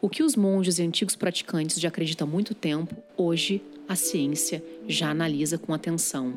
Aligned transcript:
O 0.00 0.08
que 0.08 0.22
os 0.22 0.36
monges 0.36 0.78
e 0.78 0.82
antigos 0.82 1.16
praticantes 1.16 1.80
já 1.80 1.88
acreditam 1.88 2.26
há 2.26 2.30
muito 2.30 2.54
tempo, 2.54 2.94
hoje 3.16 3.60
a 3.88 3.96
ciência 3.96 4.62
já 4.86 5.10
analisa 5.10 5.58
com 5.58 5.74
atenção. 5.74 6.34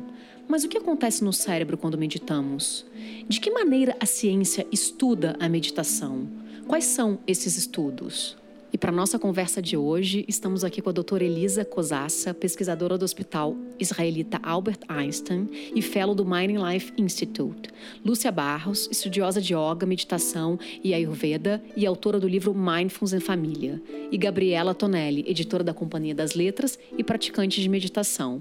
Mas 0.48 0.64
o 0.64 0.68
que 0.68 0.78
acontece 0.78 1.22
no 1.22 1.32
cérebro 1.32 1.78
quando 1.78 1.96
meditamos? 1.96 2.84
De 3.28 3.40
que 3.40 3.52
maneira 3.52 3.96
a 4.00 4.06
ciência 4.06 4.66
estuda 4.72 5.36
a 5.38 5.48
meditação? 5.48 6.28
Quais 6.66 6.86
são 6.86 7.20
esses 7.24 7.56
estudos? 7.56 8.36
E 8.72 8.78
para 8.78 8.90
nossa 8.90 9.18
conversa 9.18 9.60
de 9.60 9.76
hoje, 9.76 10.24
estamos 10.26 10.64
aqui 10.64 10.80
com 10.80 10.88
a 10.88 10.92
doutora 10.92 11.22
Elisa 11.22 11.62
Cosassa, 11.62 12.32
pesquisadora 12.32 12.96
do 12.96 13.04
Hospital 13.04 13.54
Israelita 13.78 14.40
Albert 14.42 14.78
Einstein 14.88 15.46
e 15.74 15.82
fellow 15.82 16.14
do 16.14 16.24
Mining 16.24 16.56
Life 16.56 16.90
Institute. 16.96 17.68
Lúcia 18.02 18.32
Barros, 18.32 18.88
estudiosa 18.90 19.42
de 19.42 19.52
yoga, 19.52 19.84
meditação 19.84 20.58
e 20.82 20.94
ayurveda 20.94 21.62
e 21.76 21.84
autora 21.84 22.18
do 22.18 22.26
livro 22.26 22.54
Mindfulness 22.54 23.12
em 23.12 23.20
Família. 23.20 23.82
E 24.10 24.16
Gabriela 24.16 24.74
Tonelli, 24.74 25.22
editora 25.28 25.62
da 25.62 25.74
Companhia 25.74 26.14
das 26.14 26.34
Letras 26.34 26.78
e 26.96 27.04
praticante 27.04 27.60
de 27.60 27.68
meditação. 27.68 28.40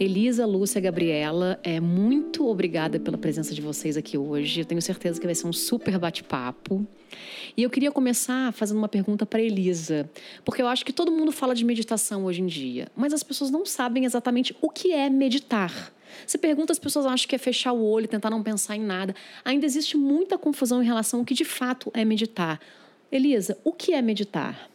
Elisa, 0.00 0.46
Lúcia, 0.46 0.80
Gabriela, 0.80 1.58
é 1.64 1.80
muito 1.80 2.48
obrigada 2.48 3.00
pela 3.00 3.18
presença 3.18 3.52
de 3.52 3.60
vocês 3.60 3.96
aqui 3.96 4.16
hoje. 4.16 4.60
Eu 4.60 4.64
tenho 4.64 4.80
certeza 4.80 5.20
que 5.20 5.26
vai 5.26 5.34
ser 5.34 5.46
um 5.46 5.52
super 5.52 5.98
bate-papo. 5.98 6.86
E 7.56 7.62
eu 7.62 7.70
queria 7.70 7.90
começar 7.90 8.52
fazendo 8.52 8.78
uma 8.78 8.88
pergunta 8.88 9.26
para 9.26 9.40
Elisa, 9.40 10.08
porque 10.44 10.62
eu 10.62 10.68
acho 10.68 10.84
que 10.84 10.92
todo 10.92 11.12
mundo 11.12 11.32
fala 11.32 11.54
de 11.54 11.64
meditação 11.64 12.24
hoje 12.24 12.42
em 12.42 12.46
dia, 12.46 12.88
mas 12.96 13.12
as 13.12 13.22
pessoas 13.22 13.50
não 13.50 13.64
sabem 13.64 14.04
exatamente 14.04 14.54
o 14.60 14.68
que 14.70 14.92
é 14.92 15.08
meditar. 15.08 15.92
Você 16.26 16.38
pergunta, 16.38 16.72
as 16.72 16.78
pessoas 16.78 17.06
acham 17.06 17.28
que 17.28 17.34
é 17.34 17.38
fechar 17.38 17.72
o 17.72 17.84
olho, 17.84 18.08
tentar 18.08 18.30
não 18.30 18.42
pensar 18.42 18.76
em 18.76 18.80
nada. 18.80 19.14
Ainda 19.44 19.66
existe 19.66 19.96
muita 19.96 20.38
confusão 20.38 20.82
em 20.82 20.86
relação 20.86 21.20
ao 21.20 21.26
que 21.26 21.34
de 21.34 21.44
fato 21.44 21.90
é 21.94 22.04
meditar. 22.04 22.60
Elisa, 23.10 23.58
o 23.64 23.72
que 23.72 23.92
é 23.92 24.02
meditar? 24.02 24.68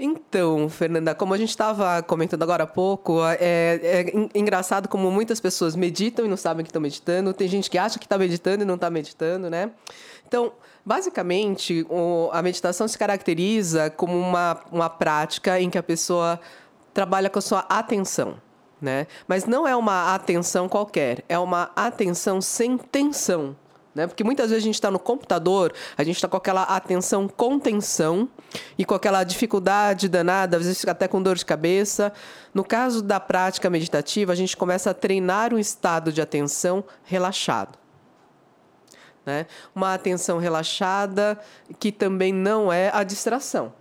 Então, 0.00 0.68
Fernanda, 0.68 1.12
como 1.12 1.34
a 1.34 1.38
gente 1.38 1.48
estava 1.48 2.00
comentando 2.02 2.42
agora 2.44 2.62
há 2.62 2.66
pouco, 2.66 3.18
é, 3.24 3.80
é, 3.82 4.38
engraçado 4.38 4.88
como 4.88 5.10
muitas 5.10 5.40
pessoas 5.40 5.74
meditam 5.74 6.24
e 6.24 6.28
não 6.28 6.36
sabem 6.36 6.64
que 6.64 6.70
estão 6.70 6.80
meditando. 6.80 7.34
Tem 7.34 7.48
gente 7.48 7.68
que 7.68 7.76
acha 7.76 7.98
que 7.98 8.06
está 8.06 8.16
meditando 8.16 8.62
e 8.62 8.66
não 8.66 8.76
está 8.76 8.88
meditando, 8.88 9.50
né? 9.50 9.72
Então, 10.26 10.52
basicamente, 10.84 11.84
o, 11.90 12.30
a 12.32 12.40
meditação 12.42 12.86
se 12.86 12.96
caracteriza 12.96 13.90
como 13.90 14.16
uma, 14.16 14.60
uma 14.70 14.88
prática 14.88 15.60
em 15.60 15.68
que 15.68 15.78
a 15.78 15.82
pessoa 15.82 16.38
trabalha 16.94 17.28
com 17.28 17.40
a 17.40 17.42
sua 17.42 17.60
atenção. 17.68 18.36
Né? 18.80 19.08
Mas 19.26 19.44
não 19.44 19.66
é 19.66 19.74
uma 19.74 20.14
atenção 20.14 20.68
qualquer, 20.68 21.24
é 21.28 21.36
uma 21.36 21.72
atenção 21.74 22.40
sem 22.40 22.78
tensão. 22.78 23.56
Né? 23.98 24.06
Porque 24.06 24.22
muitas 24.22 24.50
vezes 24.50 24.62
a 24.62 24.64
gente 24.64 24.76
está 24.76 24.92
no 24.92 24.98
computador, 25.00 25.72
a 25.96 26.04
gente 26.04 26.14
está 26.14 26.28
com 26.28 26.36
aquela 26.36 26.62
atenção 26.62 27.26
com 27.26 27.58
tensão 27.58 28.28
e 28.78 28.84
com 28.84 28.94
aquela 28.94 29.24
dificuldade 29.24 30.08
danada, 30.08 30.56
às 30.56 30.66
vezes 30.66 30.86
até 30.86 31.08
com 31.08 31.20
dor 31.20 31.34
de 31.34 31.44
cabeça. 31.44 32.12
No 32.54 32.62
caso 32.62 33.02
da 33.02 33.18
prática 33.18 33.68
meditativa, 33.68 34.32
a 34.32 34.36
gente 34.36 34.56
começa 34.56 34.90
a 34.90 34.94
treinar 34.94 35.52
um 35.52 35.58
estado 35.58 36.12
de 36.12 36.22
atenção 36.22 36.84
relaxado. 37.02 37.76
Né? 39.26 39.46
Uma 39.74 39.94
atenção 39.94 40.38
relaxada 40.38 41.36
que 41.80 41.90
também 41.90 42.32
não 42.32 42.72
é 42.72 42.92
a 42.94 43.02
distração. 43.02 43.72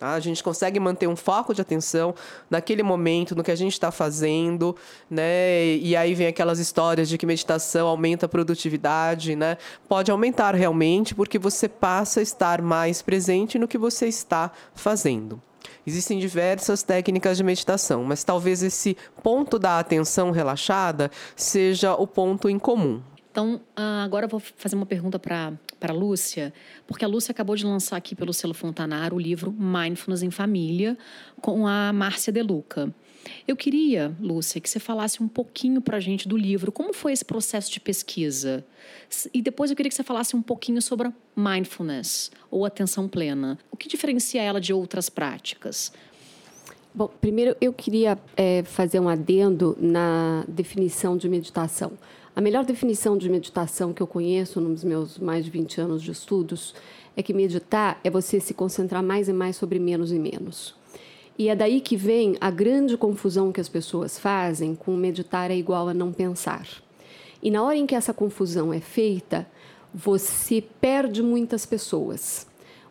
Tá? 0.00 0.14
A 0.14 0.20
gente 0.20 0.42
consegue 0.42 0.80
manter 0.80 1.06
um 1.06 1.14
foco 1.14 1.52
de 1.52 1.60
atenção 1.60 2.14
naquele 2.48 2.82
momento, 2.82 3.36
no 3.36 3.44
que 3.44 3.50
a 3.50 3.54
gente 3.54 3.74
está 3.74 3.92
fazendo, 3.92 4.74
né? 5.10 5.76
E 5.76 5.94
aí 5.94 6.14
vem 6.14 6.26
aquelas 6.26 6.58
histórias 6.58 7.06
de 7.06 7.18
que 7.18 7.26
meditação 7.26 7.86
aumenta 7.86 8.24
a 8.24 8.28
produtividade, 8.28 9.36
né? 9.36 9.58
Pode 9.86 10.10
aumentar 10.10 10.54
realmente, 10.54 11.14
porque 11.14 11.38
você 11.38 11.68
passa 11.68 12.20
a 12.20 12.22
estar 12.22 12.62
mais 12.62 13.02
presente 13.02 13.58
no 13.58 13.68
que 13.68 13.76
você 13.76 14.08
está 14.08 14.50
fazendo. 14.74 15.38
Existem 15.86 16.18
diversas 16.18 16.82
técnicas 16.82 17.36
de 17.36 17.44
meditação, 17.44 18.02
mas 18.02 18.24
talvez 18.24 18.62
esse 18.62 18.96
ponto 19.22 19.58
da 19.58 19.78
atenção 19.78 20.30
relaxada 20.30 21.10
seja 21.36 21.92
o 21.92 22.06
ponto 22.06 22.48
em 22.48 22.58
comum. 22.58 23.02
Então, 23.30 23.60
ah, 23.76 24.02
agora 24.02 24.24
eu 24.24 24.30
vou 24.30 24.40
fazer 24.40 24.76
uma 24.76 24.86
pergunta 24.86 25.18
para 25.18 25.52
a 25.88 25.92
Lúcia, 25.92 26.52
porque 26.86 27.04
a 27.04 27.08
Lúcia 27.08 27.32
acabou 27.32 27.56
de 27.56 27.64
lançar 27.64 27.96
aqui 27.96 28.14
pelo 28.14 28.32
selo 28.32 28.54
Fontanar 28.54 29.14
o 29.14 29.18
livro 29.18 29.52
Mindfulness 29.52 30.22
em 30.22 30.30
Família, 30.30 30.96
com 31.40 31.66
a 31.66 31.92
Márcia 31.92 32.32
Deluca. 32.32 32.94
Eu 33.46 33.56
queria, 33.56 34.16
Lúcia, 34.20 34.60
que 34.60 34.68
você 34.68 34.78
falasse 34.78 35.22
um 35.22 35.28
pouquinho 35.28 35.80
para 35.80 35.96
a 35.96 36.00
gente 36.00 36.26
do 36.26 36.36
livro. 36.36 36.72
Como 36.72 36.92
foi 36.92 37.12
esse 37.12 37.24
processo 37.24 37.70
de 37.70 37.80
pesquisa? 37.80 38.64
E 39.32 39.42
depois 39.42 39.70
eu 39.70 39.76
queria 39.76 39.90
que 39.90 39.94
você 39.94 40.02
falasse 40.02 40.34
um 40.34 40.42
pouquinho 40.42 40.80
sobre 40.80 41.08
a 41.08 41.12
mindfulness, 41.36 42.30
ou 42.50 42.64
atenção 42.64 43.08
plena. 43.08 43.58
O 43.70 43.76
que 43.76 43.88
diferencia 43.88 44.42
ela 44.42 44.60
de 44.60 44.72
outras 44.72 45.08
práticas? 45.08 45.92
Bom, 46.92 47.08
primeiro 47.20 47.56
eu 47.60 47.72
queria 47.72 48.18
é, 48.36 48.64
fazer 48.64 48.98
um 48.98 49.08
adendo 49.08 49.76
na 49.80 50.44
definição 50.48 51.16
de 51.16 51.28
meditação. 51.28 51.92
A 52.34 52.40
melhor 52.40 52.64
definição 52.64 53.16
de 53.16 53.28
meditação 53.28 53.92
que 53.92 54.02
eu 54.02 54.08
conheço 54.08 54.60
nos 54.60 54.82
meus 54.82 55.16
mais 55.16 55.44
de 55.44 55.50
20 55.52 55.80
anos 55.80 56.02
de 56.02 56.10
estudos 56.10 56.74
é 57.16 57.22
que 57.22 57.32
meditar 57.32 58.00
é 58.02 58.10
você 58.10 58.40
se 58.40 58.54
concentrar 58.54 59.04
mais 59.04 59.28
e 59.28 59.32
mais 59.32 59.54
sobre 59.54 59.78
menos 59.78 60.10
e 60.10 60.18
menos. 60.18 60.74
E 61.38 61.48
é 61.48 61.54
daí 61.54 61.80
que 61.80 61.96
vem 61.96 62.36
a 62.40 62.50
grande 62.50 62.96
confusão 62.96 63.52
que 63.52 63.60
as 63.60 63.68
pessoas 63.68 64.18
fazem 64.18 64.74
com 64.74 64.96
meditar 64.96 65.50
é 65.50 65.56
igual 65.56 65.88
a 65.88 65.94
não 65.94 66.12
pensar. 66.12 66.66
E 67.40 67.52
na 67.52 67.62
hora 67.62 67.76
em 67.76 67.86
que 67.86 67.94
essa 67.94 68.12
confusão 68.12 68.72
é 68.72 68.80
feita, 68.80 69.46
você 69.94 70.62
perde 70.80 71.22
muitas 71.22 71.64
pessoas, 71.64 72.46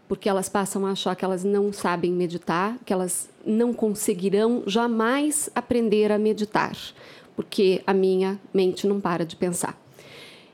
porque 0.09 0.27
elas 0.27 0.49
passam 0.49 0.85
a 0.85 0.91
achar 0.91 1.15
que 1.15 1.23
elas 1.23 1.45
não 1.45 1.71
sabem 1.71 2.11
meditar, 2.11 2.77
que 2.85 2.91
elas 2.91 3.29
não 3.45 3.71
conseguirão 3.71 4.63
jamais 4.67 5.49
aprender 5.55 6.11
a 6.11 6.19
meditar 6.19 6.75
porque 7.39 7.81
a 7.87 7.93
minha 7.93 8.37
mente 8.53 8.85
não 8.85 8.99
para 8.99 9.25
de 9.25 9.33
pensar. 9.33 9.81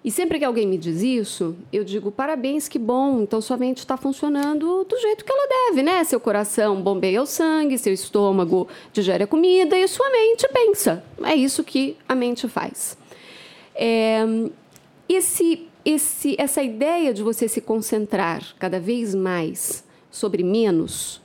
E 0.04 0.12
sempre 0.12 0.38
que 0.38 0.46
alguém 0.46 0.68
me 0.68 0.78
diz 0.78 1.02
isso, 1.02 1.56
eu 1.74 1.84
digo: 1.84 2.12
parabéns, 2.12 2.68
que 2.68 2.78
bom, 2.78 3.22
então 3.24 3.42
sua 3.42 3.58
mente 3.58 3.80
está 3.80 3.98
funcionando 3.98 4.84
do 4.84 4.96
jeito 5.00 5.26
que 5.26 5.32
ela 5.32 5.48
deve, 5.48 5.82
né? 5.82 6.04
Seu 6.04 6.20
coração 6.20 6.80
bombeia 6.84 7.24
o 7.24 7.26
sangue, 7.26 7.76
seu 7.80 7.92
estômago 7.92 8.68
digere 8.94 9.24
a 9.24 9.28
comida 9.28 9.76
e 9.76 9.88
sua 9.88 10.08
mente 10.12 10.48
pensa. 10.54 11.04
É 11.24 11.34
isso 11.34 11.64
que 11.64 11.98
a 12.08 12.14
mente 12.14 12.48
faz. 12.48 12.96
É, 13.74 14.24
esse, 15.10 15.68
esse, 15.86 16.36
essa 16.40 16.64
ideia 16.64 17.14
de 17.14 17.22
você 17.22 17.48
se 17.48 17.62
concentrar 17.62 18.42
cada 18.58 18.80
vez 18.80 19.14
mais 19.14 19.86
sobre 20.10 20.44
menos, 20.44 21.22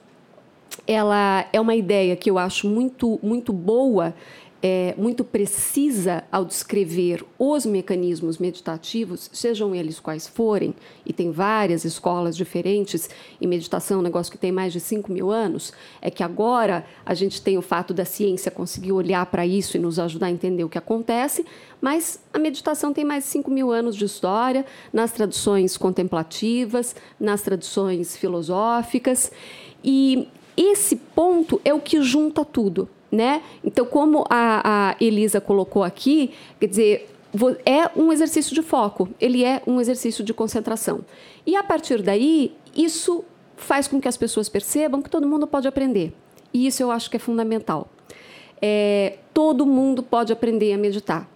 ela 0.87 1.49
é 1.53 1.61
uma 1.61 1.75
ideia 1.75 2.15
que 2.15 2.31
eu 2.31 2.39
acho 2.39 2.69
muito, 2.69 3.19
muito 3.23 3.53
boa 3.53 4.15
é, 4.63 4.95
muito 4.97 5.25
precisa 5.25 6.23
ao 6.31 6.45
descrever 6.45 7.25
os 7.39 7.65
mecanismos 7.65 8.39
meditativos, 8.39 9.31
sejam 9.33 9.75
eles 9.75 9.99
quais 9.99 10.29
forem, 10.29 10.75
e 11.05 11.13
tem 11.13 11.31
várias 11.31 11.85
escolas 11.85 12.37
diferentes, 12.37 13.09
e 13.41 13.47
meditação 13.47 13.97
é 13.97 14.01
um 14.01 14.03
negócio 14.03 14.31
que 14.31 14.39
tem 14.39 14.53
mais 14.53 14.73
de 14.73 14.81
5 14.81 15.11
mil 15.11 15.31
anos, 15.31 15.73
é 16.03 16.11
que 16.11 16.23
agora 16.23 16.85
a 17.07 17.15
gente 17.15 17.41
tem 17.41 17.57
o 17.57 17.63
fato 17.63 17.95
da 17.95 18.05
ciência 18.05 18.51
conseguir 18.51 18.93
olhar 18.93 19.25
para 19.27 19.47
isso 19.47 19.77
e 19.77 19.81
nos 19.81 19.99
ajudar 19.99 20.27
a 20.27 20.31
entender 20.31 20.65
o 20.65 20.69
que 20.69 20.79
acontece, 20.79 21.45
mas 21.81 22.21
a 22.33 22.39
meditação 22.39 22.93
tem 22.93 23.05
mais 23.05 23.25
de 23.25 23.31
5 23.31 23.51
mil 23.51 23.71
anos 23.71 23.97
de 23.97 24.05
história, 24.05 24.67
nas 24.93 25.13
tradições 25.13 25.77
contemplativas, 25.79 26.95
nas 27.19 27.41
tradições 27.41 28.15
filosóficas, 28.15 29.33
e 29.83 30.29
esse 30.55 30.97
ponto 30.97 31.59
é 31.65 31.73
o 31.73 31.81
que 31.81 32.03
junta 32.03 32.45
tudo 32.45 32.87
né? 33.11 33.43
Então, 33.65 33.85
como 33.85 34.25
a, 34.29 34.91
a 34.91 34.97
Elisa 35.01 35.41
colocou 35.41 35.83
aqui, 35.83 36.33
quer 36.59 36.67
dizer, 36.67 37.11
é 37.65 37.91
um 37.99 38.13
exercício 38.13 38.55
de 38.55 38.63
foco, 38.63 39.09
ele 39.21 39.45
é 39.45 39.63
um 39.67 39.81
exercício 39.81 40.25
de 40.25 40.35
concentração. 40.35 41.01
E 41.47 41.57
a 41.57 41.63
partir 41.63 42.03
daí, 42.03 42.53
isso 42.75 43.25
faz 43.57 43.87
com 43.87 44.01
que 44.01 44.09
as 44.09 44.17
pessoas 44.17 44.49
percebam 44.49 45.03
que 45.03 45.11
todo 45.11 45.29
mundo 45.29 45.47
pode 45.47 45.69
aprender. 45.69 46.13
E 46.53 46.67
isso 46.67 46.83
eu 46.83 46.91
acho 46.91 47.11
que 47.11 47.17
é 47.17 47.21
fundamental. 47.21 47.89
É, 48.61 49.19
todo 49.33 49.65
mundo 49.65 50.03
pode 50.03 50.33
aprender 50.33 50.73
a 50.73 50.79
meditar. 50.79 51.29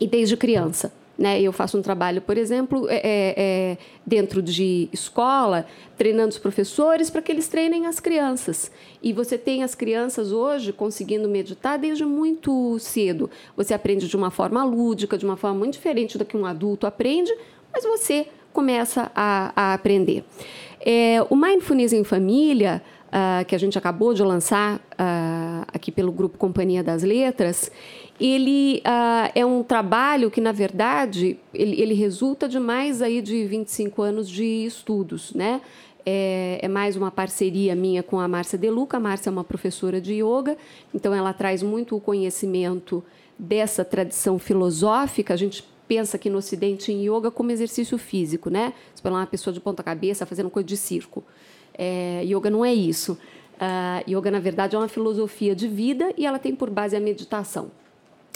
E 0.00 0.06
desde 0.06 0.36
criança. 0.36 0.92
Né? 1.16 1.40
Eu 1.40 1.52
faço 1.52 1.78
um 1.78 1.82
trabalho, 1.82 2.22
por 2.22 2.38
exemplo, 2.38 2.88
é, 2.88 2.96
é, 2.96 3.34
é 3.36 3.78
dentro 4.04 4.42
de 4.42 4.88
escola, 4.92 5.66
treinando 5.96 6.30
os 6.30 6.38
professores 6.38 7.10
para 7.10 7.20
que 7.20 7.30
eles 7.30 7.48
treinem 7.48 7.86
as 7.86 8.00
crianças. 8.00 8.70
E 9.02 9.12
você 9.12 9.36
tem 9.36 9.62
as 9.62 9.74
crianças 9.74 10.32
hoje 10.32 10.72
conseguindo 10.72 11.28
meditar 11.28 11.78
desde 11.78 12.04
muito 12.04 12.78
cedo. 12.78 13.30
Você 13.56 13.74
aprende 13.74 14.08
de 14.08 14.16
uma 14.16 14.30
forma 14.30 14.64
lúdica, 14.64 15.18
de 15.18 15.24
uma 15.24 15.36
forma 15.36 15.58
muito 15.58 15.74
diferente 15.74 16.16
do 16.16 16.24
que 16.24 16.36
um 16.36 16.46
adulto 16.46 16.86
aprende, 16.86 17.32
mas 17.72 17.84
você 17.84 18.26
começa 18.52 19.10
a, 19.14 19.52
a 19.54 19.74
aprender. 19.74 20.24
É, 20.84 21.24
o 21.30 21.36
Mindfulness 21.36 21.92
em 21.92 22.04
Família, 22.04 22.82
uh, 23.12 23.44
que 23.44 23.54
a 23.54 23.58
gente 23.58 23.76
acabou 23.76 24.14
de 24.14 24.22
lançar 24.22 24.76
uh, 24.76 25.66
aqui 25.72 25.92
pelo 25.92 26.10
Grupo 26.10 26.38
Companhia 26.38 26.82
das 26.82 27.02
Letras, 27.02 27.70
ele 28.18 28.82
uh, 28.86 29.30
é 29.34 29.44
um 29.44 29.62
trabalho 29.62 30.30
que, 30.30 30.40
na 30.40 30.52
verdade, 30.52 31.38
ele, 31.52 31.80
ele, 31.80 31.94
resulta 31.94 32.48
de 32.48 32.58
mais 32.58 33.02
aí 33.02 33.20
de 33.20 33.44
25 33.44 34.02
anos 34.02 34.28
de 34.28 34.44
estudos, 34.44 35.32
né? 35.34 35.60
É, 36.04 36.58
é, 36.60 36.66
mais 36.66 36.96
uma 36.96 37.12
parceria 37.12 37.76
minha 37.76 38.02
com 38.02 38.18
a 38.18 38.26
Márcia 38.26 38.58
Deluca. 38.58 38.96
A 38.96 39.00
Márcia 39.00 39.30
é 39.30 39.32
uma 39.32 39.44
professora 39.44 40.00
de 40.00 40.14
yoga, 40.14 40.56
então 40.92 41.14
ela 41.14 41.32
traz 41.32 41.62
muito 41.62 41.94
o 41.94 42.00
conhecimento 42.00 43.04
dessa 43.38 43.84
tradição 43.84 44.36
filosófica. 44.36 45.32
A 45.32 45.36
gente 45.36 45.64
pensa 45.86 46.16
aqui 46.16 46.28
no 46.28 46.38
Ocidente 46.38 46.90
em 46.90 47.08
yoga 47.08 47.30
como 47.30 47.52
exercício 47.52 47.96
físico, 47.98 48.50
né? 48.50 48.72
Você 48.92 49.08
uma 49.08 49.26
pessoa 49.26 49.54
de 49.54 49.60
ponta 49.60 49.80
cabeça 49.80 50.26
fazendo 50.26 50.50
coisa 50.50 50.66
de 50.66 50.76
circo. 50.76 51.22
É, 51.76 52.22
yoga 52.24 52.50
não 52.50 52.64
é 52.64 52.72
isso. 52.72 53.18
Uh, 53.54 54.10
yoga, 54.10 54.30
na 54.30 54.40
verdade, 54.40 54.74
é 54.74 54.78
uma 54.78 54.88
filosofia 54.88 55.54
de 55.54 55.68
vida 55.68 56.12
e 56.16 56.26
ela 56.26 56.38
tem 56.38 56.54
por 56.54 56.70
base 56.70 56.96
a 56.96 57.00
meditação. 57.00 57.70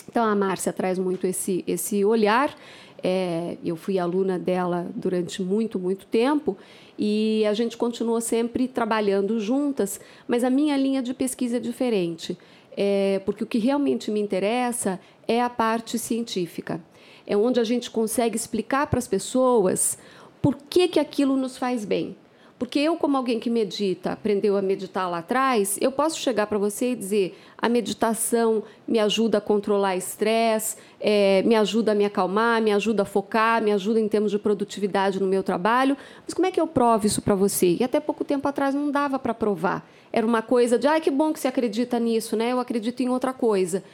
Então, 0.08 0.24
a 0.24 0.34
Márcia 0.34 0.72
traz 0.72 0.98
muito 0.98 1.26
esse, 1.26 1.64
esse 1.66 2.04
olhar. 2.04 2.56
É, 3.02 3.56
eu 3.64 3.76
fui 3.76 3.98
aluna 3.98 4.38
dela 4.38 4.88
durante 4.94 5.42
muito, 5.42 5.78
muito 5.78 6.06
tempo 6.06 6.56
e 6.98 7.44
a 7.46 7.52
gente 7.52 7.76
continuou 7.76 8.20
sempre 8.20 8.66
trabalhando 8.66 9.38
juntas, 9.38 10.00
mas 10.26 10.42
a 10.42 10.50
minha 10.50 10.76
linha 10.76 11.02
de 11.02 11.12
pesquisa 11.12 11.58
é 11.58 11.60
diferente, 11.60 12.38
é, 12.74 13.20
porque 13.26 13.44
o 13.44 13.46
que 13.46 13.58
realmente 13.58 14.10
me 14.10 14.18
interessa 14.18 14.98
é 15.28 15.42
a 15.42 15.50
parte 15.50 15.98
científica 15.98 16.80
é 17.26 17.36
onde 17.36 17.58
a 17.58 17.64
gente 17.64 17.90
consegue 17.90 18.36
explicar 18.36 18.86
para 18.86 18.98
as 18.98 19.08
pessoas 19.08 19.98
por 20.40 20.56
que, 20.56 20.86
que 20.86 21.00
aquilo 21.00 21.36
nos 21.36 21.58
faz 21.58 21.84
bem. 21.84 22.16
Porque 22.58 22.78
eu, 22.78 22.96
como 22.96 23.18
alguém 23.18 23.38
que 23.38 23.50
medita, 23.50 24.12
aprendeu 24.12 24.56
a 24.56 24.62
meditar 24.62 25.10
lá 25.10 25.18
atrás, 25.18 25.76
eu 25.78 25.92
posso 25.92 26.18
chegar 26.18 26.46
para 26.46 26.56
você 26.56 26.92
e 26.92 26.94
dizer: 26.94 27.38
a 27.58 27.68
meditação 27.68 28.62
me 28.88 28.98
ajuda 28.98 29.38
a 29.38 29.40
controlar 29.42 29.94
estresse, 29.94 30.76
é, 30.98 31.42
me 31.42 31.54
ajuda 31.54 31.92
a 31.92 31.94
me 31.94 32.06
acalmar, 32.06 32.62
me 32.62 32.72
ajuda 32.72 33.02
a 33.02 33.04
focar, 33.04 33.62
me 33.62 33.72
ajuda 33.72 34.00
em 34.00 34.08
termos 34.08 34.30
de 34.30 34.38
produtividade 34.38 35.20
no 35.20 35.26
meu 35.26 35.42
trabalho. 35.42 35.98
Mas 36.24 36.32
como 36.32 36.46
é 36.46 36.50
que 36.50 36.58
eu 36.58 36.66
provo 36.66 37.06
isso 37.06 37.20
para 37.20 37.34
você? 37.34 37.76
E 37.78 37.84
até 37.84 38.00
pouco 38.00 38.24
tempo 38.24 38.48
atrás 38.48 38.74
não 38.74 38.90
dava 38.90 39.18
para 39.18 39.34
provar. 39.34 39.86
Era 40.10 40.26
uma 40.26 40.40
coisa 40.40 40.78
de: 40.78 40.86
ai, 40.86 41.02
que 41.02 41.10
bom 41.10 41.34
que 41.34 41.40
você 41.40 41.48
acredita 41.48 41.98
nisso, 41.98 42.36
né? 42.36 42.52
Eu 42.52 42.58
acredito 42.58 43.02
em 43.02 43.10
outra 43.10 43.34
coisa. 43.34 43.84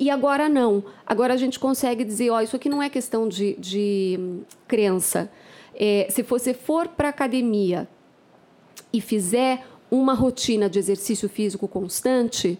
E 0.00 0.08
agora 0.08 0.48
não. 0.48 0.82
Agora 1.06 1.34
a 1.34 1.36
gente 1.36 1.58
consegue 1.58 2.02
dizer, 2.02 2.30
ó, 2.30 2.40
isso 2.40 2.56
aqui 2.56 2.68
não 2.68 2.82
é 2.82 2.88
questão 2.88 3.28
de, 3.28 3.54
de 3.58 4.16
hum, 4.18 4.40
crença. 4.66 5.30
É, 5.74 6.06
se 6.10 6.22
você 6.22 6.54
for 6.54 6.88
para 6.88 7.08
a 7.08 7.10
academia 7.10 7.86
e 8.96 9.00
fizer 9.00 9.66
uma 9.90 10.14
rotina 10.14 10.70
de 10.70 10.78
exercício 10.78 11.28
físico 11.28 11.68
constante, 11.68 12.58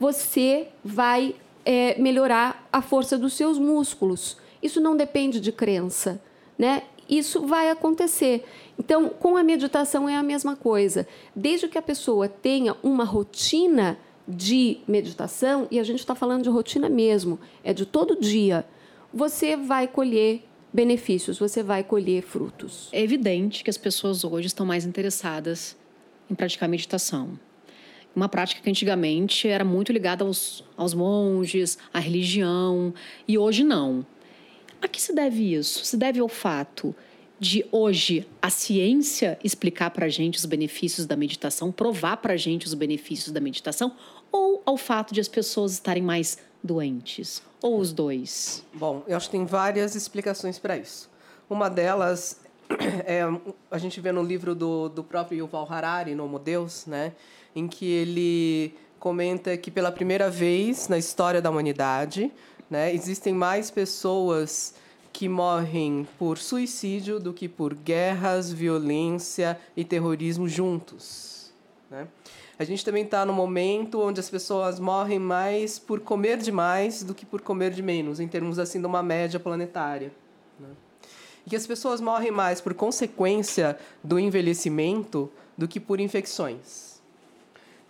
você 0.00 0.68
vai 0.82 1.34
é, 1.66 2.00
melhorar 2.00 2.66
a 2.72 2.80
força 2.80 3.18
dos 3.18 3.34
seus 3.34 3.58
músculos. 3.58 4.38
Isso 4.62 4.80
não 4.80 4.96
depende 4.96 5.38
de 5.38 5.52
crença, 5.52 6.20
né? 6.58 6.82
Isso 7.06 7.46
vai 7.46 7.70
acontecer. 7.70 8.44
Então, 8.78 9.10
com 9.10 9.36
a 9.36 9.42
meditação 9.42 10.08
é 10.08 10.16
a 10.16 10.22
mesma 10.22 10.56
coisa. 10.56 11.06
Desde 11.34 11.68
que 11.68 11.76
a 11.76 11.82
pessoa 11.82 12.26
tenha 12.26 12.74
uma 12.82 13.04
rotina 13.04 13.98
de 14.26 14.78
meditação, 14.88 15.68
e 15.70 15.78
a 15.78 15.84
gente 15.84 16.00
está 16.00 16.14
falando 16.14 16.42
de 16.42 16.48
rotina 16.48 16.88
mesmo, 16.88 17.38
é 17.62 17.74
de 17.74 17.84
todo 17.84 18.18
dia, 18.18 18.66
você 19.12 19.56
vai 19.56 19.86
colher 19.86 20.42
benefícios, 20.76 21.38
você 21.38 21.62
vai 21.62 21.82
colher 21.82 22.22
frutos. 22.22 22.90
É 22.92 23.02
evidente 23.02 23.64
que 23.64 23.70
as 23.70 23.78
pessoas 23.78 24.22
hoje 24.24 24.48
estão 24.48 24.66
mais 24.66 24.84
interessadas 24.84 25.74
em 26.30 26.34
praticar 26.34 26.68
meditação. 26.68 27.40
Uma 28.14 28.28
prática 28.28 28.60
que 28.60 28.68
antigamente 28.68 29.48
era 29.48 29.64
muito 29.64 29.90
ligada 29.90 30.22
aos, 30.22 30.62
aos 30.76 30.92
monges, 30.92 31.78
à 31.94 31.98
religião, 31.98 32.92
e 33.26 33.38
hoje 33.38 33.64
não. 33.64 34.06
A 34.80 34.86
que 34.86 35.00
se 35.00 35.14
deve 35.14 35.54
isso? 35.54 35.82
Se 35.82 35.96
deve 35.96 36.20
ao 36.20 36.28
fato 36.28 36.94
de 37.40 37.64
hoje 37.72 38.26
a 38.40 38.50
ciência 38.50 39.38
explicar 39.42 39.90
para 39.90 40.06
a 40.06 40.10
gente 40.10 40.38
os 40.38 40.44
benefícios 40.44 41.06
da 41.06 41.16
meditação, 41.16 41.72
provar 41.72 42.18
para 42.18 42.34
a 42.34 42.36
gente 42.36 42.66
os 42.66 42.74
benefícios 42.74 43.32
da 43.32 43.40
meditação, 43.40 43.96
ou 44.30 44.62
ao 44.66 44.76
fato 44.76 45.14
de 45.14 45.20
as 45.20 45.28
pessoas 45.28 45.72
estarem 45.72 46.02
mais 46.02 46.38
doentes? 46.62 47.42
Ou 47.62 47.78
os 47.78 47.92
dois? 47.92 48.64
Bom, 48.74 49.02
eu 49.06 49.16
acho 49.16 49.26
que 49.26 49.36
tem 49.36 49.46
várias 49.46 49.94
explicações 49.94 50.58
para 50.58 50.76
isso. 50.76 51.10
Uma 51.48 51.68
delas 51.68 52.40
é, 53.06 53.22
a 53.70 53.78
gente 53.78 54.00
vê 54.00 54.12
no 54.12 54.22
livro 54.22 54.54
do, 54.54 54.88
do 54.88 55.04
próprio 55.04 55.38
Yuval 55.38 55.66
Harari, 55.70 56.14
no 56.14 56.24
Homo 56.24 56.38
Deus, 56.38 56.86
né, 56.86 57.12
em 57.54 57.68
que 57.68 57.86
ele 57.86 58.74
comenta 58.98 59.56
que 59.56 59.70
pela 59.70 59.92
primeira 59.92 60.28
vez 60.30 60.88
na 60.88 60.98
história 60.98 61.40
da 61.40 61.50
humanidade, 61.50 62.32
né, 62.68 62.92
existem 62.92 63.32
mais 63.32 63.70
pessoas 63.70 64.74
que 65.12 65.28
morrem 65.28 66.06
por 66.18 66.36
suicídio 66.36 67.18
do 67.18 67.32
que 67.32 67.48
por 67.48 67.74
guerras, 67.74 68.52
violência 68.52 69.58
e 69.76 69.84
terrorismo 69.84 70.46
juntos. 70.48 71.52
Né? 71.90 72.06
A 72.58 72.64
gente 72.64 72.84
também 72.84 73.04
está 73.04 73.26
no 73.26 73.32
momento 73.32 74.00
onde 74.00 74.18
as 74.18 74.30
pessoas 74.30 74.80
morrem 74.80 75.18
mais 75.18 75.78
por 75.78 76.00
comer 76.00 76.38
demais 76.38 77.02
do 77.02 77.14
que 77.14 77.26
por 77.26 77.42
comer 77.42 77.70
de 77.70 77.82
menos, 77.82 78.18
em 78.18 78.26
termos 78.26 78.58
assim 78.58 78.80
de 78.80 78.86
uma 78.86 79.02
média 79.02 79.38
planetária. 79.38 80.10
Né? 80.58 80.68
E 81.46 81.50
que 81.50 81.56
as 81.56 81.66
pessoas 81.66 82.00
morrem 82.00 82.30
mais 82.30 82.60
por 82.60 82.72
consequência 82.72 83.78
do 84.02 84.18
envelhecimento 84.18 85.30
do 85.56 85.68
que 85.68 85.78
por 85.78 86.00
infecções. 86.00 87.00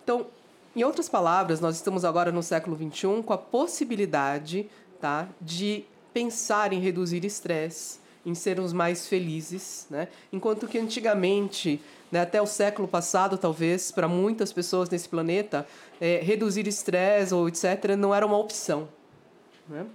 Então, 0.02 0.26
em 0.74 0.82
outras 0.82 1.08
palavras, 1.08 1.60
nós 1.60 1.76
estamos 1.76 2.04
agora 2.04 2.32
no 2.32 2.42
século 2.42 2.76
XXI 2.76 3.22
com 3.24 3.32
a 3.32 3.38
possibilidade 3.38 4.68
tá, 5.00 5.28
de 5.40 5.84
pensar 6.12 6.72
em 6.72 6.80
reduzir 6.80 7.24
estresse, 7.24 7.98
em 8.26 8.34
sermos 8.34 8.72
mais 8.72 9.06
felizes, 9.06 9.86
né? 9.88 10.08
enquanto 10.32 10.66
que 10.66 10.76
antigamente 10.76 11.80
né, 12.10 12.20
até 12.20 12.42
o 12.42 12.46
século 12.46 12.88
passado, 12.88 13.38
talvez, 13.38 13.92
para 13.92 14.08
muitas 14.08 14.52
pessoas 14.52 14.90
nesse 14.90 15.08
planeta, 15.08 15.64
é, 16.00 16.20
reduzir 16.22 16.66
estresse 16.66 17.32
ou 17.32 17.48
etc. 17.48 17.94
não 17.96 18.12
era 18.12 18.26
uma 18.26 18.36
opção. 18.36 18.88
Né? 19.68 19.86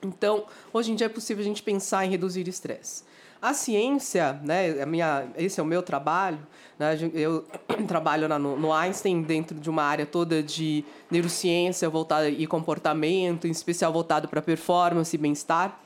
Então, 0.00 0.44
hoje 0.72 0.92
em 0.92 0.94
dia 0.94 1.06
é 1.06 1.10
possível 1.10 1.42
a 1.42 1.46
gente 1.46 1.62
pensar 1.62 2.06
em 2.06 2.10
reduzir 2.10 2.46
estresse. 2.46 3.04
A 3.42 3.52
ciência, 3.52 4.40
né, 4.44 4.80
a 4.80 4.86
minha, 4.86 5.26
esse 5.36 5.60
é 5.60 5.62
o 5.62 5.66
meu 5.66 5.82
trabalho, 5.82 6.38
né, 6.78 6.96
eu 7.12 7.44
trabalho 7.86 8.28
no, 8.38 8.56
no 8.56 8.72
Einstein 8.72 9.22
dentro 9.22 9.58
de 9.58 9.68
uma 9.68 9.82
área 9.82 10.06
toda 10.06 10.42
de 10.42 10.84
neurociência 11.10 11.88
voltada 11.88 12.28
e 12.28 12.46
comportamento, 12.46 13.46
em 13.46 13.50
especial 13.50 13.92
voltado 13.92 14.28
para 14.28 14.40
performance 14.40 15.14
e 15.14 15.18
bem-estar. 15.18 15.80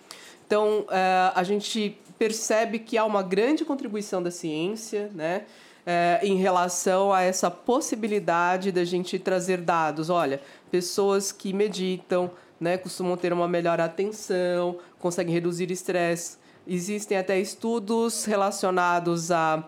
Então, 0.50 0.80
uh, 0.80 0.86
a 1.32 1.44
gente 1.44 1.96
percebe 2.18 2.80
que 2.80 2.98
há 2.98 3.04
uma 3.04 3.22
grande 3.22 3.64
contribuição 3.64 4.20
da 4.20 4.32
ciência, 4.32 5.08
né? 5.14 5.44
Uh, 5.86 6.26
em 6.26 6.34
relação 6.38 7.12
a 7.12 7.22
essa 7.22 7.48
possibilidade 7.48 8.72
da 8.72 8.84
gente 8.84 9.16
trazer 9.16 9.58
dados. 9.60 10.10
Olha, 10.10 10.40
pessoas 10.68 11.30
que 11.30 11.52
meditam, 11.52 12.32
né, 12.58 12.76
costumam 12.76 13.16
ter 13.16 13.32
uma 13.32 13.46
melhor 13.46 13.80
atenção, 13.80 14.76
conseguem 14.98 15.32
reduzir 15.32 15.70
estresse. 15.70 16.36
Existem 16.66 17.16
até 17.16 17.38
estudos 17.38 18.24
relacionados 18.24 19.30
a 19.30 19.62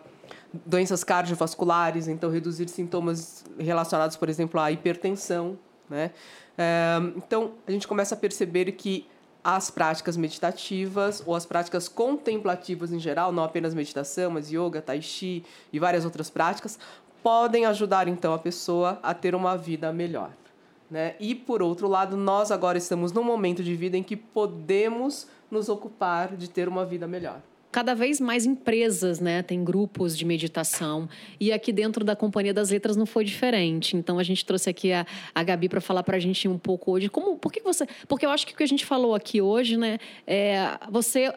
doenças 0.66 1.04
cardiovasculares, 1.04 2.08
então 2.08 2.28
reduzir 2.28 2.68
sintomas 2.68 3.44
relacionados, 3.56 4.16
por 4.16 4.28
exemplo, 4.28 4.60
à 4.60 4.72
hipertensão, 4.72 5.56
né? 5.88 6.10
Eh, 6.58 7.12
então 7.16 7.52
a 7.66 7.70
gente 7.70 7.88
começa 7.88 8.14
a 8.14 8.18
perceber 8.18 8.72
que 8.72 9.06
as 9.44 9.70
práticas 9.70 10.16
meditativas 10.16 11.22
ou 11.26 11.34
as 11.34 11.44
práticas 11.44 11.88
contemplativas 11.88 12.92
em 12.92 12.98
geral, 12.98 13.32
não 13.32 13.42
apenas 13.42 13.74
meditação, 13.74 14.30
mas 14.30 14.50
yoga, 14.50 14.80
tai 14.80 15.02
chi 15.02 15.44
e 15.72 15.78
várias 15.78 16.04
outras 16.04 16.30
práticas, 16.30 16.78
podem 17.22 17.66
ajudar 17.66 18.08
então 18.08 18.32
a 18.34 18.38
pessoa 18.38 18.98
a 19.02 19.14
ter 19.14 19.34
uma 19.34 19.56
vida 19.56 19.92
melhor. 19.92 20.30
Né? 20.90 21.14
E 21.18 21.34
por 21.34 21.62
outro 21.62 21.88
lado, 21.88 22.16
nós 22.16 22.50
agora 22.50 22.76
estamos 22.76 23.12
num 23.12 23.24
momento 23.24 23.62
de 23.62 23.74
vida 23.74 23.96
em 23.96 24.02
que 24.02 24.16
podemos 24.16 25.26
nos 25.50 25.68
ocupar 25.68 26.36
de 26.36 26.48
ter 26.48 26.68
uma 26.68 26.84
vida 26.84 27.06
melhor. 27.06 27.40
Cada 27.72 27.94
vez 27.94 28.20
mais 28.20 28.44
empresas, 28.44 29.18
né, 29.18 29.42
tem 29.42 29.64
grupos 29.64 30.16
de 30.16 30.26
meditação 30.26 31.08
e 31.40 31.50
aqui 31.50 31.72
dentro 31.72 32.04
da 32.04 32.14
Companhia 32.14 32.52
das 32.52 32.70
Letras 32.70 32.96
não 32.96 33.06
foi 33.06 33.24
diferente. 33.24 33.96
Então 33.96 34.18
a 34.18 34.22
gente 34.22 34.44
trouxe 34.44 34.68
aqui 34.68 34.92
a, 34.92 35.06
a 35.34 35.42
Gabi 35.42 35.70
para 35.70 35.80
falar 35.80 36.02
para 36.02 36.18
a 36.18 36.20
gente 36.20 36.46
um 36.46 36.58
pouco 36.58 36.92
hoje 36.92 37.08
como, 37.08 37.36
por 37.36 37.50
que 37.50 37.62
você, 37.62 37.86
porque 38.06 38.26
eu 38.26 38.30
acho 38.30 38.46
que 38.46 38.52
o 38.52 38.56
que 38.56 38.62
a 38.62 38.68
gente 38.68 38.84
falou 38.84 39.14
aqui 39.14 39.40
hoje, 39.40 39.78
né, 39.78 39.98
é 40.26 40.78
você 40.90 41.32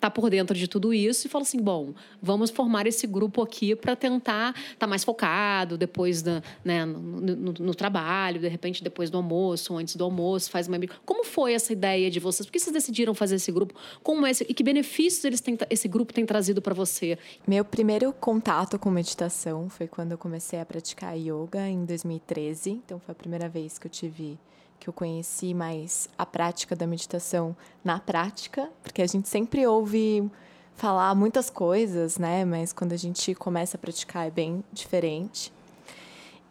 tá 0.00 0.10
por 0.10 0.30
dentro 0.30 0.56
de 0.56 0.68
tudo 0.68 0.92
isso 0.92 1.26
e 1.26 1.30
fala 1.30 1.42
assim, 1.42 1.60
bom, 1.60 1.94
vamos 2.20 2.50
formar 2.50 2.86
esse 2.86 3.06
grupo 3.06 3.42
aqui 3.42 3.74
para 3.74 3.96
tentar 3.96 4.50
estar 4.50 4.74
tá 4.78 4.86
mais 4.86 5.04
focado 5.04 5.76
depois 5.76 6.22
da, 6.22 6.42
né, 6.64 6.84
no, 6.84 7.20
no, 7.20 7.52
no, 7.52 7.74
trabalho, 7.74 8.40
de 8.40 8.48
repente 8.48 8.82
depois 8.82 9.10
do 9.10 9.16
almoço, 9.16 9.76
antes 9.76 9.96
do 9.96 10.04
almoço, 10.04 10.50
faz 10.50 10.68
uma 10.68 10.74
como 11.04 11.24
foi 11.24 11.54
essa 11.54 11.72
ideia 11.72 12.10
de 12.10 12.18
vocês? 12.20 12.46
Por 12.46 12.52
que 12.52 12.58
vocês 12.58 12.72
decidiram 12.72 13.14
fazer 13.14 13.36
esse 13.36 13.50
grupo? 13.52 13.74
Como 14.02 14.26
é 14.26 14.30
esse, 14.30 14.44
e 14.48 14.52
que 14.52 14.62
benefícios 14.62 15.24
eles 15.24 15.40
têm, 15.40 15.56
esse 15.70 15.88
grupo 15.88 16.12
tem 16.12 16.26
trazido 16.26 16.60
para 16.60 16.74
você? 16.74 17.18
Meu 17.46 17.64
primeiro 17.64 18.12
contato 18.12 18.78
com 18.78 18.90
meditação 18.90 19.68
foi 19.68 19.86
quando 19.86 20.12
eu 20.12 20.18
comecei 20.18 20.60
a 20.60 20.66
praticar 20.66 21.16
yoga 21.16 21.68
em 21.68 21.84
2013. 21.84 22.70
Então 22.70 22.98
foi 22.98 23.12
a 23.12 23.14
primeira 23.14 23.48
vez 23.48 23.78
que 23.78 23.86
eu 23.86 23.90
tive 23.90 24.38
que 24.78 24.88
eu 24.88 24.92
conheci 24.92 25.54
mais 25.54 26.08
a 26.18 26.26
prática 26.26 26.76
da 26.76 26.86
meditação 26.86 27.56
na 27.82 27.98
prática, 27.98 28.70
porque 28.82 29.02
a 29.02 29.06
gente 29.06 29.28
sempre 29.28 29.66
ouve 29.66 30.30
falar 30.74 31.14
muitas 31.14 31.48
coisas, 31.48 32.18
né? 32.18 32.44
Mas 32.44 32.72
quando 32.72 32.92
a 32.92 32.96
gente 32.96 33.34
começa 33.34 33.76
a 33.76 33.80
praticar 33.80 34.26
é 34.26 34.30
bem 34.30 34.62
diferente. 34.72 35.52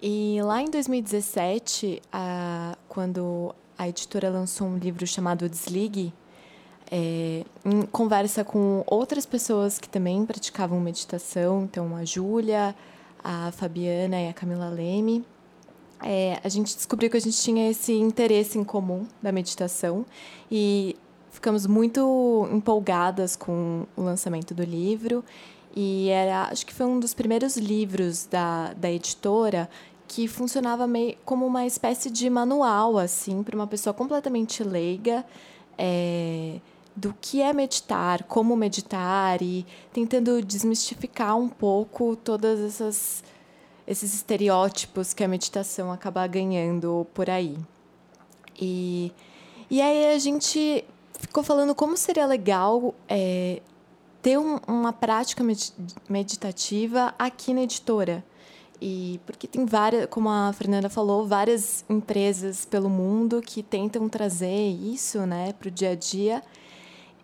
E 0.01 0.39
lá 0.41 0.61
em 0.61 0.69
2017, 0.69 2.01
a, 2.11 2.77
quando 2.89 3.53
a 3.77 3.87
editora 3.87 4.29
lançou 4.29 4.67
um 4.67 4.77
livro 4.77 5.05
chamado 5.07 5.47
Desligue, 5.47 6.13
é, 6.91 7.45
em 7.65 7.81
conversa 7.83 8.43
com 8.43 8.83
outras 8.85 9.25
pessoas 9.25 9.79
que 9.79 9.87
também 9.87 10.25
praticavam 10.25 10.79
meditação, 10.79 11.63
então 11.63 11.95
a 11.95 12.03
Júlia, 12.03 12.75
a 13.23 13.51
Fabiana 13.51 14.21
e 14.21 14.27
a 14.27 14.33
Camila 14.33 14.69
Leme, 14.69 15.25
é, 16.03 16.39
a 16.43 16.49
gente 16.49 16.75
descobriu 16.75 17.09
que 17.09 17.17
a 17.17 17.21
gente 17.21 17.37
tinha 17.37 17.69
esse 17.69 17.93
interesse 17.93 18.57
em 18.57 18.63
comum 18.63 19.07
da 19.21 19.31
meditação 19.31 20.05
e 20.51 20.95
ficamos 21.31 21.65
muito 21.65 22.47
empolgadas 22.51 23.35
com 23.35 23.85
o 23.95 24.01
lançamento 24.01 24.53
do 24.53 24.63
livro. 24.63 25.23
E 25.75 26.09
era, 26.09 26.49
acho 26.51 26.65
que 26.65 26.73
foi 26.73 26.85
um 26.85 26.99
dos 26.99 27.13
primeiros 27.13 27.57
livros 27.57 28.25
da, 28.25 28.73
da 28.73 28.91
editora 28.91 29.69
que 30.07 30.27
funcionava 30.27 30.85
meio 30.85 31.15
como 31.25 31.45
uma 31.45 31.65
espécie 31.65 32.11
de 32.11 32.29
manual, 32.29 32.97
assim, 32.97 33.41
para 33.41 33.55
uma 33.55 33.65
pessoa 33.65 33.93
completamente 33.93 34.63
leiga. 34.63 35.25
É, 35.75 36.59
do 36.95 37.15
que 37.19 37.41
é 37.41 37.51
meditar, 37.51 38.23
como 38.23 38.55
meditar 38.55 39.41
e 39.41 39.65
tentando 39.91 40.41
desmistificar 40.43 41.35
um 41.35 41.49
pouco 41.49 42.15
todas 42.15 42.59
essas 42.59 43.23
esses 43.87 44.13
estereótipos 44.13 45.13
que 45.13 45.23
a 45.23 45.27
meditação 45.27 45.91
acaba 45.91 46.25
ganhando 46.27 47.05
por 47.13 47.29
aí. 47.29 47.57
E, 48.59 49.11
e 49.69 49.81
aí 49.81 50.13
a 50.13 50.19
gente 50.19 50.85
ficou 51.19 51.43
falando 51.43 51.73
como 51.73 51.97
seria 51.97 52.25
legal 52.25 52.93
é, 53.07 53.61
ter 54.21 54.37
um, 54.37 54.57
uma 54.67 54.93
prática 54.93 55.43
meditativa 56.09 57.13
aqui 57.19 57.53
na 57.53 57.63
editora. 57.63 58.23
E 58.81 59.19
porque 59.25 59.47
tem 59.47 59.65
várias, 59.65 60.07
como 60.07 60.29
a 60.29 60.51
Fernanda 60.51 60.89
falou, 60.89 61.25
várias 61.25 61.85
empresas 61.89 62.65
pelo 62.65 62.89
mundo 62.89 63.41
que 63.41 63.63
tentam 63.63 64.09
trazer 64.09 64.71
isso 64.71 65.25
né, 65.25 65.53
para 65.53 65.69
o 65.69 65.71
dia 65.71 65.91
a 65.91 65.95
dia. 65.95 66.43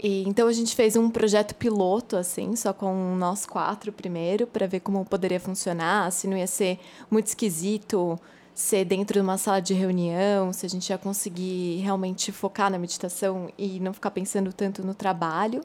E, 0.02 0.24
então 0.28 0.48
a 0.48 0.54
gente 0.54 0.76
fez 0.76 0.96
um 0.96 1.10
projeto 1.10 1.54
piloto, 1.56 2.16
assim, 2.16 2.56
só 2.56 2.72
com 2.72 3.16
nós 3.18 3.46
quatro 3.46 3.92
primeiro, 3.92 4.48
para 4.48 4.66
ver 4.66 4.80
como 4.80 5.04
poderia 5.04 5.40
funcionar, 5.40 6.12
se 6.12 6.28
não 6.28 6.38
ia 6.38 6.48
ser 6.48 6.80
muito 7.12 7.28
esquisito 7.28 8.20
ser 8.60 8.84
dentro 8.84 9.14
de 9.14 9.22
uma 9.22 9.38
sala 9.38 9.62
de 9.62 9.74
reunião, 9.74 10.52
se 10.52 10.66
a 10.66 10.70
gente 10.70 10.90
ia 10.90 10.98
conseguir 10.98 11.78
realmente 11.78 12.30
focar 12.30 12.70
na 12.70 12.78
meditação 12.78 13.50
e 13.58 13.80
não 13.80 13.94
ficar 13.94 14.12
pensando 14.12 14.52
tanto 14.52 14.84
no 14.84 14.94
trabalho. 14.94 15.62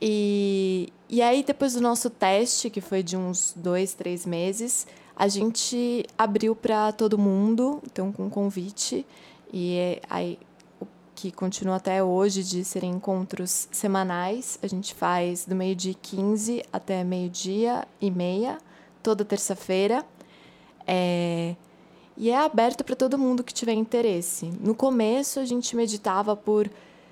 E, 0.00 0.92
e 1.08 1.22
aí, 1.22 1.42
depois 1.42 1.72
do 1.72 1.80
nosso 1.80 2.10
teste, 2.10 2.68
que 2.68 2.82
foi 2.82 3.02
de 3.02 3.16
uns 3.16 3.54
dois, 3.56 3.94
três 3.94 4.26
meses, 4.26 4.86
a 5.16 5.26
gente 5.26 6.04
abriu 6.18 6.54
para 6.54 6.92
todo 6.92 7.16
mundo, 7.16 7.80
então 7.90 8.12
com 8.12 8.28
convite. 8.28 9.06
E 9.50 9.98
aí 10.10 10.38
que 11.16 11.32
continua 11.32 11.76
até 11.76 12.04
hoje 12.04 12.44
de 12.44 12.62
serem 12.62 12.90
encontros 12.90 13.66
semanais. 13.72 14.58
A 14.62 14.66
gente 14.66 14.94
faz 14.94 15.46
do 15.46 15.56
meio-dia 15.56 15.94
15 16.00 16.62
até 16.70 17.02
meio-dia 17.02 17.88
e 17.98 18.10
meia, 18.10 18.58
toda 19.02 19.24
terça-feira. 19.24 20.04
É... 20.86 21.56
E 22.18 22.30
é 22.30 22.38
aberto 22.38 22.84
para 22.84 22.94
todo 22.94 23.18
mundo 23.18 23.42
que 23.42 23.52
tiver 23.52 23.72
interesse. 23.72 24.50
No 24.60 24.74
começo, 24.74 25.40
a 25.40 25.44
gente 25.44 25.74
meditava 25.74 26.36
por 26.36 26.70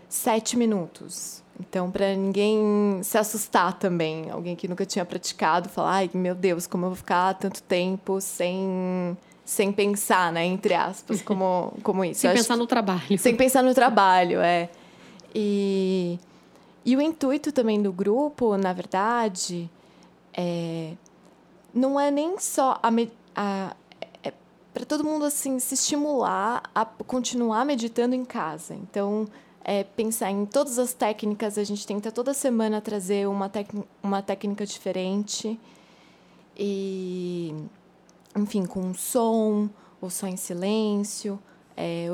sete 0.09 0.57
minutos. 0.57 1.43
Então, 1.59 1.91
para 1.91 2.15
ninguém 2.15 3.01
se 3.03 3.17
assustar 3.17 3.79
também, 3.79 4.31
alguém 4.31 4.57
que 4.57 4.69
nunca 4.69 4.85
tinha 4.85 5.05
praticado, 5.05 5.69
falar, 5.69 5.93
ai, 5.93 6.11
meu 6.13 6.35
Deus, 6.35 6.67
como 6.67 6.85
eu 6.85 6.91
vou 6.91 6.97
ficar 6.97 7.35
tanto 7.35 7.63
tempo 7.63 8.21
sem 8.21 9.17
sem 9.45 9.71
pensar, 9.71 10.33
né, 10.33 10.45
entre 10.45 10.75
aspas, 10.75 11.21
como, 11.21 11.75
como 11.83 12.05
isso. 12.05 12.21
Sem 12.21 12.33
pensar 12.33 12.57
no 12.57 12.67
trabalho. 12.67 13.19
Sem 13.19 13.37
pensar 13.37 13.63
no 13.63 13.75
trabalho, 13.75 14.41
é. 14.41 14.71
E, 15.35 16.19
e 16.85 16.97
o 16.97 17.01
intuito 17.01 17.53
também 17.53 17.83
do 17.83 17.93
grupo, 17.93 18.57
na 18.57 18.73
verdade, 18.73 19.69
é, 20.33 20.93
não 21.75 22.01
é 22.01 22.11
nem 22.11 22.39
só 22.39 22.81
a, 22.83 22.89
a 23.37 23.77
é 24.23 24.33
para 24.73 24.85
todo 24.85 25.05
mundo 25.05 25.25
assim 25.25 25.59
se 25.59 25.75
estimular 25.75 26.63
a 26.75 26.85
continuar 26.85 27.65
meditando 27.67 28.15
em 28.15 28.25
casa. 28.25 28.75
Então, 28.75 29.29
é, 29.63 29.85
pensar 29.85 30.31
em 30.31 30.47
todas 30.47 30.79
as 30.79 30.93
técnicas, 30.95 31.59
a 31.59 31.65
gente 31.65 31.87
tenta 31.87 32.11
toda 32.11 32.33
semana 32.33 32.81
trazer 32.81 33.29
uma, 33.29 33.51
uma 34.03 34.23
técnica 34.23 34.65
diferente. 34.65 35.59
E 36.57 37.55
enfim, 38.37 38.65
com 38.67 38.81
um 38.81 38.95
som, 38.95 39.69
ou 40.01 40.11
só 40.11 40.27
em 40.27 40.37
silêncio, 40.37 41.39
é, 41.77 42.09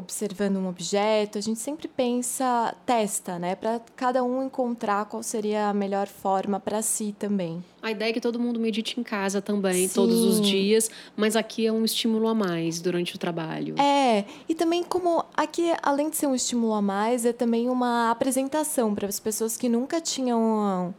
observando 0.00 0.56
um 0.56 0.68
objeto. 0.68 1.38
A 1.38 1.40
gente 1.40 1.60
sempre 1.60 1.86
pensa, 1.86 2.74
testa, 2.84 3.38
né? 3.38 3.54
Para 3.54 3.80
cada 3.94 4.24
um 4.24 4.42
encontrar 4.42 5.04
qual 5.04 5.22
seria 5.22 5.68
a 5.68 5.74
melhor 5.74 6.08
forma 6.08 6.58
para 6.58 6.82
si 6.82 7.14
também. 7.18 7.62
A 7.82 7.90
ideia 7.90 8.10
é 8.10 8.12
que 8.12 8.20
todo 8.20 8.38
mundo 8.38 8.58
medite 8.58 8.98
em 8.98 9.02
casa 9.02 9.40
também, 9.40 9.86
Sim. 9.86 9.94
todos 9.94 10.24
os 10.24 10.40
dias, 10.40 10.90
mas 11.16 11.36
aqui 11.36 11.66
é 11.66 11.72
um 11.72 11.84
estímulo 11.84 12.26
a 12.28 12.34
mais 12.34 12.80
durante 12.80 13.14
o 13.14 13.18
trabalho. 13.18 13.74
É, 13.78 14.24
e 14.48 14.54
também 14.54 14.82
como 14.82 15.24
aqui, 15.36 15.72
além 15.82 16.10
de 16.10 16.16
ser 16.16 16.26
um 16.26 16.34
estímulo 16.34 16.72
a 16.72 16.82
mais, 16.82 17.24
é 17.24 17.32
também 17.32 17.68
uma 17.68 18.10
apresentação 18.10 18.94
para 18.94 19.06
as 19.06 19.20
pessoas 19.20 19.56
que 19.56 19.68
nunca 19.68 20.00
tinham 20.00 20.94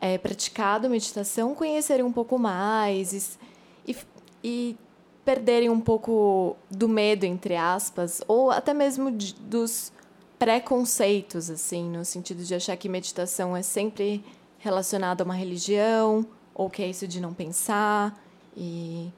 é, 0.00 0.18
praticado 0.18 0.90
meditação 0.90 1.54
conhecerem 1.54 2.04
um 2.04 2.12
pouco 2.12 2.38
mais 2.38 3.38
e, 3.86 3.96
e 4.42 4.76
perderem 5.24 5.70
um 5.70 5.80
pouco 5.80 6.56
do 6.70 6.88
medo, 6.88 7.24
entre 7.24 7.56
aspas, 7.56 8.22
ou 8.26 8.50
até 8.50 8.74
mesmo 8.74 9.10
de, 9.10 9.34
dos 9.34 9.92
preconceitos, 10.38 11.50
assim, 11.50 11.88
no 11.90 12.04
sentido 12.04 12.42
de 12.42 12.54
achar 12.54 12.76
que 12.76 12.88
meditação 12.88 13.56
é 13.56 13.62
sempre 13.62 14.24
relacionada 14.58 15.22
a 15.22 15.26
uma 15.26 15.34
religião, 15.34 16.26
ou 16.54 16.70
que 16.70 16.82
é 16.82 16.88
isso 16.88 17.06
de 17.06 17.20
não 17.20 17.34
pensar. 17.34 18.18
E, 18.56 19.10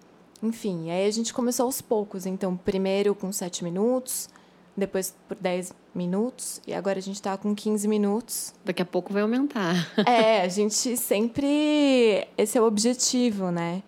enfim, 0.42 0.90
aí 0.90 1.06
a 1.06 1.10
gente 1.10 1.32
começou 1.32 1.66
aos 1.66 1.80
poucos. 1.80 2.26
Então, 2.26 2.56
primeiro 2.56 3.14
com 3.14 3.32
sete 3.32 3.62
minutos, 3.62 4.28
depois 4.76 5.14
por 5.28 5.36
dez 5.36 5.72
minutos, 5.94 6.60
e 6.66 6.72
agora 6.72 6.98
a 6.98 7.02
gente 7.02 7.16
está 7.16 7.36
com 7.36 7.54
15 7.54 7.86
minutos. 7.86 8.54
Daqui 8.64 8.82
a 8.82 8.86
pouco 8.86 9.12
vai 9.12 9.22
aumentar. 9.22 9.74
é, 10.06 10.42
a 10.42 10.48
gente 10.48 10.96
sempre. 10.96 12.26
Esse 12.36 12.58
é 12.58 12.60
o 12.60 12.64
objetivo, 12.64 13.50
né? 13.50 13.82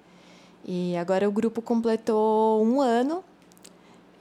E 0.65 0.97
agora 0.97 1.29
o 1.29 1.33
grupo 1.33 1.61
completou 1.61 2.65
um 2.65 2.81
ano. 2.81 3.23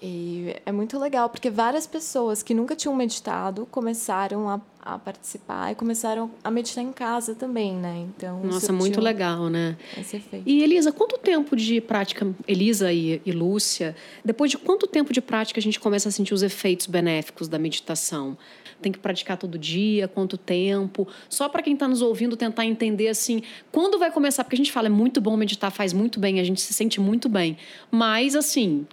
E 0.06 0.54
é 0.66 0.72
muito 0.74 1.00
legal, 1.00 1.30
porque 1.30 1.50
várias 1.50 1.88
pessoas 1.88 2.44
que 2.44 2.54
nunca 2.54 2.76
tinham 2.76 2.94
meditado 2.94 3.66
começaram 3.72 4.50
a, 4.50 4.60
a 4.82 5.00
participar 5.00 5.72
e 5.72 5.76
começaram 5.76 6.30
a 6.44 6.52
meditar 6.52 6.84
em 6.84 6.92
casa 6.92 7.34
também, 7.34 7.74
né? 7.74 8.06
Então, 8.10 8.44
Nossa, 8.44 8.74
muito 8.74 9.00
legal, 9.00 9.50
né? 9.50 9.78
Esse 9.98 10.18
efeito. 10.18 10.44
E 10.46 10.62
Elisa, 10.62 10.92
quanto 10.92 11.18
tempo 11.18 11.56
de 11.56 11.80
prática, 11.80 12.28
Elisa 12.46 12.92
e, 12.92 13.22
e 13.26 13.32
Lúcia, 13.32 13.96
depois 14.26 14.52
de 14.52 14.58
quanto 14.58 14.88
tempo 14.88 15.14
de 15.14 15.22
prática 15.22 15.58
a 15.62 15.64
gente 15.64 15.80
começa 15.80 16.10
a 16.10 16.12
sentir 16.12 16.34
os 16.34 16.44
efeitos 16.44 16.86
benéficos 16.86 17.48
da 17.48 17.58
meditação? 17.58 18.38
Tem 18.84 18.92
que 18.92 19.00
praticar 19.00 19.38
todo 19.38 19.58
dia, 19.58 20.08
quanto 20.08 20.38
tempo. 20.38 21.08
Só 21.28 21.50
para 21.50 21.64
quem 21.64 21.74
está 21.74 21.88
nos 21.88 22.02
ouvindo 22.02 22.38
tentar 22.38 22.66
entender 22.66 23.08
assim, 23.08 23.42
quando 23.72 23.98
vai 23.98 24.12
começar, 24.12 24.44
porque 24.44 24.56
a 24.56 24.58
gente 24.58 24.72
fala 24.72 24.88
é 24.88 24.90
muito 24.90 25.20
bom 25.20 25.36
meditar, 25.36 25.72
faz 25.72 25.94
muito 25.94 26.20
bem, 26.20 26.40
a 26.40 26.44
gente 26.44 26.62
se 26.62 26.74
sente 26.74 27.00
muito 27.00 27.28
bem. 27.28 27.58
Mas 27.90 28.36
assim, 28.36 28.86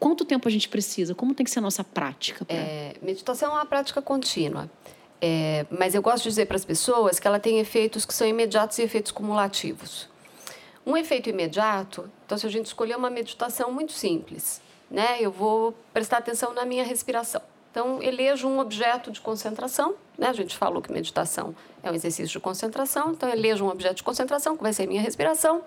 quanto 0.00 0.24
tempo 0.24 0.48
a 0.48 0.50
gente 0.50 0.68
precisa? 0.68 1.14
Como 1.14 1.34
tem 1.34 1.44
que 1.44 1.50
ser 1.50 1.60
a 1.60 1.62
nossa 1.62 1.84
prática? 1.84 2.44
Pra... 2.44 2.56
É, 2.56 2.94
meditação 3.00 3.50
é 3.50 3.52
uma 3.52 3.66
prática 3.66 4.02
contínua. 4.02 4.68
É, 5.20 5.64
mas 5.70 5.94
eu 5.94 6.02
gosto 6.02 6.24
de 6.24 6.30
dizer 6.30 6.46
para 6.46 6.56
as 6.56 6.64
pessoas 6.64 7.20
que 7.20 7.28
ela 7.28 7.38
tem 7.38 7.60
efeitos 7.60 8.04
que 8.04 8.12
são 8.12 8.26
imediatos 8.26 8.78
e 8.78 8.82
efeitos 8.82 9.12
cumulativos. 9.12 10.08
Um 10.84 10.96
efeito 10.96 11.30
imediato, 11.30 12.10
então 12.26 12.36
se 12.36 12.44
a 12.44 12.50
gente 12.50 12.66
escolher 12.66 12.96
uma 12.96 13.08
meditação 13.08 13.70
muito 13.70 13.92
simples, 13.92 14.60
né, 14.90 15.18
eu 15.20 15.30
vou 15.30 15.72
prestar 15.92 16.18
atenção 16.18 16.52
na 16.52 16.64
minha 16.64 16.82
respiração. 16.82 17.40
Então, 17.72 18.02
elejo 18.02 18.46
um 18.46 18.58
objeto 18.58 19.10
de 19.10 19.18
concentração, 19.18 19.94
né? 20.18 20.28
A 20.28 20.32
gente 20.34 20.54
falou 20.54 20.82
que 20.82 20.92
meditação 20.92 21.56
é 21.82 21.90
um 21.90 21.94
exercício 21.94 22.30
de 22.30 22.38
concentração, 22.38 23.12
então 23.12 23.26
elejo 23.30 23.64
um 23.64 23.68
objeto 23.68 23.96
de 23.96 24.02
concentração, 24.02 24.54
que 24.58 24.62
vai 24.62 24.74
ser 24.74 24.86
minha 24.86 25.00
respiração, 25.00 25.62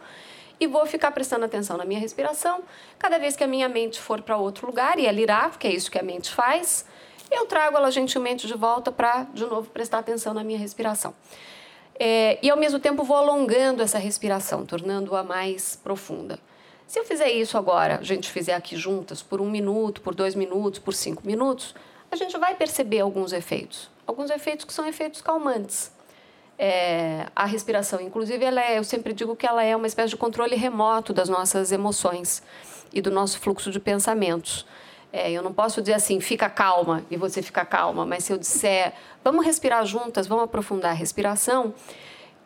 e 0.60 0.68
vou 0.68 0.86
ficar 0.86 1.10
prestando 1.10 1.46
atenção 1.46 1.76
na 1.78 1.84
minha 1.84 2.00
respiração. 2.00 2.62
Cada 3.00 3.18
vez 3.18 3.36
que 3.36 3.44
a 3.44 3.48
minha 3.48 3.68
mente 3.68 4.00
for 4.00 4.22
para 4.22 4.38
outro 4.38 4.68
lugar, 4.68 5.00
e 5.00 5.08
ela 5.08 5.20
irá, 5.20 5.50
porque 5.50 5.68
é 5.68 5.74
isso 5.74 5.90
que 5.90 5.98
a 5.98 6.04
mente 6.04 6.32
faz, 6.32 6.86
eu 7.32 7.48
trago 7.48 7.76
ela 7.76 7.90
gentilmente 7.90 8.46
de 8.46 8.54
volta 8.54 8.92
para, 8.92 9.24
de 9.34 9.44
novo, 9.44 9.68
prestar 9.72 9.98
atenção 9.98 10.32
na 10.32 10.44
minha 10.44 10.60
respiração. 10.60 11.12
É, 11.98 12.38
e 12.40 12.52
ao 12.52 12.58
mesmo 12.58 12.80
tempo 12.80 13.04
vou 13.04 13.18
alongando 13.18 13.82
essa 13.82 13.98
respiração, 13.98 14.64
tornando-a 14.64 15.24
mais 15.24 15.76
profunda. 15.76 16.38
Se 16.86 17.00
eu 17.00 17.04
fizer 17.04 17.32
isso 17.32 17.58
agora, 17.58 17.98
a 17.98 18.04
gente 18.04 18.30
fizer 18.30 18.54
aqui 18.54 18.76
juntas 18.78 19.24
por 19.24 19.42
um 19.42 19.50
minuto, 19.50 20.02
por 20.02 20.14
dois 20.14 20.36
minutos, 20.36 20.80
por 20.80 20.94
cinco 20.94 21.26
minutos, 21.26 21.74
a 22.16 22.18
gente 22.18 22.38
vai 22.38 22.56
perceber 22.56 23.02
alguns 23.02 23.34
efeitos. 23.34 23.90
Alguns 24.08 24.30
efeitos 24.30 24.66
que 24.66 24.74
são 24.74 24.88
efeitos 24.88 25.22
calmantes. 25.22 25.92
É, 26.58 27.28
a 27.36 27.46
respiração, 27.46 28.00
inclusive, 28.00 28.44
ela 28.44 28.62
é, 28.62 28.78
eu 28.78 28.84
sempre 28.84 29.14
digo 29.14 29.36
que 29.36 29.46
ela 29.46 29.64
é 29.64 29.76
uma 29.76 29.88
espécie 29.88 30.10
de 30.10 30.18
controle 30.18 30.56
remoto 30.56 31.14
das 31.14 31.28
nossas 31.28 31.72
emoções 31.72 32.42
e 32.94 33.02
do 33.02 33.12
nosso 33.12 33.40
fluxo 33.40 33.72
de 33.72 33.80
pensamentos. 33.80 34.66
É, 35.12 35.32
eu 35.32 35.42
não 35.42 35.54
posso 35.54 35.82
dizer 35.82 35.94
assim, 35.94 36.20
fica 36.20 36.50
calma 36.50 37.04
e 37.12 37.18
você 37.18 37.42
fica 37.42 37.66
calma, 37.66 38.06
mas 38.06 38.24
se 38.24 38.34
eu 38.34 38.38
disser, 38.38 38.94
vamos 39.24 39.46
respirar 39.46 39.86
juntas, 39.86 40.28
vamos 40.28 40.46
aprofundar 40.46 40.92
a 40.92 40.94
respiração, 40.94 41.74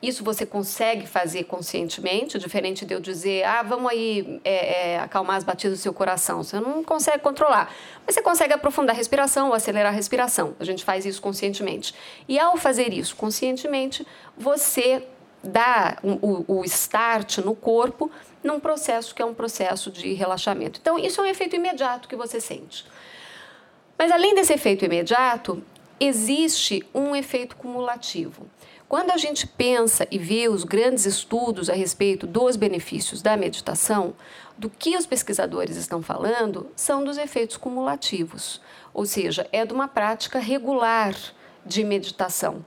isso 0.02 0.24
você 0.24 0.46
consegue 0.46 1.06
fazer 1.06 1.44
conscientemente, 1.44 2.40
diferente 2.40 2.86
de 2.86 2.94
eu 2.94 3.02
dizer, 3.02 3.44
ah, 3.44 3.62
vamos 3.62 3.92
aí 3.92 4.40
é, 4.46 4.94
é, 4.94 5.00
acalmar 5.00 5.36
as 5.36 5.44
batidas 5.44 5.78
do 5.78 5.82
seu 5.82 5.94
coração. 5.94 6.42
Você 6.42 6.60
não 6.60 6.84
consegue 6.84 7.20
controlar. 7.20 7.74
Mas 8.06 8.16
você 8.16 8.22
consegue 8.22 8.54
aprofundar 8.54 8.96
a 8.96 8.98
respiração 8.98 9.50
ou 9.50 9.54
acelerar 9.54 9.92
a 9.92 9.96
respiração. 9.96 10.56
A 10.60 10.64
gente 10.64 10.86
faz 10.86 11.06
isso 11.06 11.22
conscientemente. 11.22 11.94
E 12.28 12.40
ao 12.40 12.56
fazer 12.56 12.94
isso 12.94 13.16
conscientemente, 13.16 14.08
você 14.38 15.04
dá 15.44 15.98
o, 16.02 16.60
o 16.60 16.66
start 16.66 17.40
no 17.40 17.56
corpo 17.56 18.10
num 18.44 18.60
processo 18.60 19.14
que 19.14 19.22
é 19.22 19.26
um 19.26 19.34
processo 19.34 19.92
de 19.92 20.14
relaxamento. 20.14 20.80
Então, 20.82 20.98
isso 20.98 21.20
é 21.20 21.24
um 21.26 21.28
efeito 21.28 21.56
imediato 21.56 22.08
que 22.08 22.16
você 22.16 22.40
sente. 22.40 22.86
Mas 23.98 24.12
além 24.12 24.34
desse 24.34 24.54
efeito 24.54 24.86
imediato, 24.86 25.62
existe 26.00 26.86
um 26.94 27.14
efeito 27.14 27.58
cumulativo. 27.58 28.48
Quando 28.90 29.12
a 29.12 29.18
gente 29.18 29.46
pensa 29.46 30.08
e 30.10 30.18
vê 30.18 30.50
os 30.50 30.64
grandes 30.64 31.06
estudos 31.06 31.70
a 31.70 31.74
respeito 31.74 32.26
dos 32.26 32.56
benefícios 32.56 33.22
da 33.22 33.38
meditação, 33.38 34.16
do 34.58 34.68
que 34.68 34.98
os 34.98 35.06
pesquisadores 35.06 35.78
estão 35.78 36.02
falando 36.02 36.66
são 36.76 37.04
dos 37.04 37.20
efeitos 37.20 37.56
cumulativos, 37.56 38.60
ou 38.92 39.06
seja, 39.06 39.48
é 39.52 39.64
de 39.64 39.72
uma 39.72 39.88
prática 39.88 40.40
regular 40.40 41.14
de 41.64 41.84
meditação. 41.84 42.66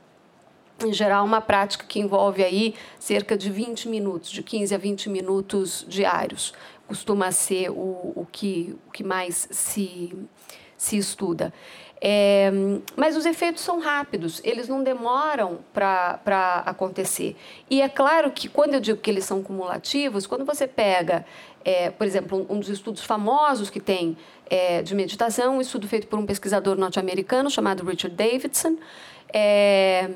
Em 0.85 0.93
geral, 0.93 1.25
uma 1.25 1.41
prática 1.41 1.85
que 1.89 1.99
envolve 1.99 2.45
aí 2.45 2.77
cerca 3.01 3.37
de 3.37 3.51
20 3.51 3.89
minutos, 3.89 4.31
de 4.31 4.45
15 4.45 4.77
a 4.77 4.79
20 4.79 5.09
minutos 5.09 5.85
diários. 5.89 6.55
Costuma 6.87 7.33
ser 7.33 7.71
o, 7.71 8.13
o, 8.15 8.29
que, 8.31 8.77
o 8.87 8.93
que 8.93 9.03
mais 9.03 9.49
se, 9.51 10.17
se 10.77 10.97
estuda. 10.97 11.53
É, 12.05 12.51
mas 12.97 13.17
os 13.17 13.25
efeitos 13.25 13.63
são 13.63 13.79
rápidos, 13.79 14.41
eles 14.43 14.67
não 14.67 14.83
demoram 14.83 15.61
para 15.73 16.65
acontecer. 16.67 17.37
E 17.71 17.81
é 17.81 17.89
claro 17.89 18.33
que 18.33 18.49
quando 18.49 18.75
eu 18.75 18.81
digo 18.81 18.99
que 18.99 19.09
eles 19.09 19.25
são 19.25 19.41
cumulativos, 19.41 20.27
quando 20.27 20.45
você 20.45 20.67
pega, 20.67 21.25
é, 21.65 21.91
por 21.91 22.05
exemplo, 22.05 22.45
um 22.51 22.59
dos 22.59 22.69
estudos 22.69 23.05
famosos 23.05 23.71
que 23.71 23.79
tem 23.79 24.17
é, 24.51 24.83
de 24.83 24.97
meditação, 24.97 25.59
um 25.59 25.61
estudo 25.61 25.87
feito 25.87 26.09
por 26.09 26.19
um 26.19 26.27
pesquisador 26.27 26.77
norte-americano 26.77 27.49
chamado 27.49 27.85
Richard 27.85 28.17
Davidson, 28.17 28.77
é, 29.33 30.11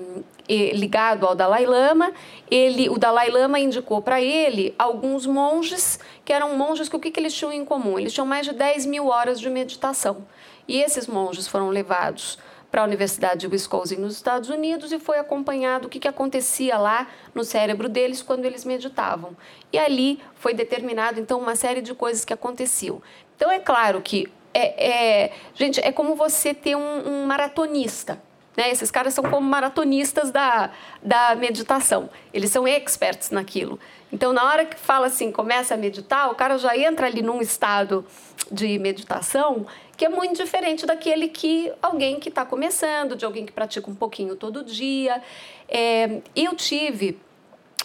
ligado 0.48 1.24
ao 1.24 1.36
Dalai 1.36 1.66
Lama, 1.66 2.12
ele, 2.50 2.88
o 2.88 2.98
Dalai 2.98 3.30
Lama 3.30 3.60
indicou 3.60 4.02
para 4.02 4.20
ele 4.20 4.74
alguns 4.76 5.24
monges 5.24 6.00
que 6.24 6.32
eram 6.32 6.56
monges 6.56 6.88
que 6.88 6.96
o 6.96 6.98
que, 6.98 7.12
que 7.12 7.20
eles 7.20 7.32
tinham 7.32 7.52
em 7.52 7.64
comum? 7.64 7.96
Eles 7.96 8.12
tinham 8.12 8.26
mais 8.26 8.44
de 8.44 8.52
10 8.52 8.86
mil 8.86 9.06
horas 9.06 9.38
de 9.38 9.48
meditação. 9.48 10.26
E 10.68 10.80
esses 10.80 11.06
monges 11.06 11.46
foram 11.46 11.68
levados 11.68 12.38
para 12.70 12.82
a 12.82 12.84
Universidade 12.84 13.40
de 13.40 13.46
Wisconsin, 13.46 13.96
nos 13.96 14.16
Estados 14.16 14.50
Unidos, 14.50 14.92
e 14.92 14.98
foi 14.98 15.18
acompanhado 15.18 15.86
o 15.86 15.90
que, 15.90 16.00
que 16.00 16.08
acontecia 16.08 16.76
lá 16.76 17.06
no 17.34 17.44
cérebro 17.44 17.88
deles 17.88 18.22
quando 18.22 18.44
eles 18.44 18.64
meditavam. 18.64 19.36
E 19.72 19.78
ali 19.78 20.20
foi 20.34 20.52
determinado, 20.52 21.20
então, 21.20 21.38
uma 21.38 21.56
série 21.56 21.80
de 21.80 21.94
coisas 21.94 22.24
que 22.24 22.32
aconteciam. 22.32 23.00
Então, 23.36 23.50
é 23.50 23.58
claro 23.58 24.02
que, 24.02 24.30
é, 24.52 24.88
é 24.88 25.32
gente, 25.54 25.80
é 25.80 25.92
como 25.92 26.14
você 26.14 26.52
ter 26.52 26.76
um, 26.76 27.08
um 27.08 27.26
maratonista. 27.26 28.20
Né? 28.56 28.70
Esses 28.70 28.90
caras 28.90 29.14
são 29.14 29.24
como 29.24 29.46
maratonistas 29.46 30.30
da, 30.30 30.70
da 31.02 31.34
meditação. 31.36 32.08
Eles 32.32 32.50
são 32.50 32.66
experts 32.66 33.30
naquilo. 33.30 33.78
Então, 34.12 34.32
na 34.32 34.44
hora 34.44 34.64
que 34.64 34.78
fala 34.78 35.06
assim, 35.06 35.32
começa 35.32 35.74
a 35.74 35.76
meditar, 35.76 36.30
o 36.30 36.34
cara 36.34 36.58
já 36.58 36.76
entra 36.76 37.06
ali 37.06 37.22
num 37.22 37.40
estado 37.40 38.04
de 38.50 38.78
meditação 38.78 39.66
que 39.96 40.04
é 40.04 40.08
muito 40.08 40.36
diferente 40.36 40.84
daquele 40.84 41.28
que 41.28 41.72
alguém 41.80 42.20
que 42.20 42.28
está 42.28 42.44
começando, 42.44 43.16
de 43.16 43.24
alguém 43.24 43.46
que 43.46 43.52
pratica 43.52 43.90
um 43.90 43.94
pouquinho 43.94 44.36
todo 44.36 44.62
dia. 44.62 45.22
É, 45.68 46.20
eu 46.34 46.54
tive 46.54 47.18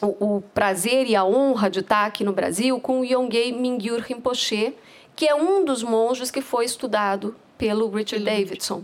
o, 0.02 0.38
o, 0.38 0.42
prazer 0.54 1.08
e 1.08 1.16
a 1.16 1.24
honra 1.24 1.70
de 1.70 1.80
estar 1.80 2.06
aqui 2.06 2.24
no 2.24 2.34
Brasil 2.34 2.80
com 2.80 3.00
o 3.00 3.06
Yongey 3.06 3.54
Mingyur 3.54 4.02
Rinpoche, 4.02 4.76
que 5.16 5.26
é 5.26 5.34
um 5.34 5.64
dos 5.64 5.84
monges 5.84 6.30
que 6.30 6.42
foi 6.42 6.66
estudado 6.66 7.36
pelo 7.58 7.90
Richard 7.90 8.26
Davidson. 8.26 8.84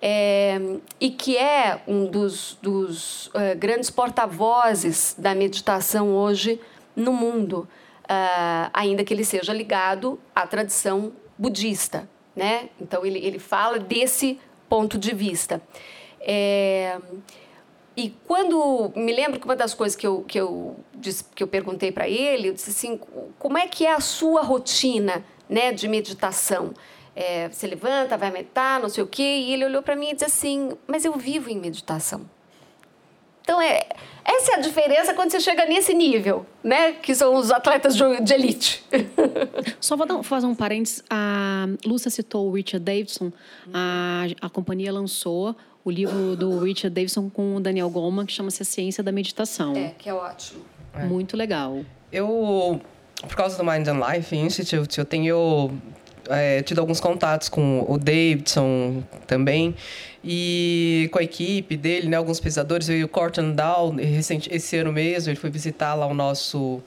É, 0.00 0.60
e 1.00 1.10
que 1.10 1.36
é 1.36 1.82
um 1.86 2.06
dos, 2.06 2.56
dos 2.62 3.26
uh, 3.28 3.56
grandes 3.56 3.90
porta-vozes 3.90 5.14
da 5.18 5.34
meditação 5.34 6.14
hoje 6.14 6.60
no 6.94 7.12
mundo, 7.12 7.68
uh, 8.04 8.70
ainda 8.72 9.02
que 9.02 9.12
ele 9.12 9.24
seja 9.24 9.52
ligado 9.52 10.20
à 10.34 10.46
tradição 10.46 11.12
budista 11.36 12.08
né? 12.38 12.68
Então 12.80 13.04
ele, 13.04 13.18
ele 13.18 13.40
fala 13.40 13.80
desse 13.80 14.38
ponto 14.68 14.96
de 14.96 15.12
vista. 15.12 15.60
É, 16.20 16.98
e 17.96 18.14
quando 18.26 18.92
me 18.94 19.12
lembro 19.12 19.40
que 19.40 19.44
uma 19.44 19.56
das 19.56 19.74
coisas 19.74 19.96
que 19.96 20.06
eu, 20.06 20.22
que 20.22 20.38
eu, 20.38 20.76
disse, 20.94 21.24
que 21.34 21.42
eu 21.42 21.48
perguntei 21.48 21.90
para 21.90 22.08
ele, 22.08 22.48
eu 22.48 22.54
disse 22.54 22.70
assim, 22.70 23.00
como 23.38 23.58
é 23.58 23.66
que 23.66 23.84
é 23.84 23.92
a 23.92 24.00
sua 24.00 24.42
rotina 24.42 25.24
né, 25.48 25.72
de 25.72 25.88
meditação? 25.88 26.72
É, 27.20 27.48
você 27.48 27.66
levanta, 27.66 28.16
vai 28.16 28.30
meditar, 28.30 28.78
não 28.78 28.88
sei 28.88 29.02
o 29.02 29.06
quê, 29.08 29.24
e 29.24 29.52
ele 29.52 29.64
olhou 29.64 29.82
para 29.82 29.96
mim 29.96 30.10
e 30.10 30.12
disse 30.12 30.26
assim, 30.26 30.70
mas 30.86 31.04
eu 31.04 31.12
vivo 31.14 31.50
em 31.50 31.58
meditação. 31.58 32.24
Então, 33.42 33.60
é, 33.60 33.88
essa 34.24 34.52
é 34.52 34.54
a 34.54 34.60
diferença 34.60 35.12
quando 35.14 35.32
você 35.32 35.40
chega 35.40 35.66
nesse 35.66 35.92
nível, 35.94 36.46
né? 36.62 36.92
Que 36.92 37.12
são 37.16 37.34
os 37.34 37.50
atletas 37.50 37.96
de, 37.96 38.20
de 38.20 38.32
elite. 38.32 38.84
Só 39.80 39.96
vou 39.96 40.06
dar, 40.06 40.22
fazer 40.22 40.46
um 40.46 40.54
parênteses. 40.54 41.02
A 41.10 41.66
Lúcia 41.84 42.08
citou 42.08 42.48
o 42.48 42.52
Richard 42.52 42.84
Davidson. 42.84 43.32
A, 43.74 44.26
a 44.40 44.48
companhia 44.48 44.92
lançou 44.92 45.56
o 45.84 45.90
livro 45.90 46.36
do 46.36 46.60
Richard 46.60 46.94
Davidson 46.94 47.28
com 47.28 47.56
o 47.56 47.60
Daniel 47.60 47.90
Goleman, 47.90 48.26
que 48.26 48.32
chama-se 48.32 48.62
A 48.62 48.64
Ciência 48.64 49.02
da 49.02 49.10
Meditação. 49.10 49.74
É, 49.74 49.88
que 49.98 50.08
é 50.08 50.14
ótimo. 50.14 50.62
É. 50.94 51.04
Muito 51.04 51.36
legal. 51.36 51.80
Eu, 52.12 52.80
por 53.22 53.34
causa 53.34 53.56
do 53.56 53.64
Mind 53.64 53.88
and 53.88 53.98
Life 54.06 54.36
Institute, 54.36 54.98
eu 54.98 55.04
tenho 55.04 55.72
é, 56.28 56.62
tido 56.62 56.80
alguns 56.80 57.00
contatos 57.00 57.48
com 57.48 57.84
o 57.88 57.98
Davidson 57.98 59.02
também. 59.26 59.74
E 60.22 61.08
com 61.12 61.18
a 61.18 61.22
equipe 61.22 61.76
dele, 61.76 62.08
né, 62.08 62.16
alguns 62.16 62.40
pesquisadores, 62.40 62.88
veio 62.88 63.06
o 63.06 63.08
Corton 63.08 63.52
Down 63.52 63.96
recente, 63.96 64.48
esse 64.52 64.76
ano 64.76 64.92
mesmo, 64.92 65.30
ele 65.30 65.38
foi 65.38 65.50
visitar 65.50 65.94
lá 65.94 66.06
o 66.06 66.14
nosso, 66.14 66.82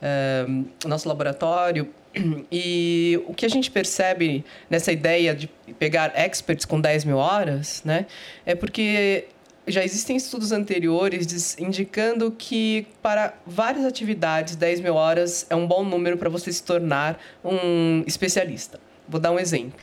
é, 0.00 0.46
nosso 0.86 1.08
laboratório. 1.08 1.88
E 2.50 3.20
o 3.26 3.34
que 3.34 3.44
a 3.44 3.48
gente 3.48 3.70
percebe 3.70 4.44
nessa 4.70 4.90
ideia 4.90 5.34
de 5.34 5.48
pegar 5.78 6.12
experts 6.16 6.64
com 6.64 6.80
10 6.80 7.04
mil 7.04 7.18
horas, 7.18 7.82
né, 7.84 8.06
é 8.46 8.54
porque 8.54 9.26
já 9.68 9.84
existem 9.84 10.16
estudos 10.16 10.52
anteriores 10.52 11.56
indicando 11.58 12.30
que 12.30 12.86
para 13.02 13.34
várias 13.46 13.84
atividades, 13.84 14.56
10 14.56 14.80
mil 14.80 14.94
horas 14.94 15.46
é 15.48 15.56
um 15.56 15.66
bom 15.66 15.84
número 15.84 16.16
para 16.16 16.28
você 16.28 16.52
se 16.52 16.62
tornar 16.62 17.20
um 17.44 18.02
especialista. 18.06 18.80
Vou 19.08 19.20
dar 19.20 19.30
um 19.30 19.38
exemplo. 19.38 19.80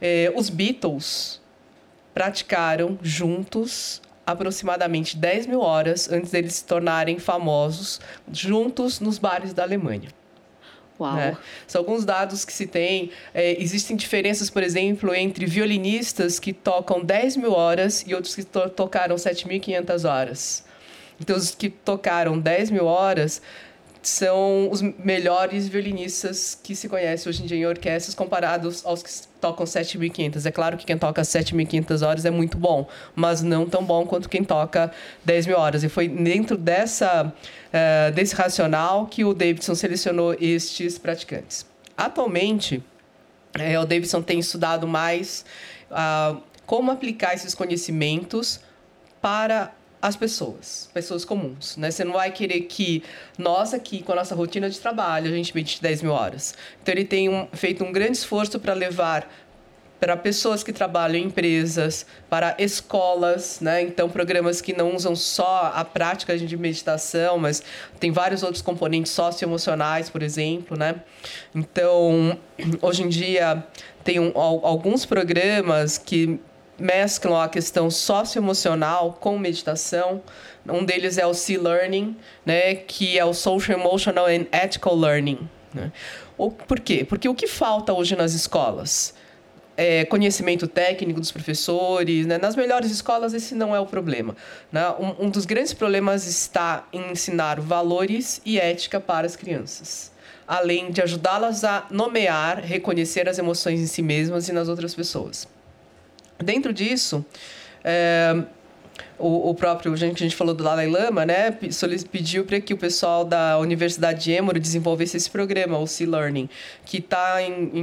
É, 0.00 0.32
os 0.34 0.50
Beatles 0.50 1.40
praticaram 2.14 2.98
juntos 3.02 4.02
aproximadamente 4.26 5.16
10 5.16 5.46
mil 5.46 5.60
horas 5.60 6.10
antes 6.10 6.30
deles 6.30 6.54
se 6.54 6.64
tornarem 6.64 7.18
famosos 7.18 8.00
juntos 8.30 9.00
nos 9.00 9.18
bares 9.18 9.54
da 9.54 9.62
Alemanha. 9.62 10.10
Uau. 11.00 11.14
Né? 11.14 11.36
São 11.66 11.80
alguns 11.80 12.04
dados 12.04 12.44
que 12.44 12.52
se 12.52 12.66
tem. 12.66 13.10
É, 13.32 13.60
existem 13.62 13.96
diferenças, 13.96 14.50
por 14.50 14.62
exemplo, 14.62 15.14
entre 15.14 15.46
violinistas 15.46 16.38
que 16.38 16.52
tocam 16.52 17.04
10 17.04 17.36
mil 17.36 17.52
horas 17.52 18.04
e 18.06 18.14
outros 18.14 18.34
que 18.34 18.44
to 18.44 18.68
tocaram 18.70 19.16
7.500 19.16 20.08
horas. 20.08 20.64
Então, 21.20 21.36
os 21.36 21.54
que 21.54 21.68
tocaram 21.68 22.38
10 22.38 22.70
mil 22.70 22.86
horas 22.86 23.42
são 24.08 24.70
os 24.70 24.80
melhores 24.82 25.68
violinistas 25.68 26.58
que 26.60 26.74
se 26.74 26.88
conhece 26.88 27.28
hoje 27.28 27.42
em 27.42 27.46
dia 27.46 27.58
em 27.58 27.66
orquestras 27.66 28.14
comparados 28.14 28.84
aos 28.84 29.02
que 29.02 29.10
tocam 29.40 29.64
7.500. 29.64 30.46
É 30.46 30.50
claro 30.50 30.76
que 30.76 30.84
quem 30.84 30.98
toca 30.98 31.22
7.500 31.22 32.06
horas 32.06 32.24
é 32.24 32.30
muito 32.30 32.56
bom, 32.56 32.88
mas 33.14 33.42
não 33.42 33.66
tão 33.66 33.84
bom 33.84 34.06
quanto 34.06 34.28
quem 34.28 34.42
toca 34.42 34.90
10 35.24 35.46
mil 35.46 35.58
horas. 35.58 35.84
E 35.84 35.88
foi 35.88 36.08
dentro 36.08 36.56
dessa, 36.56 37.26
uh, 37.26 38.12
desse 38.12 38.34
racional 38.34 39.06
que 39.06 39.24
o 39.24 39.34
Davidson 39.34 39.74
selecionou 39.74 40.34
estes 40.40 40.98
praticantes. 40.98 41.66
Atualmente, 41.96 42.82
é, 43.54 43.78
o 43.78 43.84
Davidson 43.84 44.22
tem 44.22 44.38
estudado 44.38 44.86
mais 44.86 45.44
uh, 45.90 46.40
como 46.66 46.90
aplicar 46.90 47.34
esses 47.34 47.54
conhecimentos 47.54 48.60
para 49.20 49.72
as 50.00 50.16
pessoas, 50.16 50.88
pessoas 50.94 51.24
comuns. 51.24 51.76
Né? 51.76 51.90
Você 51.90 52.04
não 52.04 52.12
vai 52.12 52.30
querer 52.30 52.62
que 52.62 53.02
nós 53.36 53.74
aqui, 53.74 54.02
com 54.02 54.12
a 54.12 54.16
nossa 54.16 54.34
rotina 54.34 54.70
de 54.70 54.78
trabalho, 54.78 55.30
a 55.30 55.34
gente 55.34 55.54
medite 55.54 55.82
10 55.82 56.02
mil 56.02 56.12
horas. 56.12 56.54
Então, 56.82 56.94
ele 56.94 57.04
tem 57.04 57.28
um, 57.28 57.48
feito 57.52 57.84
um 57.84 57.92
grande 57.92 58.12
esforço 58.12 58.58
para 58.60 58.74
levar 58.74 59.28
para 60.00 60.16
pessoas 60.16 60.62
que 60.62 60.72
trabalham 60.72 61.16
em 61.16 61.24
empresas, 61.24 62.06
para 62.30 62.54
escolas, 62.58 63.60
né? 63.60 63.82
Então, 63.82 64.08
programas 64.08 64.60
que 64.60 64.72
não 64.72 64.94
usam 64.94 65.16
só 65.16 65.72
a 65.74 65.84
prática 65.84 66.38
de 66.38 66.56
meditação, 66.56 67.38
mas 67.38 67.62
tem 67.98 68.12
vários 68.12 68.42
outros 68.42 68.62
componentes 68.62 69.10
socioemocionais, 69.12 70.08
por 70.08 70.22
exemplo, 70.22 70.76
né? 70.76 70.96
Então, 71.54 72.38
hoje 72.80 73.02
em 73.02 73.08
dia, 73.08 73.64
tem 74.04 74.20
um, 74.20 74.30
alguns 74.36 75.04
programas 75.04 75.98
que 75.98 76.38
mesclam 76.78 77.40
a 77.40 77.48
questão 77.48 77.90
socioemocional 77.90 79.16
com 79.20 79.38
meditação. 79.38 80.22
Um 80.68 80.84
deles 80.84 81.18
é 81.18 81.26
o 81.26 81.34
C-Learning, 81.34 82.16
né, 82.44 82.74
que 82.74 83.18
é 83.18 83.24
o 83.24 83.32
Social 83.32 83.78
Emotional 83.78 84.26
and 84.26 84.46
Ethical 84.52 84.96
Learning. 84.96 85.48
Né? 85.72 85.92
O, 86.36 86.50
por 86.50 86.80
quê? 86.80 87.04
Porque 87.04 87.28
o 87.28 87.34
que 87.34 87.46
falta 87.46 87.92
hoje 87.92 88.14
nas 88.16 88.32
escolas? 88.32 89.14
É, 89.76 90.04
conhecimento 90.04 90.66
técnico 90.66 91.20
dos 91.20 91.30
professores. 91.30 92.26
Né? 92.26 92.38
Nas 92.38 92.56
melhores 92.56 92.90
escolas, 92.90 93.32
esse 93.32 93.54
não 93.54 93.74
é 93.74 93.80
o 93.80 93.86
problema. 93.86 94.36
Né? 94.70 94.88
Um, 94.98 95.26
um 95.26 95.30
dos 95.30 95.46
grandes 95.46 95.72
problemas 95.72 96.26
está 96.26 96.86
em 96.92 97.12
ensinar 97.12 97.60
valores 97.60 98.40
e 98.44 98.58
ética 98.58 99.00
para 99.00 99.26
as 99.26 99.36
crianças 99.36 100.16
além 100.48 100.90
de 100.90 101.02
ajudá-las 101.02 101.62
a 101.62 101.86
nomear, 101.90 102.64
reconhecer 102.64 103.28
as 103.28 103.38
emoções 103.38 103.80
em 103.80 103.86
si 103.86 104.00
mesmas 104.00 104.48
e 104.48 104.52
nas 104.52 104.66
outras 104.66 104.94
pessoas. 104.94 105.46
Dentro 106.38 106.72
disso, 106.72 107.24
é, 107.84 108.44
o, 109.18 109.50
o, 109.50 109.54
próprio, 109.54 109.96
gente 109.96 110.14
que 110.14 110.22
a 110.22 110.26
gente 110.26 110.36
falou 110.36 110.54
do 110.54 110.62
Dalai 110.62 110.86
Lama, 110.86 111.26
né, 111.26 111.50
pediu 112.10 112.44
para 112.44 112.60
que 112.60 112.72
o 112.72 112.76
pessoal 112.76 113.24
da 113.24 113.58
Universidade 113.58 114.24
de 114.24 114.32
Emory 114.32 114.60
desenvolvesse 114.60 115.16
esse 115.16 115.28
programa, 115.28 115.78
o 115.78 115.86
C-Learning, 115.86 116.48
que 116.84 116.98
está 116.98 117.38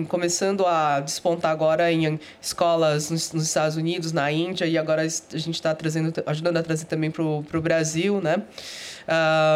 começando 0.08 0.66
a 0.66 1.02
despontar 1.02 1.52
agora 1.52 1.92
em 1.92 2.20
escolas 2.42 3.12
nos, 3.12 3.34
nos, 3.34 3.44
Estados 3.44 3.76
Unidos, 3.76 4.14
na 4.14 4.32
Índia, 4.32 4.66
e 4.66 4.78
agora 4.78 5.02
a 5.02 5.38
gente 5.38 5.56
está 5.56 5.76
ajudando 6.26 6.58
a 6.58 6.64
trazer 6.64 6.86
também 6.86 7.12
para 7.12 7.24
o 7.24 7.62
Brasil, 7.62 8.22
né? 8.22 8.42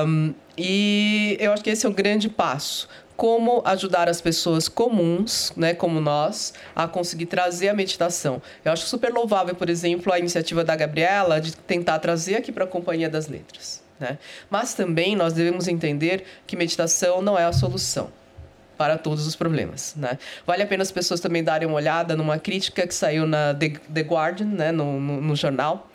Um, 0.05 0.33
e 0.57 1.37
eu 1.39 1.53
acho 1.53 1.63
que 1.63 1.69
esse 1.69 1.85
é 1.85 1.89
o 1.89 1.93
grande 1.93 2.29
passo 2.29 2.87
como 3.19 3.61
ajudar 3.65 4.07
as 4.07 4.21
pessoas 4.21 4.69
comuns, 4.69 5.51
né, 5.57 5.73
como 5.73 5.99
nós, 5.99 6.53
a 6.73 6.87
conseguir 6.87 7.25
trazer 7.25 7.67
a 7.67 7.73
meditação. 7.73 8.41
Eu 8.63 8.71
acho 8.71 8.85
super 8.85 9.11
louvável, 9.11 9.53
por 9.53 9.69
exemplo, 9.69 10.13
a 10.13 10.17
iniciativa 10.17 10.63
da 10.63 10.73
Gabriela 10.73 11.41
de 11.41 11.53
tentar 11.53 11.99
trazer 11.99 12.37
aqui 12.37 12.49
para 12.49 12.63
a 12.63 12.67
Companhia 12.67 13.09
das 13.09 13.27
Letras. 13.27 13.83
Né? 13.99 14.17
Mas 14.49 14.73
também 14.73 15.17
nós 15.17 15.33
devemos 15.33 15.67
entender 15.67 16.23
que 16.47 16.55
meditação 16.55 17.21
não 17.21 17.37
é 17.37 17.43
a 17.43 17.51
solução 17.51 18.09
para 18.77 18.97
todos 18.97 19.27
os 19.27 19.35
problemas. 19.35 19.95
Né? 19.97 20.17
Vale 20.47 20.63
a 20.63 20.65
pena 20.65 20.81
as 20.81 20.91
pessoas 20.91 21.19
também 21.19 21.43
darem 21.43 21.67
uma 21.67 21.75
olhada 21.75 22.15
numa 22.15 22.39
crítica 22.39 22.87
que 22.87 22.95
saiu 22.95 23.27
na 23.27 23.53
The, 23.53 23.99
Guardian, 23.99 24.47
né, 24.47 24.71
no, 24.71 24.97
no, 24.97 25.19
no 25.19 25.35
jornal, 25.35 25.91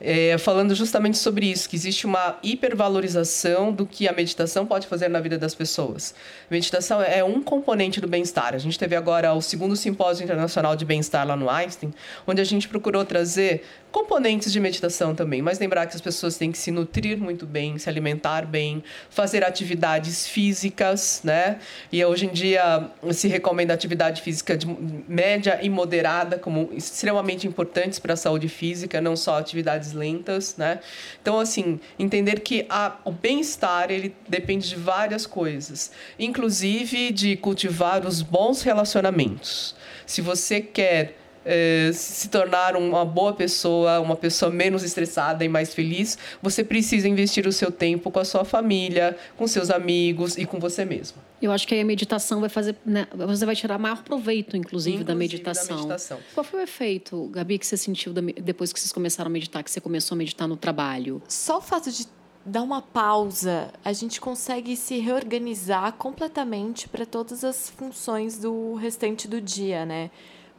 é, 0.00 0.36
falando 0.38 0.74
justamente 0.74 1.18
sobre 1.18 1.46
isso, 1.46 1.68
que 1.68 1.76
existe 1.76 2.06
uma 2.06 2.38
hipervalorização 2.42 3.72
do 3.72 3.86
que 3.86 4.08
a 4.08 4.12
meditação 4.12 4.66
pode 4.66 4.86
fazer 4.86 5.08
na 5.08 5.20
vida 5.20 5.38
das 5.38 5.54
pessoas. 5.54 6.14
meditação 6.50 7.02
é 7.02 7.22
um 7.22 7.42
componente 7.42 8.00
do 8.00 8.08
bem-estar. 8.08 8.54
A 8.54 8.58
gente 8.58 8.78
teve 8.78 8.96
agora 8.96 9.32
o 9.32 9.40
segundo 9.40 9.76
simpósio 9.76 10.24
internacional 10.24 10.76
de 10.76 10.84
bem-estar 10.84 11.26
lá 11.26 11.36
no 11.36 11.48
Einstein, 11.48 11.92
onde 12.26 12.40
a 12.40 12.44
gente 12.44 12.68
procurou 12.68 13.04
trazer 13.04 13.62
componentes 13.94 14.52
de 14.52 14.58
meditação 14.58 15.14
também, 15.14 15.40
mas 15.40 15.60
lembrar 15.60 15.86
que 15.86 15.94
as 15.94 16.00
pessoas 16.00 16.36
têm 16.36 16.50
que 16.50 16.58
se 16.58 16.72
nutrir 16.72 17.16
muito 17.16 17.46
bem, 17.46 17.78
se 17.78 17.88
alimentar 17.88 18.44
bem, 18.44 18.82
fazer 19.08 19.44
atividades 19.44 20.26
físicas, 20.26 21.20
né? 21.22 21.60
E 21.92 22.04
hoje 22.04 22.26
em 22.26 22.32
dia 22.32 22.90
se 23.12 23.28
recomenda 23.28 23.72
atividade 23.72 24.20
física 24.20 24.56
de 24.56 24.66
média 25.06 25.60
e 25.62 25.70
moderada 25.70 26.36
como 26.36 26.70
extremamente 26.72 27.46
importantes 27.46 28.00
para 28.00 28.14
a 28.14 28.16
saúde 28.16 28.48
física, 28.48 29.00
não 29.00 29.14
só 29.14 29.38
atividades 29.38 29.92
lentas, 29.92 30.56
né? 30.56 30.80
Então, 31.22 31.38
assim, 31.38 31.78
entender 31.96 32.40
que 32.40 32.66
a, 32.68 32.96
o 33.04 33.12
bem-estar, 33.12 33.92
ele 33.92 34.12
depende 34.28 34.68
de 34.68 34.74
várias 34.74 35.24
coisas, 35.24 35.92
inclusive 36.18 37.12
de 37.12 37.36
cultivar 37.36 38.04
os 38.04 38.22
bons 38.22 38.62
relacionamentos. 38.62 39.76
Se 40.04 40.20
você 40.20 40.60
quer 40.60 41.14
é, 41.44 41.90
se 41.92 42.28
tornar 42.28 42.76
uma 42.76 43.04
boa 43.04 43.32
pessoa, 43.32 44.00
uma 44.00 44.16
pessoa 44.16 44.50
menos 44.50 44.82
estressada 44.82 45.44
e 45.44 45.48
mais 45.48 45.74
feliz, 45.74 46.18
você 46.42 46.64
precisa 46.64 47.08
investir 47.08 47.46
o 47.46 47.52
seu 47.52 47.70
tempo 47.70 48.10
com 48.10 48.18
a 48.18 48.24
sua 48.24 48.44
família, 48.44 49.16
com 49.36 49.46
seus 49.46 49.70
amigos 49.70 50.36
e 50.36 50.46
com 50.46 50.58
você 50.58 50.84
mesmo. 50.84 51.18
Eu 51.42 51.52
acho 51.52 51.68
que 51.68 51.74
aí 51.74 51.80
a 51.80 51.84
meditação 51.84 52.40
vai 52.40 52.48
fazer. 52.48 52.74
Né, 52.86 53.06
você 53.12 53.44
vai 53.44 53.54
tirar 53.54 53.78
maior 53.78 54.02
proveito, 54.02 54.56
inclusive, 54.56 54.96
inclusive 54.96 55.04
da, 55.04 55.14
meditação. 55.14 55.76
da, 55.76 55.82
meditação. 55.82 56.18
Qual 56.32 56.44
foi 56.44 56.60
o 56.60 56.62
efeito, 56.62 57.28
Gabi, 57.28 57.58
que 57.58 57.66
você 57.66 57.76
sentiu 57.76 58.12
depois 58.12 58.72
que 58.72 58.80
vocês 58.80 58.92
começaram 58.92 59.28
a 59.28 59.32
meditar, 59.32 59.62
que 59.62 59.70
você 59.70 59.80
começou 59.80 60.14
a 60.14 60.18
meditar 60.18 60.48
no 60.48 60.56
trabalho? 60.56 61.22
Só 61.28 61.58
o 61.58 61.60
fato 61.60 61.90
de 61.90 62.06
dar 62.46 62.62
uma 62.62 62.82
pausa, 62.82 63.70
a 63.84 63.92
gente 63.92 64.20
consegue 64.20 64.76
se 64.76 64.98
reorganizar 64.98 65.92
completamente 65.94 66.88
para 66.88 67.06
todas 67.06 67.42
as 67.42 67.70
funções 67.70 68.38
do 68.38 68.74
restante 68.74 69.26
do 69.26 69.40
dia, 69.40 69.86
né? 69.86 70.10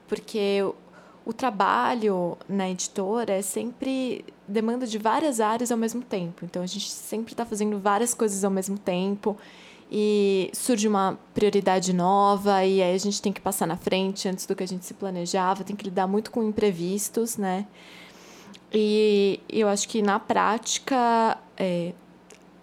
Porque 0.07 0.61
o 1.25 1.33
trabalho 1.33 2.37
na 2.47 2.69
editora 2.69 3.33
é 3.33 3.41
sempre 3.41 4.23
demanda 4.47 4.85
de 4.85 4.97
várias 4.97 5.39
áreas 5.39 5.71
ao 5.71 5.77
mesmo 5.77 6.03
tempo. 6.03 6.45
Então 6.45 6.61
a 6.61 6.67
gente 6.67 6.89
sempre 6.89 7.33
está 7.33 7.45
fazendo 7.45 7.79
várias 7.79 8.13
coisas 8.13 8.43
ao 8.43 8.51
mesmo 8.51 8.77
tempo 8.77 9.35
e 9.91 10.49
surge 10.53 10.87
uma 10.87 11.17
prioridade 11.33 11.93
nova 11.93 12.63
e 12.65 12.81
aí 12.81 12.93
a 12.93 12.97
gente 12.97 13.21
tem 13.21 13.33
que 13.33 13.41
passar 13.41 13.67
na 13.67 13.77
frente 13.77 14.27
antes 14.27 14.45
do 14.45 14.55
que 14.55 14.63
a 14.63 14.67
gente 14.67 14.85
se 14.85 14.93
planejava, 14.93 15.63
tem 15.63 15.75
que 15.75 15.85
lidar 15.85 16.07
muito 16.07 16.31
com 16.31 16.43
imprevistos, 16.43 17.37
né? 17.37 17.65
E 18.73 19.39
eu 19.49 19.67
acho 19.67 19.87
que 19.87 20.01
na 20.01 20.19
prática 20.19 21.37
é, 21.57 21.93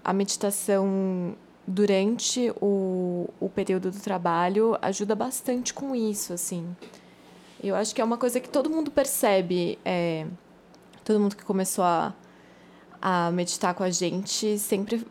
a 0.05 0.13
meditação 0.13 1.35
durante 1.67 2.53
o, 2.61 3.29
o 3.41 3.49
período 3.49 3.91
do 3.91 4.01
trabalho 4.01 4.77
ajuda 4.83 5.15
bastante 5.15 5.73
com 5.73 5.95
isso, 5.95 6.33
assim. 6.33 6.77
Eu 7.63 7.77
acho 7.77 7.95
que 7.95 8.01
é 8.01 8.05
uma 8.05 8.19
coisa 8.19 8.41
que 8.41 8.49
todo 8.49 8.69
mundo 8.69 8.91
percebe. 8.91 9.79
É, 9.85 10.27
todo 11.05 11.21
mundo 11.21 11.37
que 11.37 11.45
começou 11.45 11.85
a, 11.85 12.13
a 13.01 13.31
meditar 13.31 13.75
com 13.75 13.83
a 13.83 13.91
gente 13.91 14.59
sempre 14.59 15.07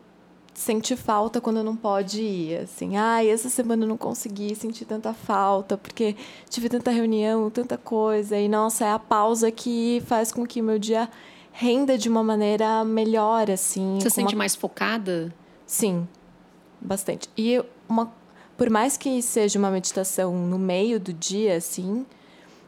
sente 0.54 0.94
falta 0.96 1.40
quando 1.40 1.62
não 1.64 1.76
pode 1.76 2.20
ir. 2.20 2.58
Assim, 2.58 2.96
ai, 2.96 3.30
ah, 3.30 3.32
essa 3.32 3.48
semana 3.48 3.84
eu 3.84 3.88
não 3.88 3.96
consegui 3.96 4.54
sentir 4.54 4.84
tanta 4.84 5.12
falta, 5.14 5.76
porque 5.76 6.14
tive 6.48 6.68
tanta 6.68 6.90
reunião, 6.90 7.50
tanta 7.50 7.78
coisa. 7.78 8.36
E, 8.36 8.48
nossa, 8.48 8.84
é 8.84 8.92
a 8.92 8.98
pausa 8.98 9.50
que 9.50 10.02
faz 10.06 10.30
com 10.30 10.46
que 10.46 10.60
meu 10.60 10.78
dia 10.78 11.08
renda 11.52 11.98
de 11.98 12.08
uma 12.08 12.22
maneira 12.22 12.84
melhor, 12.84 13.50
assim. 13.50 13.98
Você 14.00 14.10
sente 14.10 14.34
uma... 14.34 14.38
mais 14.38 14.54
focada? 14.54 15.32
Sim, 15.66 16.06
bastante. 16.80 17.28
E 17.36 17.62
uma, 17.88 18.12
por 18.56 18.70
mais 18.70 18.96
que 18.96 19.20
seja 19.22 19.58
uma 19.58 19.70
meditação 19.70 20.34
no 20.46 20.58
meio 20.58 20.98
do 20.98 21.12
dia, 21.12 21.56
assim, 21.56 22.06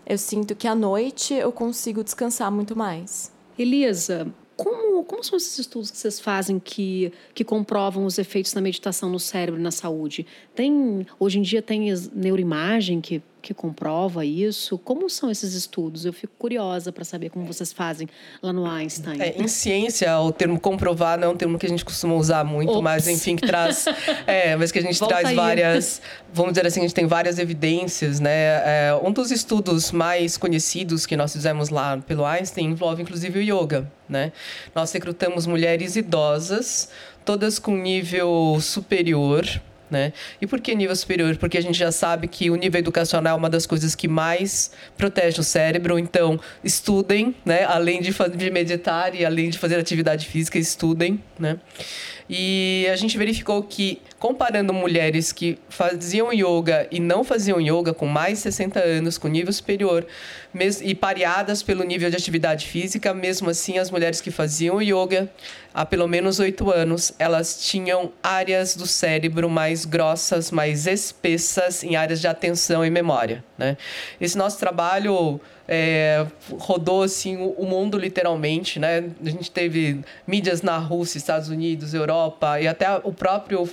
eu 0.07 0.19
sinto 0.19 0.55
que 0.55 0.69
à 0.69 0.75
noite 0.75 1.35
eu 1.35 1.53
consigo 1.53 2.05
descansar 2.05 2.51
muito 2.51 2.77
mais. 2.77 3.33
Elisa, 3.59 4.27
como, 4.57 5.05
como 5.05 5.23
são 5.25 5.37
esses 5.37 5.59
estudos 5.59 5.90
que 5.90 5.97
vocês 5.97 6.21
fazem 6.21 6.59
que, 6.59 7.12
que 7.35 7.45
comprovam 7.45 8.05
os 8.05 8.19
efeitos 8.19 8.53
da 8.53 8.61
meditação 8.61 9.11
no 9.11 9.19
cérebro 9.19 9.61
e 9.61 9.62
na 9.62 9.71
saúde? 9.71 10.27
Tem, 10.55 11.07
hoje 11.19 11.38
em 11.38 11.43
dia 11.43 11.62
tem 11.62 11.93
neuroimagem 12.12 13.01
que 13.01 13.23
que 13.44 13.52
comprova 13.52 14.24
isso? 14.24 14.78
Como 14.78 15.09
são 15.11 15.30
esses 15.30 15.52
estudos? 15.52 16.07
Eu 16.07 16.14
fico 16.14 16.33
curiosa 16.38 16.90
para 16.90 17.04
saber 17.04 17.28
como 17.28 17.44
vocês 17.44 17.74
fazem 17.74 18.09
lá 18.42 18.54
no 18.54 18.64
Einstein. 18.64 19.20
É, 19.20 19.37
em 19.37 19.46
ciência, 19.46 20.18
o 20.18 20.33
termo 20.33 20.59
comprovar 20.59 21.18
não 21.18 21.28
é 21.28 21.30
um 21.30 21.37
termo 21.37 21.59
que 21.59 21.66
a 21.66 21.68
gente 21.68 21.85
costuma 21.85 22.14
usar 22.14 22.42
muito, 22.42 22.72
Ops. 22.72 22.83
mas 22.83 23.07
enfim, 23.07 23.37
que 23.37 23.46
traz. 23.46 23.85
É, 24.26 24.57
mas 24.57 24.72
que 24.72 24.78
a 24.78 24.83
gente 24.83 24.98
Volta 24.98 25.16
traz 25.16 25.28
aí. 25.28 25.37
várias. 25.37 26.00
Vamos 26.33 26.52
dizer 26.52 26.66
assim, 26.66 26.80
a 26.80 26.83
gente 26.83 26.94
tem 26.94 27.07
várias 27.07 27.38
evidências, 27.38 28.20
né? 28.20 28.30
É, 28.30 29.00
um 29.02 29.12
dos 29.12 29.30
estudos 29.30 29.92
mais 29.92 30.37
conhecidos 30.37 31.04
que 31.04 31.16
nós 31.16 31.33
fizemos 31.33 31.68
lá 31.68 31.98
pelo 31.98 32.24
Einstein 32.24 32.70
envolve 32.70 33.02
inclusive 33.02 33.38
o 33.38 33.42
yoga, 33.42 33.90
né? 34.09 34.33
Nós 34.74 34.90
recrutamos 34.92 35.46
mulheres 35.46 35.96
idosas, 35.96 36.88
todas 37.24 37.59
com 37.59 37.76
nível 37.76 38.57
superior. 38.61 39.44
Né? 39.90 40.12
E 40.40 40.47
por 40.47 40.61
que 40.61 40.75
nível 40.75 40.97
superior? 40.97 41.37
Porque 41.37 41.59
a 41.59 41.61
gente 41.61 41.79
já 41.79 41.92
sabe 41.92 42.27
que 42.27 42.51
o 42.51 42.57
nível 42.57 42.79
educacional 42.79 43.37
é 43.37 43.38
uma 43.38 43.51
das 43.51 43.66
coisas 43.66 43.94
que 43.94 44.09
mais 44.09 44.70
protege 44.97 45.40
o 45.40 45.44
cérebro. 45.44 45.99
Então, 45.99 46.40
estudem, 46.62 47.35
né? 47.44 47.64
além 47.64 48.01
de, 48.01 48.12
de 48.37 48.51
meditar 48.51 49.14
e 49.14 49.25
além 49.25 49.51
de 49.51 49.59
fazer 49.59 49.79
atividade 49.79 50.27
física, 50.27 50.59
estudem. 50.59 51.23
Né? 51.38 51.59
E 52.29 52.87
a 52.90 52.97
gente 52.97 53.18
verificou 53.18 53.62
que, 53.62 54.01
comparando 54.18 54.73
mulheres 54.73 55.31
que 55.31 55.59
faziam 55.68 56.33
yoga 56.33 56.88
e 56.90 56.99
não 56.99 57.23
faziam 57.23 57.61
yoga 57.61 57.92
com 57.92 58.07
mais 58.07 58.38
de 58.38 58.44
60 58.44 58.81
anos, 58.81 59.18
com 59.18 59.29
nível 59.29 59.53
superior, 59.53 60.07
e 60.83 60.94
pareadas 60.94 61.62
pelo 61.62 61.85
nível 61.85 62.09
de 62.09 62.16
atividade 62.16 62.66
física, 62.66 63.12
mesmo 63.12 63.51
assim, 63.51 63.79
as 63.79 63.90
mulheres 63.90 64.23
que 64.23 64.31
faziam 64.31 64.81
yoga 64.81 65.31
há 65.74 65.84
pelo 65.84 66.06
menos 66.06 66.38
oito 66.38 66.70
anos, 66.70 67.12
elas 67.18 67.66
tinham 67.66 68.12
áreas 68.22 68.76
do 68.76 68.87
cérebro 68.87 69.50
mais 69.50 69.84
grossas, 69.84 70.52
mais 70.52 70.87
espessas, 70.87 71.82
em 71.82 71.96
áreas 71.96 72.20
de 72.20 72.28
atenção 72.28 72.84
e 72.84 72.90
memória. 72.90 73.44
Né? 73.58 73.76
Esse 74.20 74.38
nosso 74.38 74.58
trabalho 74.58 75.40
é, 75.66 76.27
rodou 76.59 77.03
assim 77.03 77.37
o, 77.37 77.64
mundo 77.64 77.96
literalmente, 77.96 78.79
né? 78.79 79.05
A 79.24 79.31
gente 79.31 79.50
teve 79.50 80.00
mídias 80.27 80.61
na 80.61 80.77
Rússia, 80.77 81.16
Estados 81.16 81.48
Unidos, 81.48 81.94
Europa 81.94 82.61
e 82.61 82.68
até 82.68 82.87
o 83.03 83.12
próprio 83.12 83.68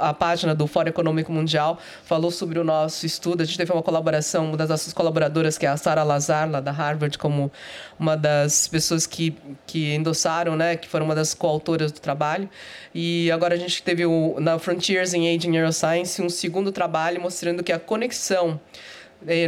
a 0.00 0.12
página 0.12 0.54
do 0.54 0.66
Fórum 0.66 0.88
Econômico 0.88 1.30
Mundial 1.30 1.78
falou 2.04 2.30
sobre 2.30 2.58
o 2.58 2.64
nosso 2.64 3.06
estudo. 3.06 3.42
A 3.42 3.44
gente 3.44 3.56
teve 3.56 3.72
uma 3.72 3.82
colaboração, 3.82 4.46
uma 4.46 4.56
das 4.56 4.68
nossas 4.68 4.92
colaboradoras 4.92 5.56
que 5.56 5.64
é 5.64 5.68
a 5.68 5.76
Sara 5.76 6.02
Lazar, 6.02 6.50
lá 6.50 6.60
da 6.60 6.72
Harvard, 6.72 7.16
como 7.16 7.50
uma 7.98 8.16
das 8.16 8.66
pessoas 8.66 9.06
que 9.06 9.36
que 9.66 9.94
endossaram, 9.94 10.56
né? 10.56 10.76
Que 10.76 10.88
foram 10.88 11.06
uma 11.06 11.14
das 11.14 11.32
coautoras 11.32 11.92
do 11.92 12.00
trabalho. 12.00 12.48
E 12.92 13.30
agora 13.30 13.54
a 13.54 13.58
gente 13.58 13.82
teve 13.82 14.04
o, 14.04 14.36
na 14.40 14.58
Frontiers 14.58 15.14
in 15.14 15.34
Aging 15.34 15.50
Neuroscience 15.50 16.20
um 16.20 16.28
segundo 16.28 16.72
trabalho 16.72 17.20
mostrando 17.20 17.62
que 17.62 17.72
a 17.72 17.78
conexão 17.78 18.60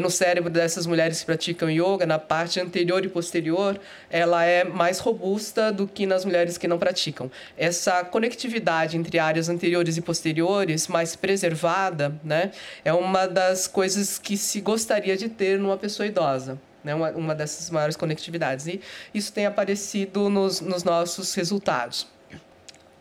no 0.01 0.11
cérebro 0.11 0.51
dessas 0.51 0.87
mulheres 0.87 1.21
que 1.21 1.27
praticam 1.27 1.71
yoga, 1.71 2.07
na 2.07 2.19
parte 2.19 2.61
anterior 2.61 3.05
e 3.05 3.09
posterior, 3.09 3.79
ela 4.11 4.45
é 4.45 4.65
mais 4.65 4.99
robusta 4.99 5.71
do 5.71 5.87
que 5.87 6.07
nas 6.07 6.25
mulheres 6.25 6.59
que 6.59 6.67
não 6.67 6.79
praticam. 6.79 7.31
Essa 7.57 8.05
conectividade 8.05 8.97
entre 8.97 9.19
áreas 9.19 9.49
anteriores 9.49 9.97
e 9.97 10.01
posteriores, 10.01 10.89
mais 10.89 11.15
preservada, 11.15 12.19
né, 12.25 12.51
é 12.85 12.93
uma 12.93 13.27
das 13.27 13.67
coisas 13.67 14.19
que 14.19 14.37
se 14.37 14.61
gostaria 14.61 15.17
de 15.17 15.29
ter 15.29 15.59
numa 15.59 15.77
pessoa 15.77 16.07
idosa. 16.07 16.59
Né, 16.83 16.95
uma, 16.95 17.11
uma 17.11 17.35
dessas 17.35 17.71
maiores 17.71 17.97
conectividades. 17.97 18.69
E 18.69 18.81
isso 19.13 19.33
tem 19.33 19.47
aparecido 19.47 20.31
nos, 20.31 20.61
nos 20.61 20.85
nossos 20.85 21.35
resultados. 21.35 22.07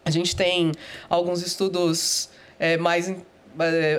A 0.03 0.10
gente 0.10 0.36
tem 0.36 0.71
alguns 1.08 1.45
estudos 1.45 2.30
eh, 2.60 2.75
mais, 2.77 3.10
eh, 3.10 3.17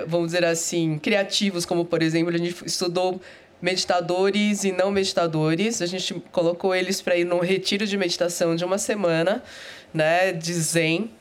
vamos 0.07 0.27
dizer 0.27 0.45
assim, 0.45 0.97
criativos, 0.97 1.65
como, 1.65 1.85
por 1.85 2.01
exemplo, 2.01 2.33
a 2.33 2.37
gente 2.37 2.65
estudou 2.65 3.21
meditadores 3.61 4.63
e 4.63 4.71
não 4.71 4.91
meditadores. 4.91 5.81
A 5.81 5.85
gente 5.85 6.13
colocou 6.31 6.73
eles 6.73 7.01
para 7.01 7.15
ir 7.15 7.25
num 7.25 7.39
retiro 7.39 7.85
de 7.85 7.97
meditação 7.97 8.55
de 8.55 8.63
uma 8.63 8.77
semana, 8.77 9.43
né, 9.93 10.31
de 10.31 10.53
zen. 10.53 11.11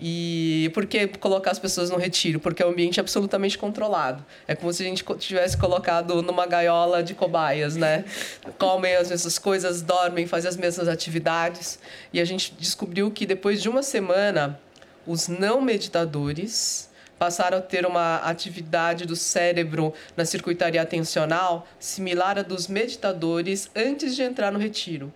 E 0.00 0.70
por 0.72 0.86
que 0.86 1.08
colocar 1.08 1.50
as 1.50 1.58
pessoas 1.58 1.90
no 1.90 1.96
retiro? 1.96 2.38
Porque 2.38 2.62
é 2.62 2.66
um 2.66 2.70
ambiente 2.70 3.00
absolutamente 3.00 3.58
controlado. 3.58 4.24
É 4.46 4.54
como 4.54 4.72
se 4.72 4.82
a 4.82 4.86
gente 4.86 5.04
tivesse 5.18 5.56
colocado 5.56 6.22
numa 6.22 6.46
gaiola 6.46 7.02
de 7.02 7.12
cobaias, 7.12 7.76
né? 7.76 8.04
Comem 8.56 8.94
as 8.94 9.10
mesmas 9.10 9.38
coisas, 9.38 9.82
dormem, 9.82 10.26
fazem 10.26 10.48
as 10.48 10.56
mesmas 10.56 10.86
atividades. 10.86 11.78
E 12.12 12.20
a 12.20 12.24
gente 12.24 12.54
descobriu 12.58 13.10
que 13.10 13.26
depois 13.26 13.60
de 13.60 13.68
uma 13.68 13.82
semana, 13.82 14.60
os 15.06 15.26
não 15.26 15.60
meditadores 15.60 16.89
passaram 17.20 17.58
a 17.58 17.60
ter 17.60 17.84
uma 17.84 18.16
atividade 18.16 19.04
do 19.04 19.14
cérebro 19.14 19.92
na 20.16 20.24
circuitaria 20.24 20.80
atencional 20.80 21.68
similar 21.78 22.38
à 22.38 22.42
dos 22.42 22.66
meditadores 22.66 23.70
antes 23.76 24.16
de 24.16 24.22
entrar 24.22 24.50
no 24.50 24.58
retiro. 24.58 25.12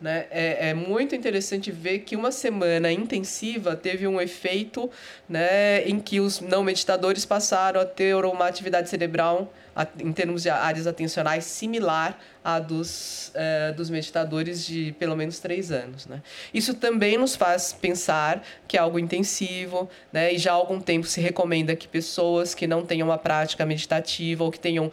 Né? 0.00 0.24
É, 0.30 0.70
é 0.70 0.74
muito 0.74 1.14
interessante 1.14 1.70
ver 1.70 1.98
que 1.98 2.16
uma 2.16 2.32
semana 2.32 2.90
intensiva 2.90 3.76
teve 3.76 4.08
um 4.08 4.18
efeito 4.18 4.90
né, 5.28 5.86
em 5.86 6.00
que 6.00 6.20
os 6.20 6.40
não 6.40 6.64
meditadores 6.64 7.26
passaram 7.26 7.82
a 7.82 7.84
ter 7.84 8.14
uma 8.24 8.46
atividade 8.46 8.88
cerebral, 8.88 9.52
em 9.98 10.12
termos 10.12 10.42
de 10.42 10.50
áreas 10.50 10.86
atencionais, 10.86 11.44
similar 11.44 12.18
à 12.44 12.58
dos, 12.58 13.30
eh, 13.34 13.72
dos 13.72 13.88
meditadores 13.88 14.66
de 14.66 14.92
pelo 14.98 15.16
menos 15.16 15.38
três 15.38 15.70
anos. 15.70 16.06
Né? 16.06 16.20
Isso 16.52 16.74
também 16.74 17.16
nos 17.16 17.36
faz 17.36 17.72
pensar 17.72 18.42
que 18.66 18.76
é 18.76 18.80
algo 18.80 18.98
intensivo, 18.98 19.88
né? 20.12 20.32
e 20.32 20.38
já 20.38 20.50
há 20.50 20.54
algum 20.54 20.80
tempo 20.80 21.06
se 21.06 21.20
recomenda 21.20 21.74
que 21.74 21.88
pessoas 21.88 22.54
que 22.54 22.66
não 22.66 22.84
tenham 22.84 23.08
uma 23.08 23.18
prática 23.18 23.64
meditativa 23.64 24.44
ou 24.44 24.50
que 24.50 24.58
tenham 24.58 24.90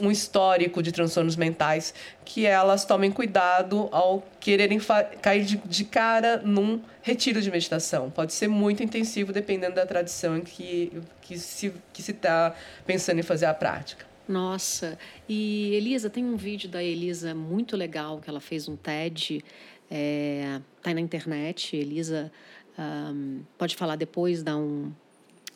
um 0.00 0.10
histórico 0.10 0.82
de 0.82 0.92
transtornos 0.92 1.36
mentais, 1.36 1.94
que 2.24 2.46
elas 2.46 2.84
tomem 2.84 3.10
cuidado 3.10 3.88
ao 3.90 4.22
quererem 4.38 4.78
cair 5.20 5.44
de, 5.44 5.56
de 5.56 5.84
cara 5.84 6.40
num 6.44 6.80
retiro 7.02 7.40
de 7.40 7.50
meditação. 7.50 8.10
Pode 8.10 8.32
ser 8.32 8.46
muito 8.46 8.82
intensivo, 8.82 9.32
dependendo 9.32 9.74
da 9.74 9.86
tradição 9.86 10.40
que, 10.40 10.92
que 11.22 11.38
se 11.38 11.72
que 11.92 12.02
se 12.02 12.12
está 12.12 12.54
pensando 12.86 13.18
em 13.18 13.22
fazer 13.22 13.46
a 13.46 13.54
prática. 13.54 14.09
Nossa, 14.30 14.96
e 15.28 15.74
Elisa, 15.74 16.08
tem 16.08 16.24
um 16.24 16.36
vídeo 16.36 16.68
da 16.68 16.80
Elisa 16.80 17.34
muito 17.34 17.76
legal 17.76 18.20
que 18.20 18.30
ela 18.30 18.38
fez 18.38 18.68
um 18.68 18.76
TED, 18.76 19.44
é, 19.90 20.60
tá 20.80 20.90
aí 20.90 20.94
na 20.94 21.00
internet. 21.00 21.76
Elisa 21.76 22.30
ahm, 22.78 23.40
pode 23.58 23.74
falar 23.74 23.96
depois, 23.96 24.44
dar 24.44 24.56
um, 24.56 24.92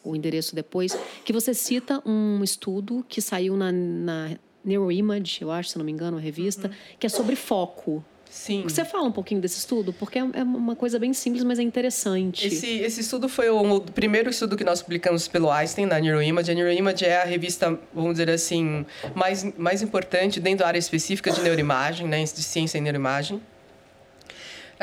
o 0.03 0.17
endereço 0.17 0.57
depois, 0.57 0.99
que 1.25 1.33
você 1.33 1.55
cita 1.55 2.03
um 2.05 2.43
estudo 2.43 3.07
que 3.09 3.21
saiu 3.21 3.57
na, 3.57 3.71
na 3.71 4.37
Neuroimage, 4.65 5.41
eu 5.41 5.53
acho, 5.53 5.69
se 5.69 5.79
não 5.79 5.85
me 5.85 5.93
engano, 5.93 6.17
a 6.17 6.21
revista, 6.21 6.69
que 6.99 7.07
é 7.07 7.09
sobre 7.09 7.37
foco. 7.37 8.05
Sim. 8.35 8.65
Você 8.65 8.85
fala 8.85 9.05
um 9.05 9.13
pouquinho 9.13 9.41
desse 9.41 9.59
estudo? 9.59 9.93
Porque 9.93 10.19
é 10.19 10.25
é 10.35 10.43
uma 10.43 10.75
coisa 10.75 10.99
bem 10.99 11.15
simples, 11.15 11.45
mas 11.45 11.61
é 11.61 11.63
interessante. 11.63 12.47
Esse, 12.47 12.67
esse 12.81 13.01
estudo 13.01 13.29
foi 13.29 13.49
o, 13.49 13.77
o 13.77 13.81
primeiro 13.81 14.29
estudo 14.29 14.57
que 14.57 14.65
nós 14.65 14.83
publicamos 14.83 15.29
pelo 15.29 15.51
Einstein 15.51 15.87
na 15.87 16.01
Neuroimage. 16.01 16.51
A 16.51 16.55
Neuroimage 16.55 17.05
é 17.05 17.23
a 17.23 17.25
revista, 17.25 17.79
vamos 17.95 18.13
dizer 18.15 18.29
assim, 18.29 18.85
mais, 19.15 19.45
mais 19.57 19.83
importante 19.83 20.41
dentro 20.41 20.59
da 20.59 20.67
área 20.67 20.79
específica 20.79 21.31
de 21.31 21.41
neuroimagem, 21.43 22.09
né, 22.09 22.25
de 22.25 22.43
ciência 22.43 22.77
em 22.77 22.81
neuroimagem. 22.81 23.41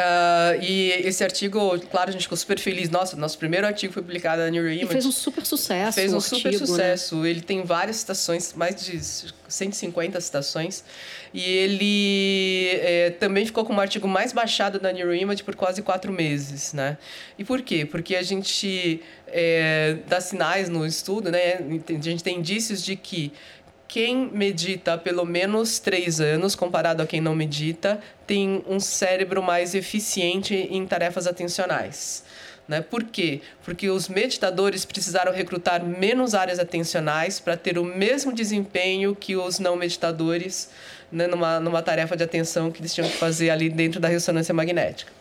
Ah, 0.04 0.58
e 0.60 0.90
esse 1.06 1.24
artigo, 1.24 1.80
claro, 1.92 2.10
a 2.10 2.12
gente 2.12 2.24
ficou 2.24 2.38
super 2.38 2.58
feliz. 2.58 2.90
Nossa, 2.90 3.16
nosso 3.16 3.38
primeiro 3.38 3.68
artigo 3.68 3.94
foi 3.94 4.02
publicado 4.02 4.42
na 4.42 4.50
Neuroimage. 4.50 4.86
E 4.86 4.88
fez 4.88 5.06
um 5.06 5.12
super 5.12 5.46
sucesso. 5.46 5.94
Fez 5.94 6.14
um 6.14 6.20
super 6.20 6.52
né? 6.52 6.58
sucesso. 6.58 7.26
Ele 7.26 7.42
tem 7.42 7.64
várias 7.64 7.98
citações, 7.98 8.54
mais 8.54 8.76
de 8.84 9.00
150 9.48 10.20
citações. 10.20 10.84
E 11.34 11.42
ele 11.42 12.80
é, 12.82 13.10
também 13.12 13.46
ficou 13.46 13.64
com 13.64 13.74
o 13.74 13.80
artigo 13.80 14.08
mais 14.08 14.34
baixado 14.34 14.82
na 14.82 14.92
Neuroimage 14.92 15.44
por 15.44 15.56
quase 15.56 15.82
quatro 15.82 16.12
meses, 16.12 16.74
né? 16.74 16.98
E 17.38 17.44
por 17.44 17.62
quê? 17.62 17.86
Porque 17.86 18.16
a 18.16 18.24
gente 18.24 19.02
é, 19.28 19.98
dá 20.08 20.20
sinais 20.20 20.68
no 20.68 20.86
estudo, 20.86 21.32
né? 21.32 21.60
A 21.90 22.02
gente 22.02 22.24
tem 22.24 22.40
indícios 22.40 22.84
de 22.84 22.96
que 22.96 23.32
quem 23.92 24.32
medita 24.32 24.98
pelo 24.98 25.26
menos 25.26 25.78
três 25.78 26.22
anos, 26.22 26.56
comparado 26.56 27.04
a 27.04 27.06
quem 27.06 27.20
não 27.20 27.36
medita, 27.36 28.00
tem 28.26 28.64
um 28.66 28.80
cérebro 28.80 29.44
mais 29.44 29.76
eficiente 29.76 30.56
em 30.56 30.88
tarefas 30.88 31.28
atencionais. 31.28 32.24
Né? 32.66 32.80
Por 32.80 33.04
quê? 33.04 33.42
Porque 33.66 33.90
os 33.90 34.08
meditadores 34.08 34.86
precisaram 34.86 35.34
recrutar 35.34 35.84
menos 35.84 36.34
áreas 36.34 36.58
atencionais 36.58 37.42
para 37.42 37.58
ter 37.58 37.78
o 37.78 37.84
mesmo 37.84 38.32
desempenho 38.32 39.14
que 39.14 39.36
os 39.36 39.60
não 39.60 39.76
meditadores 39.76 40.70
né? 41.12 41.28
numa, 41.28 41.60
numa 41.60 41.82
tarefa 41.82 42.16
de 42.16 42.24
atenção 42.24 42.72
que 42.72 42.80
eles 42.80 42.96
tinham 42.96 43.10
que 43.10 43.18
fazer 43.18 43.50
ali 43.50 43.70
dentro 43.70 44.00
da 44.00 44.08
ressonância 44.08 44.54
magnética. 44.54 45.12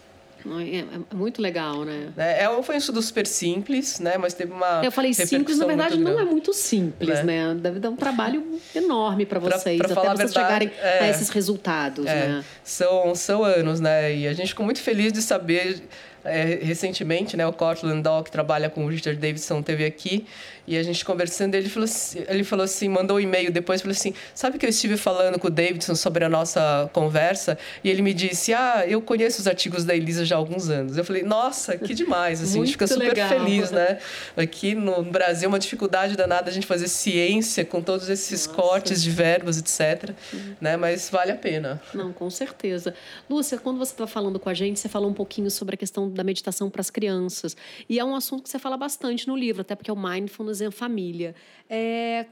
É, 0.46 0.78
é 1.12 1.14
muito 1.14 1.40
legal, 1.42 1.84
né? 1.84 2.08
Né? 2.16 2.42
É, 2.42 2.62
foi 2.62 2.74
um 2.74 2.78
estudo 2.78 3.00
super 3.02 3.26
simples, 3.26 3.98
né? 4.00 4.16
mas 4.18 4.34
teve 4.34 4.52
uma. 4.52 4.80
Eu 4.84 4.92
falei 4.92 5.12
simples, 5.14 5.58
na 5.58 5.66
verdade 5.66 5.98
não 5.98 6.18
é 6.18 6.24
muito 6.24 6.52
simples, 6.52 7.22
né? 7.24 7.54
Deve 7.54 7.78
dar 7.80 7.90
um 7.90 7.96
trabalho 7.96 8.58
enorme 8.74 9.26
para 9.26 9.40
Pra- 9.40 9.58
vocês, 9.58 9.76
pra 9.78 9.86
até 9.86 9.94
falar 9.94 10.12
a 10.12 10.16
vocês 10.16 10.32
verdade, 10.32 10.66
chegarem 10.68 11.00
a 11.00 11.06
é. 11.06 11.10
esses 11.10 11.28
resultados, 11.30 12.06
É, 12.06 12.28
né? 12.28 12.44
são, 12.64 13.14
são 13.14 13.44
anos, 13.44 13.80
né? 13.80 14.14
E 14.16 14.26
a 14.28 14.32
gente 14.32 14.48
ficou 14.48 14.64
muito 14.64 14.80
feliz 14.80 15.12
de 15.12 15.22
saber 15.22 15.82
é, 16.24 16.58
recentemente, 16.62 17.36
né, 17.36 17.46
o 17.46 17.52
Cortland 17.52 18.02
Doll, 18.02 18.24
que 18.24 18.30
trabalha 18.30 18.68
com 18.68 18.84
o 18.84 18.88
Richard 18.88 19.18
Davidson, 19.18 19.62
teve 19.62 19.84
aqui, 19.84 20.26
e 20.66 20.76
a 20.76 20.82
gente 20.82 21.04
conversando, 21.04 21.54
ele 21.54 21.68
falou 21.68 21.84
assim, 21.84 22.22
ele 22.28 22.44
falou 22.44 22.64
assim 22.64 22.88
mandou 22.88 23.16
um 23.16 23.20
e-mail 23.20 23.50
depois, 23.50 23.80
falou 23.80 23.92
assim, 23.92 24.14
sabe 24.34 24.58
que 24.58 24.64
eu 24.64 24.70
estive 24.70 24.96
falando 24.96 25.38
com 25.38 25.48
o 25.48 25.50
Davidson 25.50 25.94
sobre 25.94 26.24
a 26.24 26.28
nossa 26.28 26.88
conversa, 26.92 27.58
e 27.82 27.90
ele 27.90 28.02
me 28.02 28.14
disse, 28.14 28.52
ah, 28.52 28.84
eu 28.86 29.00
conheço 29.00 29.40
os 29.40 29.46
artigos 29.46 29.84
da 29.84 29.94
Elisa 29.94 30.24
já 30.24 30.36
há 30.36 30.38
alguns 30.38 30.68
anos. 30.68 30.96
Eu 30.96 31.04
falei, 31.04 31.22
nossa, 31.22 31.76
que 31.76 31.94
demais, 31.94 32.42
assim, 32.42 32.60
a 32.60 32.64
gente 32.64 32.72
fica 32.72 32.86
super 32.86 33.08
legal. 33.08 33.28
feliz, 33.28 33.70
né? 33.70 33.98
Aqui 34.36 34.74
no 34.74 35.02
Brasil, 35.02 35.48
uma 35.48 35.58
dificuldade 35.58 36.16
danada 36.16 36.50
a 36.50 36.52
gente 36.52 36.66
fazer 36.66 36.88
ciência 36.88 37.64
com 37.64 37.80
todos 37.80 38.08
esses 38.08 38.46
nossa. 38.46 38.60
cortes 38.60 39.02
de 39.02 39.10
verbos, 39.10 39.58
etc, 39.58 40.10
uhum. 40.32 40.54
né? 40.60 40.76
Mas 40.76 41.08
vale 41.10 41.32
a 41.32 41.36
pena. 41.36 41.80
Não, 41.94 42.12
com 42.12 42.28
certeza. 42.30 42.94
Lúcia, 43.28 43.58
quando 43.58 43.78
você 43.78 43.92
estava 43.92 44.10
falando 44.10 44.38
com 44.38 44.48
a 44.48 44.54
gente, 44.54 44.78
você 44.78 44.88
falou 44.88 45.10
um 45.10 45.14
pouquinho 45.14 45.50
sobre 45.50 45.74
a 45.74 45.78
questão 45.78 46.09
da 46.14 46.24
meditação 46.24 46.70
para 46.70 46.80
as 46.80 46.90
crianças. 46.90 47.56
E 47.88 47.98
é 47.98 48.04
um 48.04 48.14
assunto 48.14 48.44
que 48.44 48.48
você 48.48 48.58
fala 48.58 48.76
bastante 48.76 49.26
no 49.26 49.36
livro, 49.36 49.62
até 49.62 49.74
porque 49.74 49.90
é 49.90 49.94
o 49.94 49.96
mindfulness 49.96 50.60
em 50.60 50.70
família. 50.70 51.34
É, 51.68 52.26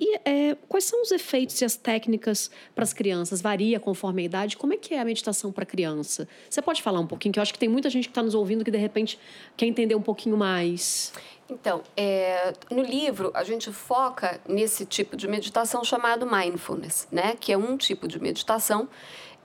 e 0.00 0.16
é, 0.24 0.56
quais 0.68 0.84
são 0.84 1.02
os 1.02 1.10
efeitos 1.10 1.60
e 1.60 1.64
as 1.64 1.76
técnicas 1.76 2.50
para 2.74 2.84
as 2.84 2.92
crianças? 2.92 3.42
Varia 3.42 3.80
conforme 3.80 4.22
a 4.22 4.24
idade? 4.24 4.56
Como 4.56 4.72
é 4.72 4.76
que 4.76 4.94
é 4.94 5.00
a 5.00 5.04
meditação 5.04 5.50
para 5.50 5.66
criança? 5.66 6.28
Você 6.48 6.62
pode 6.62 6.82
falar 6.82 7.00
um 7.00 7.06
pouquinho, 7.06 7.32
que 7.32 7.38
eu 7.38 7.42
acho 7.42 7.52
que 7.52 7.58
tem 7.58 7.68
muita 7.68 7.90
gente 7.90 8.04
que 8.04 8.10
está 8.10 8.22
nos 8.22 8.34
ouvindo 8.34 8.64
que 8.64 8.70
de 8.70 8.78
repente 8.78 9.18
quer 9.56 9.66
entender 9.66 9.96
um 9.96 10.02
pouquinho 10.02 10.36
mais. 10.36 11.12
Então, 11.50 11.82
é, 11.96 12.52
no 12.70 12.82
livro 12.82 13.32
a 13.34 13.42
gente 13.42 13.72
foca 13.72 14.40
nesse 14.46 14.84
tipo 14.84 15.16
de 15.16 15.26
meditação 15.26 15.82
chamado 15.82 16.26
mindfulness, 16.30 17.08
né? 17.10 17.34
Que 17.40 17.52
é 17.52 17.58
um 17.58 17.76
tipo 17.76 18.06
de 18.06 18.20
meditação 18.20 18.88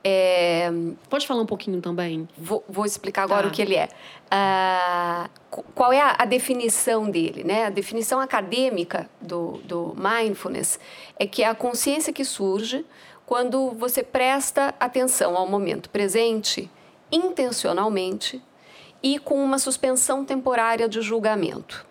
é... 0.03 0.69
Pode 1.09 1.25
falar 1.25 1.41
um 1.41 1.45
pouquinho 1.45 1.81
também? 1.81 2.27
Vou, 2.37 2.63
vou 2.67 2.85
explicar 2.85 3.23
agora 3.23 3.43
tá. 3.43 3.47
o 3.47 3.51
que 3.51 3.61
ele 3.61 3.75
é. 3.75 3.87
Ah, 4.29 5.29
qual 5.73 5.93
é 5.93 6.01
a, 6.01 6.15
a, 6.19 6.25
definição 6.25 7.09
dele? 7.09 7.43
Né? 7.43 7.65
A 7.65 7.69
definição 7.69 8.19
acadêmica 8.19 9.09
do, 9.21 9.59
do 9.63 9.95
mindfulness 9.95 10.79
é 11.17 11.25
que 11.25 11.43
é 11.43 11.47
a 11.47 11.55
consciência 11.55 12.11
que 12.11 12.25
surge 12.25 12.85
quando 13.25 13.71
você 13.71 14.03
presta 14.03 14.73
atenção 14.79 15.37
ao 15.37 15.47
momento 15.47 15.89
presente 15.89 16.69
intencionalmente 17.11 18.41
e 19.01 19.19
com 19.19 19.35
uma 19.35 19.59
suspensão 19.59 20.25
temporária 20.25 20.89
de 20.89 21.01
julgamento. 21.01 21.85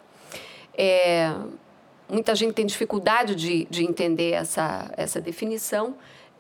É, 0.77 1.33
muita 2.09 2.35
gente 2.35 2.55
tem 2.55 2.67
dificuldade 2.67 3.35
de, 3.35 3.67
de 3.71 3.85
entender 3.85 4.33
essa, 4.33 4.91
essa 4.97 5.21
definição, 5.21 5.95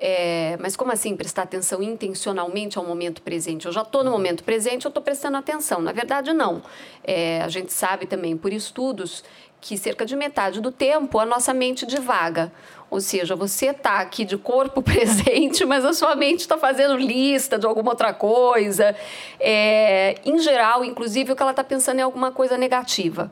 é, 0.05 0.57
mas 0.59 0.75
como 0.75 0.91
assim 0.91 1.15
prestar 1.15 1.43
atenção 1.43 1.81
intencionalmente 1.81 2.77
ao 2.77 2.85
momento 2.85 3.23
presente? 3.23 3.67
Eu 3.67 3.73
já 3.73 3.83
estou 3.83 4.03
no 4.03 4.11
momento 4.11 4.43
presente, 4.43 4.85
eu 4.85 4.88
estou 4.88 5.01
prestando 5.01 5.37
atenção. 5.37 5.81
Na 5.81 5.93
verdade, 5.93 6.33
não. 6.33 6.61
É, 7.05 7.41
a 7.41 7.49
gente 7.49 7.73
sabe 7.73 8.05
também 8.05 8.37
por 8.37 8.53
estudos 8.53 9.23
que 9.61 9.79
cerca 9.79 10.05
de 10.05 10.17
metade 10.17 10.61
do 10.61 10.73
tempo 10.73 11.21
a 11.21 11.25
nossa 11.25 11.55
mente 11.55 11.87
divaga. 11.87 12.53
Ou 12.91 13.01
seja, 13.01 13.37
você 13.37 13.67
está 13.67 14.01
aqui 14.01 14.25
de 14.25 14.37
corpo 14.37 14.83
presente, 14.83 15.65
mas 15.65 15.85
a 15.85 15.93
sua 15.93 16.17
mente 16.17 16.41
está 16.41 16.59
fazendo 16.59 16.97
lista 16.97 17.57
de 17.57 17.65
alguma 17.65 17.93
outra 17.93 18.12
coisa. 18.12 18.97
É, 19.38 20.17
em 20.25 20.37
geral, 20.41 20.85
inclusive, 20.85 21.31
o 21.31 21.37
que 21.37 21.43
ela 21.43 21.53
está 21.53 21.62
pensando 21.62 22.01
é 22.01 22.03
alguma 22.03 22.33
coisa 22.33 22.59
negativa. 22.59 23.31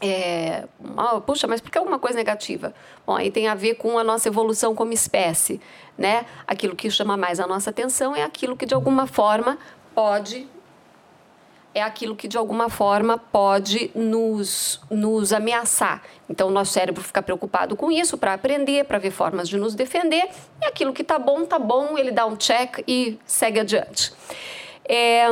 É, 0.00 0.64
oh, 0.96 1.20
puxa, 1.20 1.46
mas 1.46 1.60
por 1.60 1.70
que 1.70 1.78
alguma 1.78 1.98
coisa 1.98 2.16
negativa? 2.16 2.74
Bom, 3.06 3.16
aí 3.16 3.30
tem 3.30 3.48
a 3.48 3.54
ver 3.54 3.74
com 3.74 3.98
a 3.98 4.04
nossa 4.04 4.28
evolução 4.28 4.74
como 4.74 4.92
espécie, 4.92 5.60
né? 5.96 6.26
Aquilo 6.46 6.74
que 6.74 6.90
chama 6.90 7.16
mais 7.16 7.38
a 7.38 7.46
nossa 7.46 7.70
atenção 7.70 8.14
é 8.14 8.22
aquilo 8.22 8.56
que 8.56 8.66
de 8.66 8.74
alguma 8.74 9.06
forma 9.06 9.58
pode 9.94 10.48
é 11.74 11.82
aquilo 11.82 12.14
que 12.14 12.28
de 12.28 12.38
alguma 12.38 12.70
forma 12.70 13.18
pode 13.18 13.90
nos, 13.94 14.80
nos 14.88 15.32
ameaçar. 15.32 16.02
Então, 16.30 16.46
o 16.46 16.50
nosso 16.50 16.72
cérebro 16.72 17.02
fica 17.02 17.20
preocupado 17.20 17.74
com 17.74 17.90
isso 17.90 18.16
para 18.16 18.32
aprender, 18.32 18.84
para 18.84 18.98
ver 18.98 19.10
formas 19.10 19.48
de 19.48 19.56
nos 19.56 19.74
defender, 19.74 20.28
e 20.62 20.66
aquilo 20.66 20.92
que 20.92 21.02
está 21.02 21.18
bom, 21.18 21.42
está 21.42 21.58
bom, 21.58 21.98
ele 21.98 22.12
dá 22.12 22.24
um 22.26 22.36
check 22.36 22.84
e 22.86 23.18
segue 23.26 23.58
adiante. 23.58 24.12
É, 24.88 25.26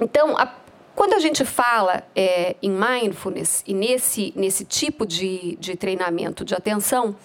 então, 0.00 0.36
a 0.38 0.46
quando 0.94 1.14
a 1.14 1.18
gente 1.18 1.44
fala 1.44 2.04
é, 2.14 2.56
em 2.62 2.70
mindfulness 2.70 3.62
e 3.66 3.74
nesse, 3.74 4.32
nesse 4.36 4.64
tipo 4.64 5.06
de, 5.06 5.56
de 5.56 5.76
treinamento 5.76 6.44
de 6.44 6.54
atenção, 6.54 7.16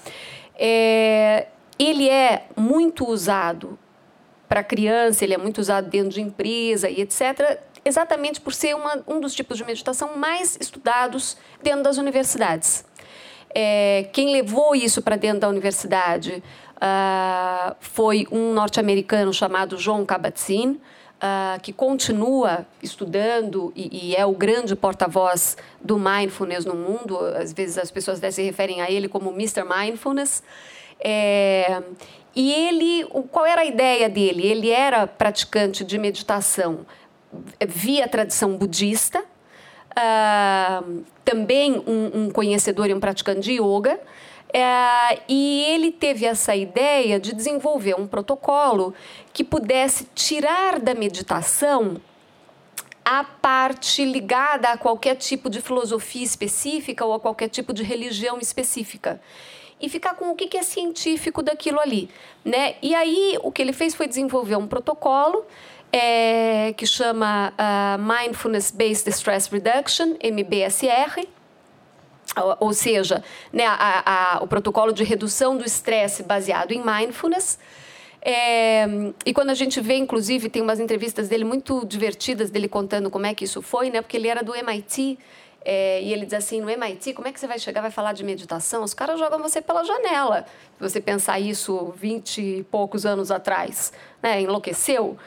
é, 0.56 1.48
ele 1.78 2.10
é 2.10 2.48
muito 2.56 3.08
usado 3.08 3.78
para 4.48 4.64
criança, 4.64 5.24
ele 5.24 5.34
é 5.34 5.38
muito 5.38 5.60
usado 5.60 5.90
dentro 5.90 6.10
de 6.10 6.22
empresa 6.22 6.90
e 6.90 7.02
etc., 7.02 7.60
exatamente 7.86 8.42
por 8.42 8.54
ser 8.54 8.76
uma, 8.76 9.04
um 9.08 9.20
dos 9.20 9.34
tipos 9.34 9.58
de 9.58 9.64
meditação 9.64 10.18
mais 10.18 10.58
estudados 10.60 11.38
dentro 11.62 11.84
das 11.84 11.98
universidades. 11.98 12.84
É, 13.54 14.10
quem 14.12 14.32
levou 14.32 14.76
isso 14.76 15.02
para 15.02 15.16
dentro 15.16 15.40
da 15.40 15.50
universidade 15.50 16.44
uh, 16.76 17.76
foi 17.80 18.28
um 18.32 18.54
norte-americano 18.54 19.34
chamado 19.34 19.78
John 19.78 20.06
Kabat-Zinn, 20.06 20.78
uh, 21.20 21.60
que 21.62 21.72
continua 21.72 22.66
estudando 22.82 23.72
e, 23.76 24.10
e 24.10 24.16
é 24.16 24.26
o 24.26 24.32
grande 24.32 24.76
porta-voz 24.76 25.56
do 25.82 25.98
mindfulness 25.98 26.66
no 26.66 26.76
mundo. 26.76 27.18
Às 27.20 27.54
vezes 27.54 27.78
as 27.78 27.92
pessoas 27.92 28.20
se 28.34 28.42
referem 28.42 28.82
a 28.82 28.90
ele 28.90 29.08
como 29.08 29.32
Mr. 29.32 29.64
Mindfulness. 29.64 30.42
É, 31.00 31.82
e 32.36 32.52
ele, 32.52 33.06
qual 33.32 33.46
era 33.46 33.62
a 33.62 33.66
ideia 33.66 34.10
dele? 34.10 34.46
Ele 34.46 34.70
era 34.70 35.08
praticante 35.08 35.84
de 35.84 35.98
meditação 35.98 36.86
via 37.68 38.08
tradição 38.08 38.58
budista, 38.58 39.24
uh, 39.92 41.04
também 41.24 41.84
um, 41.86 42.24
um, 42.24 42.32
conhecedor 42.32 42.90
e 42.90 42.94
um 42.94 43.00
praticante 43.00 43.42
de 43.42 43.54
yoga, 43.54 44.00
é, 44.54 45.22
e 45.28 45.64
ele 45.68 45.92
teve 45.92 46.26
essa 46.26 46.56
ideia 46.56 47.20
de 47.20 47.34
desenvolver 47.34 47.96
um 47.96 48.08
protocolo 48.08 48.94
que 49.32 49.44
pudesse 49.44 50.08
tirar 50.16 50.80
da 50.80 50.96
meditação 50.96 52.02
a 53.06 53.24
parte 53.24 54.04
ligada 54.04 54.70
a 54.70 54.78
qualquer 54.78 55.16
tipo 55.16 55.50
de 55.50 55.62
filosofia 55.62 56.24
específica 56.24 57.06
ou 57.06 57.14
a 57.14 57.20
qualquer 57.20 57.50
tipo 57.50 57.74
de 57.74 57.84
religião 57.84 58.40
específica 58.40 59.22
e 59.80 59.88
ficar 59.88 60.14
com 60.16 60.32
o 60.32 60.36
que 60.36 60.58
é 60.58 60.64
científico 60.64 61.42
daquilo 61.42 61.80
ali, 61.80 62.10
né? 62.44 62.76
E 62.82 62.94
aí 62.94 63.38
o 63.42 63.52
que 63.52 63.62
ele 63.62 63.72
fez 63.72 63.96
foi 63.96 64.08
desenvolver 64.08 64.58
um 64.58 64.68
protocolo 64.68 65.46
é, 65.92 66.74
que 66.76 66.86
chama 66.86 67.54
uh, 67.54 68.02
Mindfulness 68.02 68.72
Based 68.72 69.08
Stress 69.10 69.50
Reduction, 69.50 70.16
MBSR, 70.22 71.28
ou 72.60 72.74
seja, 72.74 73.24
né, 73.52 73.66
a, 73.66 74.38
a, 74.38 74.44
o 74.44 74.48
protocolo 74.48 74.92
de 74.92 75.04
redução 75.04 75.58
do 75.58 75.66
estresse 75.66 76.24
baseado 76.24 76.72
em 76.72 76.84
mindfulness. 76.84 77.58
É, 78.22 78.86
e 79.26 79.34
quando 79.34 79.50
a 79.50 79.54
gente 79.54 79.80
vê, 79.80 79.96
inclusive, 79.96 80.50
tem 80.50 80.62
umas 80.62 80.80
entrevistas 80.80 81.28
dele 81.30 81.46
muito 81.46 81.86
divertidas, 81.86 82.50
dele 82.50 82.68
contando 82.68 83.10
como 83.10 83.26
é 83.26 83.34
que 83.34 83.46
isso 83.46 83.62
foi, 83.62 83.90
né? 83.90 84.02
Porque 84.02 84.18
ele 84.18 84.28
era 84.28 84.44
do 84.44 84.54
MIT 84.54 85.18
é, 85.64 86.02
e 86.02 86.14
ele 86.14 86.26
diz 86.26 86.34
assim, 86.34 86.62
no 86.62 86.70
MIT, 86.70 87.14
como 87.14 87.28
é 87.28 87.32
que 87.32 87.40
você 87.40 87.48
vai 87.48 87.60
chegar, 87.60 87.82
vai 87.82 87.92
falar 87.92 88.14
de 88.14 88.24
meditação? 88.24 88.84
Os 88.84 88.94
caras 88.94 89.20
jogam 89.20 89.40
você 89.40 89.62
pela 89.62 89.84
janela. 89.84 90.46
Se 90.78 90.82
você 90.82 91.02
pensar 91.02 91.40
isso 91.40 91.94
vinte 91.96 92.42
e 92.42 92.64
poucos 92.64 93.06
anos 93.06 93.32
atrás, 93.32 93.92
né? 94.22 94.42
Enlouqueceu. 94.42 95.18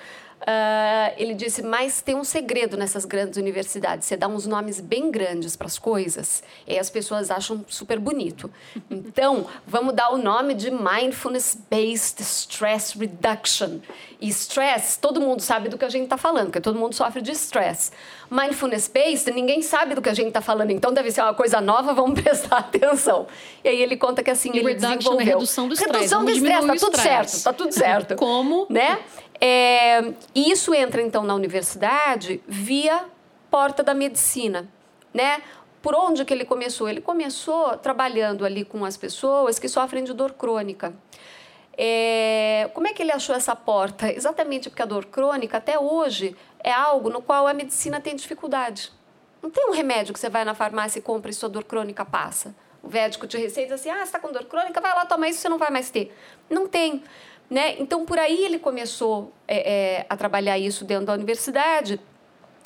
Uh, 0.42 1.14
ele 1.16 1.35
disse, 1.35 1.62
mas 1.62 2.02
tem 2.02 2.16
um 2.16 2.24
segredo 2.24 2.76
nessas 2.76 3.05
grandes 3.05 3.37
universidades. 3.37 4.09
Você 4.09 4.16
dá 4.16 4.26
uns 4.26 4.44
nomes 4.44 4.81
bem 4.81 5.09
grandes 5.09 5.55
para 5.55 5.68
as 5.68 5.78
coisas 5.78 6.42
e 6.66 6.76
as 6.76 6.90
pessoas 6.90 7.31
acham 7.31 7.64
super 7.68 8.00
bonito. 8.00 8.50
Então, 8.90 9.46
vamos 9.64 9.94
dar 9.94 10.11
o 10.11 10.18
nome 10.18 10.55
de 10.55 10.68
Mindfulness 10.68 11.57
Based 11.70 12.20
Stress 12.20 12.98
Reduction. 12.98 13.78
E 14.20 14.28
stress, 14.28 14.98
todo 14.98 15.20
mundo 15.20 15.40
sabe 15.40 15.68
do 15.68 15.78
que 15.78 15.85
a 15.85 15.88
gente 15.88 16.05
está 16.05 16.16
falando, 16.16 16.46
porque 16.46 16.61
todo 16.61 16.78
mundo 16.78 16.94
sofre 16.94 17.22
de 17.22 17.31
stress. 17.33 17.92
Mindfulness 18.28 18.88
Based, 18.88 19.31
ninguém 19.33 19.62
sabe 19.62 19.94
do 19.94 20.02
que 20.02 20.09
a 20.09 20.14
gente 20.14 20.28
está 20.28 20.40
falando, 20.40 20.70
então 20.70 20.92
deve 20.92 21.11
ser 21.12 21.22
uma 21.22 21.35
coisa 21.35 21.61
nova, 21.61 21.94
vamos 21.94 22.20
prestar 22.20 22.59
atenção. 22.59 23.28
E 23.62 23.68
aí 23.68 23.81
ele 23.81 23.96
conta 23.96 24.22
que 24.22 24.31
assim, 24.31 24.50
e 24.55 24.59
ele 24.59 24.74
desenvolveu... 24.74 25.20
É 25.20 25.24
redução 25.24 25.68
do 25.68 25.74
estresse. 25.74 25.98
Redução 25.98 26.24
do 26.24 26.31
estresse, 26.31 26.66
tá 26.66 26.74
tudo 26.74 26.96
certo, 26.96 27.42
tá 27.42 27.52
tudo 27.52 27.72
certo. 27.72 28.16
Como? 28.18 28.66
Né? 28.68 28.98
É, 29.44 30.14
e 30.37 30.52
isso 30.52 30.72
entra 30.72 31.02
então 31.02 31.24
na 31.24 31.35
universidade 31.35 32.40
via 32.46 33.07
porta 33.50 33.83
da 33.83 33.92
medicina, 33.92 34.68
né? 35.12 35.42
Por 35.83 35.96
onde 35.96 36.24
que 36.24 36.33
ele 36.33 36.44
começou? 36.44 36.88
Ele 36.88 37.00
começou 37.00 37.76
trabalhando 37.76 38.44
ali 38.44 38.64
com 38.64 38.85
as 38.85 38.96
pessoas 38.96 39.59
que 39.59 39.68
sofrem 39.68 40.05
de 40.05 40.12
dor 40.12 40.35
crônica. 40.35 40.94
É, 41.76 42.70
como 42.72 42.87
é 42.87 42.92
que 42.92 43.02
ele 43.02 43.11
achou 43.11 43.35
essa 43.35 43.57
porta? 43.57 44.12
Exatamente 44.12 44.70
porque 44.70 44.83
a 44.83 44.87
dor 44.87 45.07
crônica, 45.07 45.57
até 45.59 45.76
hoje, 45.76 46.37
é 46.62 46.70
algo 46.70 47.11
no 47.11 47.20
qual 47.20 47.48
a 47.48 47.52
medicina 47.52 48.00
tem 48.00 48.14
dificuldade. 48.14 48.92
Não 49.42 49.50
tem 49.50 49.69
um 49.69 49.73
remédio 49.73 50.14
que 50.14 50.21
você 50.21 50.29
vai 50.29 50.44
na 50.44 50.54
farmácia 50.54 51.00
e 51.00 51.02
compra 51.02 51.33
e 51.33 51.35
sua 51.35 51.48
dor 51.48 51.64
crônica 51.64 52.04
passa. 52.04 52.54
O 52.81 52.88
médico 52.88 53.27
te 53.27 53.37
receita 53.37 53.75
assim: 53.75 53.90
ah, 53.90 53.96
você 53.96 54.02
está 54.04 54.21
com 54.21 54.31
dor 54.31 54.44
crônica, 54.44 54.81
vai 54.81 54.94
lá 54.94 55.04
tomar 55.04 55.29
isso, 55.29 55.40
você 55.40 55.48
não 55.48 55.58
vai 55.58 55.71
mais 55.71 55.90
ter. 55.90 56.17
Não 56.48 56.69
tem. 56.69 57.02
Né? 57.53 57.77
Então, 57.79 58.07
por 58.07 58.19
aí 58.19 58.46
ele 58.46 58.59
começou 58.59 59.31
é, 59.46 59.98
é, 59.98 60.07
a 60.09 60.17
trabalhar 60.17 60.57
isso 60.57 60.87
dentro 60.87 61.05
da 61.05 61.13
universidade 61.13 62.00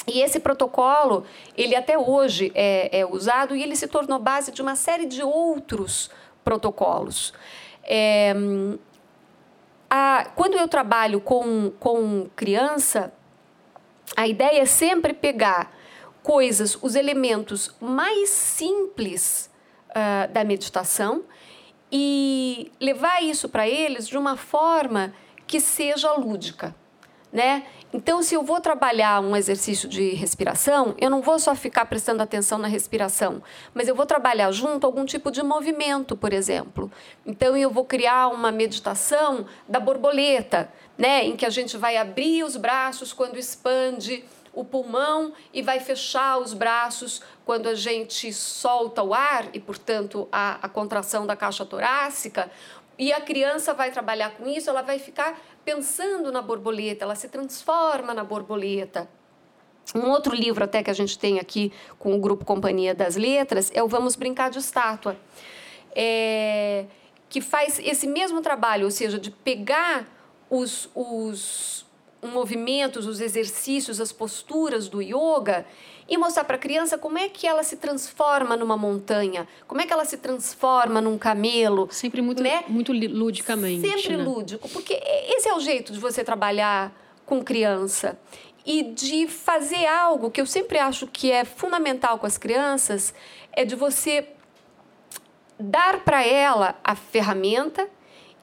E 0.07 0.21
esse 0.21 0.39
protocolo, 0.39 1.25
ele 1.57 1.75
até 1.75 1.99
hoje 1.99 2.53
é, 2.55 3.01
é, 3.01 3.05
usado 3.05 3.57
e 3.57 3.65
ele 3.65 3.75
se 3.75 3.89
tornou 3.89 4.21
base 4.21 4.53
de 4.53 4.63
uma 4.63 4.77
série 4.77 5.05
de 5.05 5.25
outros 5.25 6.09
protocolos. 6.45 7.35
É, 7.83 8.33
a, 9.91 10.31
quando 10.37 10.55
eu 10.55 10.69
trabalho 10.69 11.21
com, 11.21 11.73
com 11.81 12.29
criança, 12.37 13.13
a 14.17 14.29
ideia 14.29 14.63
é 14.63 14.67
sempre 14.67 15.13
pegar 15.13 15.77
coisas, 16.23 16.79
os 16.81 16.95
elementos 16.95 17.75
mais 17.81 18.31
simples 18.31 19.51
uh, 19.91 20.33
da 20.33 20.45
meditação 20.45 21.25
e 21.91 22.71
levar 22.81 23.23
isso 23.23 23.49
para 23.49 23.69
eles 23.69 24.09
de 24.09 24.19
uma 24.19 24.37
forma 24.37 25.13
que 25.47 25.61
seja 25.61 26.13
lúdica, 26.13 26.75
né? 27.33 27.65
Então, 27.93 28.23
se 28.23 28.35
eu 28.35 28.43
vou 28.43 28.61
trabalhar 28.61 29.23
um 29.23 29.37
exercício 29.37 29.89
de 29.89 30.11
respiração, 30.11 30.95
eu 30.99 31.09
não 31.09 31.23
vou 31.23 31.39
só 31.39 31.55
ficar 31.55 31.87
prestando 31.87 32.23
atenção 32.23 32.59
na 32.59 32.69
respiração, 32.69 33.43
mas 33.73 33.89
eu 33.89 33.95
vou 33.95 34.05
trabalhar 34.05 34.51
junto 34.51 34.85
algum 34.87 35.05
tipo 35.05 35.31
de 35.31 35.43
movimento, 35.43 36.17
por 36.17 36.33
exemplo. 36.33 36.91
Então, 37.25 37.57
eu 37.57 37.71
vou 37.71 37.85
criar 37.85 38.29
uma 38.29 38.51
meditação 38.51 39.47
da 39.69 39.79
borboleta, 39.79 40.71
né, 40.99 41.25
em 41.25 41.37
que 41.37 41.47
a 41.47 41.51
gente 41.51 41.77
vai 41.77 41.97
abrir 41.97 42.43
os 42.43 42.57
braços 42.57 43.13
quando 43.13 43.39
expande 43.39 44.25
o 44.57 44.65
pulmão 44.65 45.35
e 45.53 45.61
vai 45.61 45.79
fechar 45.79 46.39
os 46.39 46.55
braços 46.55 47.21
quando 47.45 47.69
a 47.69 47.75
gente 47.75 48.33
solta 48.33 49.03
o 49.03 49.13
ar 49.13 49.51
e, 49.53 49.61
portanto, 49.61 50.27
a, 50.33 50.59
a 50.63 50.69
contração 50.69 51.27
da 51.27 51.37
caixa 51.37 51.65
torácica. 51.65 52.51
E 52.99 53.13
a 53.13 53.21
criança 53.21 53.75
vai 53.75 53.91
trabalhar 53.91 54.31
com 54.31 54.49
isso, 54.49 54.71
ela 54.71 54.81
vai 54.81 54.99
ficar 54.99 55.39
pensando 55.63 56.33
na 56.33 56.41
borboleta, 56.41 57.05
ela 57.05 57.15
se 57.15 57.29
transforma 57.29 58.15
na 58.15 58.25
borboleta. 58.25 59.07
Um 59.95 60.09
outro 60.11 60.35
livro 60.35 60.65
até 60.65 60.83
que 60.83 60.91
a 60.91 60.95
gente 60.95 61.19
tem 61.19 61.39
aqui 61.39 61.71
com 61.99 62.15
o 62.15 62.19
grupo 62.19 62.45
Companhia 62.45 62.95
das 62.95 63.15
Letras 63.15 63.71
é 63.75 63.83
o 63.83 63.89
Vamos 63.89 64.17
Brincar 64.17 64.51
de 64.51 64.59
Estátua, 64.59 65.17
é, 65.95 66.87
que 67.29 67.43
faz 67.43 67.79
esse 67.79 68.07
mesmo 68.07 68.41
trabalho, 68.41 68.87
ou 68.87 68.91
seja, 68.91 69.19
de 69.19 69.31
pegar 69.31 70.07
os, 70.49 70.89
os 70.95 71.86
movimentos, 72.27 73.07
os 73.07 73.21
exercícios, 73.21 74.01
as 74.01 74.13
posturas 74.13 74.89
do 74.89 75.01
yoga 75.01 75.67
e 76.09 76.17
mostrar 76.17 76.45
para 76.45 76.57
a 76.57 76.59
criança 76.59 76.97
como 76.97 77.19
é 77.19 77.29
que 77.29 77.47
ela 77.47 77.63
se 77.63 77.77
transforma 77.77 78.57
numa 78.57 78.77
montanha, 78.77 79.47
como 79.67 79.81
é 79.81 79.87
que 79.87 79.93
ela 79.93 80.05
se 80.05 80.17
transforma 80.19 81.01
num 81.01 81.19
camelo. 81.19 81.89
Sempre 81.91 82.23
muito, 82.23 82.43
né? 82.43 82.65
muito 82.69 82.93
ludicamente. 82.93 83.89
Sempre 83.89 84.17
né? 84.17 84.23
lúdico, 84.23 84.69
porque 84.69 84.95
esse 85.29 85.49
é 85.49 85.55
o 85.55 85.61
jeito 85.61 85.93
de 85.93 85.99
você 85.99 86.23
trabalhar 86.23 86.93
com 87.25 87.43
criança 87.43 88.19
e 88.65 88.83
de 88.83 89.27
fazer 89.27 89.87
algo 89.87 90.31
que 90.31 90.41
eu 90.41 90.47
sempre 90.47 90.79
acho 90.79 91.07
que 91.07 91.31
é 91.31 91.45
fundamental 91.45 92.19
com 92.19 92.27
as 92.27 92.39
crianças, 92.39 93.13
é 93.53 93.65
de 93.65 93.75
você 93.75 94.29
dar 95.59 96.05
para 96.05 96.25
ela 96.25 96.79
a 96.85 96.95
ferramenta 96.95 97.89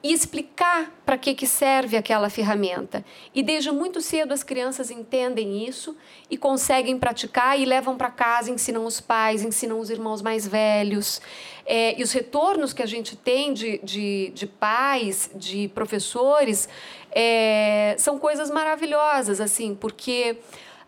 e 0.04 0.12
explicar 0.12 0.92
para 1.06 1.16
que, 1.16 1.34
que 1.34 1.46
serve 1.46 1.96
aquela 1.96 2.28
ferramenta. 2.28 3.02
E 3.34 3.42
desde 3.42 3.70
muito 3.70 4.02
cedo 4.02 4.34
as 4.34 4.42
crianças 4.42 4.90
entendem 4.90 5.66
isso 5.66 5.96
e 6.28 6.36
conseguem 6.36 6.98
praticar 6.98 7.58
e 7.58 7.64
levam 7.64 7.96
para 7.96 8.10
casa, 8.10 8.50
ensinam 8.50 8.84
os 8.84 9.00
pais, 9.00 9.42
ensinam 9.42 9.80
os 9.80 9.88
irmãos 9.88 10.20
mais 10.20 10.46
velhos. 10.46 11.22
É, 11.64 11.98
e 11.98 12.02
os 12.02 12.12
retornos 12.12 12.74
que 12.74 12.82
a 12.82 12.86
gente 12.86 13.16
tem 13.16 13.54
de, 13.54 13.78
de, 13.78 14.30
de 14.34 14.46
pais, 14.46 15.30
de 15.34 15.68
professores, 15.68 16.68
é, 17.10 17.96
são 17.98 18.18
coisas 18.18 18.50
maravilhosas, 18.50 19.40
assim, 19.40 19.74
porque 19.74 20.36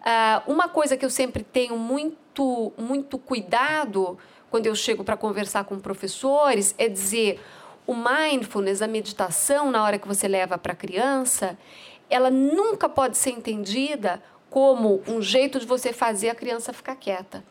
ah, 0.04 0.42
uma 0.46 0.68
coisa 0.68 0.94
que 0.94 1.06
eu 1.06 1.10
sempre 1.10 1.42
tenho 1.42 1.78
muito, 1.78 2.70
muito 2.76 3.16
cuidado 3.16 4.18
quando 4.50 4.66
eu 4.66 4.74
chego 4.74 5.02
para 5.02 5.16
conversar 5.16 5.64
com 5.64 5.78
professores 5.78 6.74
é 6.76 6.86
dizer 6.86 7.40
o 7.86 7.94
mindfulness, 7.94 8.82
a 8.82 8.88
meditação, 8.88 9.70
na 9.70 9.82
hora 9.82 9.98
que 9.98 10.08
você 10.08 10.26
leva 10.26 10.58
para 10.58 10.72
a 10.72 10.76
criança, 10.76 11.56
ela 12.10 12.30
nunca 12.30 12.88
pode 12.88 13.16
ser 13.16 13.30
entendida 13.30 14.22
como 14.50 15.02
um 15.06 15.20
jeito 15.20 15.58
de 15.58 15.66
você 15.66 15.92
fazer 15.92 16.30
a 16.30 16.34
criança 16.34 16.72
ficar 16.72 16.96
quieta. 16.96 17.44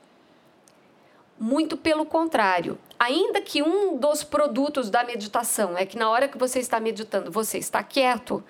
Muito 1.38 1.76
pelo 1.76 2.06
contrário. 2.06 2.78
Ainda 2.98 3.42
que 3.42 3.62
um 3.62 3.98
dos 3.98 4.24
produtos 4.24 4.90
da 4.90 5.04
meditação 5.04 5.78
é 5.78 5.86
que 5.86 5.98
na 5.98 6.10
hora 6.10 6.30
que 6.30 6.38
você 6.38 6.60
está 6.60 6.80
meditando, 6.80 7.30
você 7.30 7.58
está 7.58 7.84
quieto, 7.84 8.42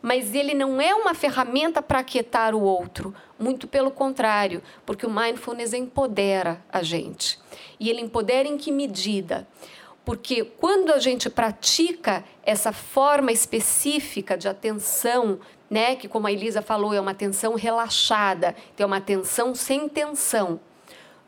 mas 0.00 0.34
ele 0.34 0.52
não 0.52 0.80
é 0.80 0.92
uma 0.92 1.14
ferramenta 1.14 1.80
para 1.80 2.00
aquietar 2.00 2.52
o 2.54 2.62
outro. 2.62 3.14
Muito 3.38 3.68
pelo 3.68 3.92
contrário, 3.92 4.60
porque 4.84 5.06
o 5.06 5.10
mindfulness 5.10 5.72
empodera 5.72 6.60
a 6.72 6.82
gente. 6.82 7.38
E 7.78 7.88
ele 7.88 8.00
empodera 8.00 8.48
em 8.48 8.58
que 8.58 8.72
medida? 8.72 9.46
Porque 10.04 10.44
quando 10.44 10.92
a 10.92 10.98
gente 10.98 11.30
pratica 11.30 12.24
essa 12.42 12.72
forma 12.72 13.30
específica 13.30 14.36
de 14.36 14.48
atenção, 14.48 15.38
né, 15.70 15.94
que 15.94 16.08
como 16.08 16.26
a 16.26 16.32
Elisa 16.32 16.60
falou, 16.60 16.92
é 16.92 17.00
uma 17.00 17.12
atenção 17.12 17.54
relaxada, 17.54 18.56
é 18.76 18.84
uma 18.84 18.96
atenção 18.96 19.54
sem 19.54 19.88
tensão, 19.88 20.60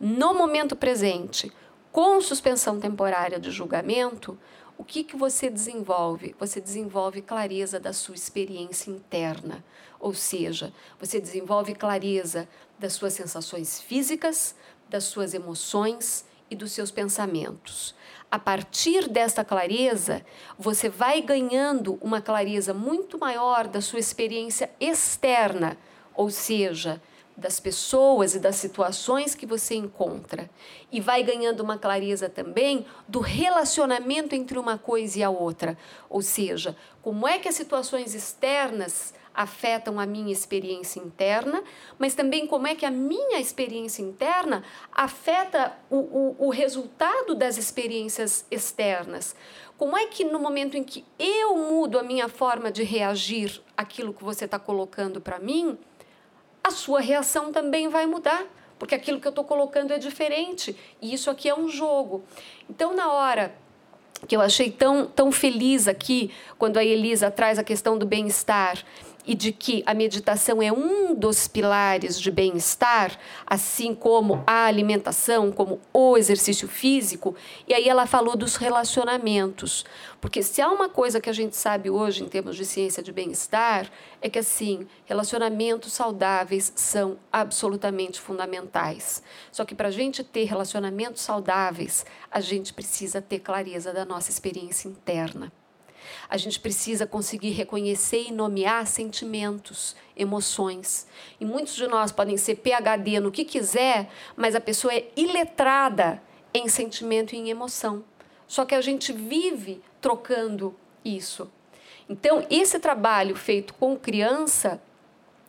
no 0.00 0.34
momento 0.34 0.74
presente, 0.74 1.52
com 1.92 2.20
suspensão 2.20 2.80
temporária 2.80 3.38
de 3.38 3.50
julgamento, 3.52 4.36
o 4.76 4.82
que, 4.82 5.04
que 5.04 5.16
você 5.16 5.48
desenvolve? 5.48 6.34
Você 6.40 6.60
desenvolve 6.60 7.22
clareza 7.22 7.78
da 7.78 7.92
sua 7.92 8.16
experiência 8.16 8.90
interna, 8.90 9.64
ou 10.00 10.12
seja, 10.12 10.72
você 10.98 11.20
desenvolve 11.20 11.76
clareza 11.76 12.48
das 12.76 12.94
suas 12.94 13.12
sensações 13.12 13.80
físicas, 13.80 14.56
das 14.90 15.04
suas 15.04 15.32
emoções 15.32 16.26
e 16.50 16.56
dos 16.56 16.72
seus 16.72 16.90
pensamentos 16.90 17.94
a 18.34 18.38
partir 18.40 19.08
desta 19.08 19.44
clareza, 19.44 20.26
você 20.58 20.88
vai 20.88 21.22
ganhando 21.22 21.96
uma 22.02 22.20
clareza 22.20 22.74
muito 22.74 23.16
maior 23.16 23.68
da 23.68 23.80
sua 23.80 24.00
experiência 24.00 24.68
externa, 24.80 25.78
ou 26.12 26.28
seja, 26.30 27.00
das 27.36 27.60
pessoas 27.60 28.34
e 28.34 28.40
das 28.40 28.56
situações 28.56 29.36
que 29.36 29.46
você 29.46 29.76
encontra. 29.76 30.50
E 30.90 31.00
vai 31.00 31.22
ganhando 31.22 31.60
uma 31.60 31.78
clareza 31.78 32.28
também 32.28 32.84
do 33.06 33.20
relacionamento 33.20 34.34
entre 34.34 34.58
uma 34.58 34.76
coisa 34.76 35.20
e 35.20 35.22
a 35.22 35.30
outra. 35.30 35.78
Ou 36.10 36.20
seja, 36.20 36.76
como 37.02 37.28
é 37.28 37.38
que 37.38 37.46
as 37.46 37.54
situações 37.54 38.16
externas 38.16 39.14
afetam 39.34 39.98
a 39.98 40.06
minha 40.06 40.32
experiência 40.32 41.00
interna, 41.00 41.62
mas 41.98 42.14
também 42.14 42.46
como 42.46 42.66
é 42.66 42.74
que 42.74 42.86
a 42.86 42.90
minha 42.90 43.40
experiência 43.40 44.00
interna 44.00 44.62
afeta 44.92 45.76
o, 45.90 45.96
o, 45.96 46.36
o 46.46 46.50
resultado 46.50 47.34
das 47.34 47.58
experiências 47.58 48.46
externas. 48.50 49.34
Como 49.76 49.96
é 49.96 50.06
que 50.06 50.24
no 50.24 50.38
momento 50.38 50.76
em 50.76 50.84
que 50.84 51.04
eu 51.18 51.56
mudo 51.56 51.98
a 51.98 52.02
minha 52.02 52.28
forma 52.28 52.70
de 52.70 52.84
reagir 52.84 53.60
àquilo 53.76 54.14
que 54.14 54.22
você 54.22 54.44
está 54.44 54.58
colocando 54.58 55.20
para 55.20 55.40
mim, 55.40 55.76
a 56.62 56.70
sua 56.70 57.00
reação 57.00 57.52
também 57.52 57.88
vai 57.88 58.06
mudar, 58.06 58.46
porque 58.78 58.94
aquilo 58.94 59.20
que 59.20 59.26
eu 59.26 59.30
estou 59.30 59.44
colocando 59.44 59.92
é 59.92 59.98
diferente 59.98 60.76
e 61.02 61.12
isso 61.12 61.28
aqui 61.28 61.48
é 61.48 61.54
um 61.54 61.68
jogo. 61.68 62.22
Então, 62.70 62.94
na 62.94 63.12
hora 63.12 63.54
que 64.26 64.36
eu 64.36 64.40
achei 64.40 64.70
tão, 64.70 65.06
tão 65.06 65.30
feliz 65.30 65.86
aqui, 65.86 66.30
quando 66.56 66.78
a 66.78 66.84
Elisa 66.84 67.30
traz 67.30 67.58
a 67.58 67.64
questão 67.64 67.98
do 67.98 68.06
bem-estar 68.06 68.82
e 69.26 69.34
de 69.34 69.52
que 69.52 69.82
a 69.86 69.94
meditação 69.94 70.62
é 70.62 70.72
um 70.72 71.14
dos 71.14 71.48
pilares 71.48 72.20
de 72.20 72.30
bem-estar, 72.30 73.18
assim 73.46 73.94
como 73.94 74.42
a 74.46 74.66
alimentação, 74.66 75.50
como 75.50 75.80
o 75.92 76.16
exercício 76.16 76.68
físico, 76.68 77.34
e 77.66 77.74
aí 77.74 77.88
ela 77.88 78.06
falou 78.06 78.36
dos 78.36 78.56
relacionamentos. 78.56 79.84
Porque 80.20 80.42
se 80.42 80.60
há 80.62 80.70
uma 80.70 80.88
coisa 80.88 81.20
que 81.20 81.28
a 81.28 81.32
gente 81.32 81.56
sabe 81.56 81.90
hoje 81.90 82.22
em 82.22 82.28
termos 82.28 82.56
de 82.56 82.64
ciência 82.64 83.02
de 83.02 83.12
bem-estar, 83.12 83.90
é 84.20 84.28
que 84.28 84.38
assim, 84.38 84.86
relacionamentos 85.04 85.92
saudáveis 85.92 86.72
são 86.74 87.18
absolutamente 87.30 88.20
fundamentais. 88.20 89.22
Só 89.52 89.64
que 89.64 89.74
para 89.74 89.88
a 89.88 89.92
gente 89.92 90.24
ter 90.24 90.44
relacionamentos 90.44 91.22
saudáveis, 91.22 92.06
a 92.30 92.40
gente 92.40 92.72
precisa 92.72 93.20
ter 93.20 93.40
clareza 93.40 93.92
da 93.92 94.04
nossa 94.04 94.30
experiência 94.30 94.88
interna. 94.88 95.52
A 96.28 96.36
gente 96.36 96.58
precisa 96.60 97.06
conseguir 97.06 97.50
reconhecer 97.50 98.26
e 98.28 98.32
nomear 98.32 98.86
sentimentos, 98.86 99.94
emoções. 100.16 101.06
E 101.40 101.44
muitos 101.44 101.74
de 101.74 101.86
nós 101.86 102.12
podem 102.12 102.36
ser 102.36 102.56
PhD 102.56 103.20
no 103.20 103.32
que 103.32 103.44
quiser, 103.44 104.10
mas 104.36 104.54
a 104.54 104.60
pessoa 104.60 104.94
é 104.94 105.08
iletrada 105.16 106.22
em 106.52 106.68
sentimento 106.68 107.34
e 107.34 107.38
em 107.38 107.50
emoção. 107.50 108.04
Só 108.46 108.64
que 108.64 108.74
a 108.74 108.80
gente 108.80 109.12
vive 109.12 109.82
trocando 110.00 110.74
isso. 111.04 111.50
Então, 112.08 112.46
esse 112.50 112.78
trabalho 112.78 113.34
feito 113.34 113.74
com 113.74 113.96
criança, 113.96 114.80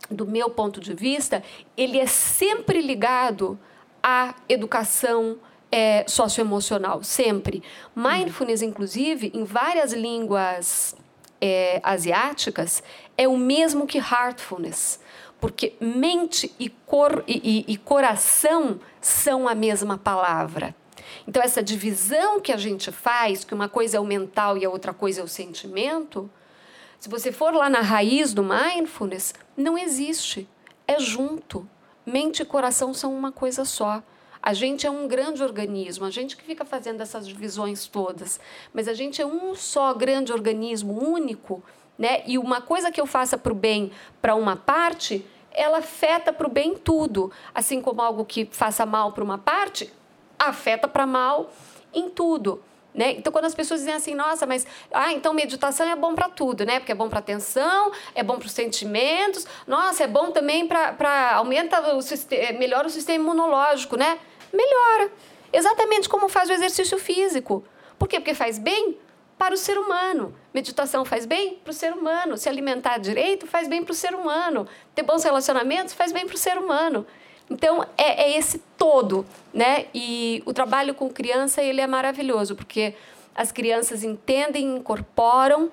do 0.09 0.26
meu 0.26 0.49
ponto 0.49 0.80
de 0.80 0.93
vista, 0.93 1.43
ele 1.76 1.99
é 1.99 2.07
sempre 2.07 2.82
ligado 2.82 3.59
à 4.01 4.36
educação 4.47 5.38
é, 5.76 6.06
socioemocional, 6.08 7.04
sempre. 7.04 7.62
Mindfulness, 7.94 8.62
inclusive, 8.62 9.30
em 9.34 9.44
várias 9.44 9.92
línguas 9.92 10.96
é, 11.42 11.82
asiáticas, 11.84 12.82
é 13.18 13.28
o 13.28 13.36
mesmo 13.36 13.86
que 13.86 13.98
heartfulness. 13.98 15.02
porque 15.38 15.74
mente 15.82 16.56
e, 16.58 16.70
cor, 16.70 17.26
e, 17.28 17.66
e, 17.68 17.74
e 17.74 17.78
coração 17.78 18.80
são 19.02 19.50
a 19.50 19.54
mesma 19.54 19.98
palavra. 19.98 20.74
Então, 21.28 21.44
essa 21.44 21.62
divisão 21.62 22.40
que 22.40 22.54
a 22.54 22.58
gente 22.58 22.90
faz, 22.90 23.44
que 23.44 23.54
uma 23.54 23.68
coisa 23.68 23.98
é 23.98 24.00
o 24.00 24.06
mental 24.06 24.58
e 24.58 24.64
a 24.64 24.70
outra 24.70 24.94
coisa 24.94 25.20
é 25.20 25.24
o 25.26 25.28
sentimento, 25.28 26.30
se 26.98 27.10
você 27.10 27.34
for 27.34 27.54
lá 27.54 27.70
na 27.70 27.82
raiz 27.82 28.34
do 28.34 28.42
mindfulness, 28.42 29.34
não 29.58 29.78
existe. 29.78 30.48
É 30.88 30.98
junto. 31.00 31.68
Mente 32.06 32.44
e 32.44 32.46
coração 32.46 32.94
são 32.94 33.14
uma 33.14 33.32
coisa 33.32 33.66
só. 33.66 34.02
A 34.46 34.54
gente 34.54 34.86
é 34.86 34.91
um 34.91 35.08
grande 35.08 35.41
organismo, 35.41 36.06
a 36.06 36.12
gente 36.12 36.38
que 36.38 36.43
fica 36.43 36.64
fazendo 36.64 37.02
essas 37.02 37.28
divisões 37.28 37.88
todas, 37.88 38.39
mas 38.72 38.88
a 38.88 38.93
gente 38.93 39.20
é 39.20 39.26
um 39.26 39.56
só 39.56 39.91
grande 39.91 40.32
organismo, 40.32 40.93
único, 41.04 41.64
né? 41.98 42.22
E 42.28 42.38
uma 42.38 42.62
coisa 42.62 42.91
que 42.91 43.02
eu 43.02 43.08
faça 43.08 43.39
para 43.39 43.52
o 43.52 43.56
bem 43.56 43.91
para 44.22 44.36
uma 44.36 44.56
parte, 44.56 45.26
ela 45.52 45.80
afeta 45.80 46.32
para 46.32 46.46
o 46.46 46.50
bem 46.50 46.76
tudo. 46.76 47.32
Assim 47.56 47.82
como 47.82 48.04
algo 48.04 48.24
que 48.24 48.48
faça 48.52 48.86
mal 48.86 49.14
para 49.14 49.24
uma 49.24 49.39
parte, 49.39 49.91
afeta 50.38 50.88
para 50.88 51.08
mal 51.08 51.52
em 51.91 52.08
tudo. 52.08 52.62
Né? 52.93 53.14
Então, 53.14 53.34
quando 53.34 53.46
as 53.46 53.56
pessoas 53.56 53.80
dizem 53.80 53.96
assim, 53.96 54.14
nossa, 54.14 54.46
mas 54.46 54.66
ah, 54.93 55.12
então 55.12 55.34
meditação 55.34 55.89
é 55.89 55.96
bom 55.96 56.14
para 56.14 56.30
tudo, 56.30 56.66
né? 56.66 56.80
Porque 56.80 56.91
é 56.91 56.96
bom 56.96 57.10
para 57.10 57.20
atenção, 57.20 57.91
é 58.14 58.22
bom 58.22 58.38
para 58.38 58.46
os 58.46 58.54
sentimentos, 58.54 59.46
nossa, 59.66 60.04
é 60.04 60.08
bom 60.08 60.32
também 60.32 60.66
para 60.68 61.34
aumenta 61.34 61.82
o 61.96 62.00
melhora 62.58 62.88
o 62.88 62.89
sistema 62.91 63.24
imunológico, 63.24 63.98
né? 63.98 64.18
Melhora. 64.56 65.12
Exatamente 65.51 66.10
como 66.10 66.28
faz 66.30 66.49
o 66.49 66.53
exercício 66.53 66.97
físico. 66.97 67.64
Por 67.97 68.08
quê? 68.08 68.20
Porque 68.20 68.34
faz 68.34 68.58
bem 68.58 68.97
para 69.38 69.53
o 69.53 69.58
ser 69.58 69.78
humano. 69.78 70.34
Meditação 70.53 71.06
faz 71.06 71.26
bem 71.26 71.56
para 71.64 71.72
o 71.72 71.74
ser 71.74 71.93
humano. 71.93 72.38
Se 72.38 72.49
alimentar 72.49 72.97
direito 72.97 73.45
faz 73.45 73.68
bem 73.68 73.84
para 73.84 73.91
o 73.91 73.95
ser 73.95 74.14
humano. 74.14 74.68
Ter 74.93 75.03
bons 75.03 75.24
relacionamentos 75.24 75.93
faz 75.93 76.12
bem 76.12 76.26
para 76.26 76.36
o 76.36 76.38
ser 76.38 76.58
humano. 76.58 77.06
Então, 77.49 77.86
é, 77.97 78.24
é, 78.24 78.38
esse 78.38 78.60
todo, 78.78 79.26
né? 79.53 79.86
E 79.93 80.41
o 80.45 80.53
trabalho 80.53 80.95
com 80.95 81.10
criança, 81.10 81.62
ele 81.62 81.80
é 81.80 81.86
maravilhoso, 81.86 82.56
porque 82.56 82.95
as 83.36 83.51
crianças 83.51 84.03
entendem, 84.03 84.78
incorporam 84.78 85.70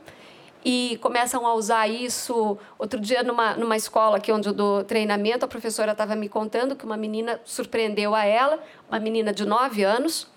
e 0.64 0.98
começam 1.00 1.46
a 1.46 1.54
usar 1.54 1.88
isso. 1.88 2.58
Outro 2.78 3.00
dia, 3.00 3.22
numa, 3.22 3.54
numa 3.56 3.76
escola 3.76 4.16
aqui 4.16 4.30
onde 4.30 4.48
eu 4.48 4.52
dou 4.52 4.84
treinamento, 4.84 5.44
a 5.44 5.48
professora 5.48 5.92
estava 5.92 6.14
me 6.14 6.28
contando 6.28 6.76
que 6.76 6.84
uma 6.84 6.96
menina 6.96 7.40
surpreendeu 7.44 8.14
a 8.14 8.24
ela, 8.24 8.62
uma 8.88 9.00
menina 9.00 9.32
de 9.32 9.44
9 9.44 9.82
anos, 9.82 10.28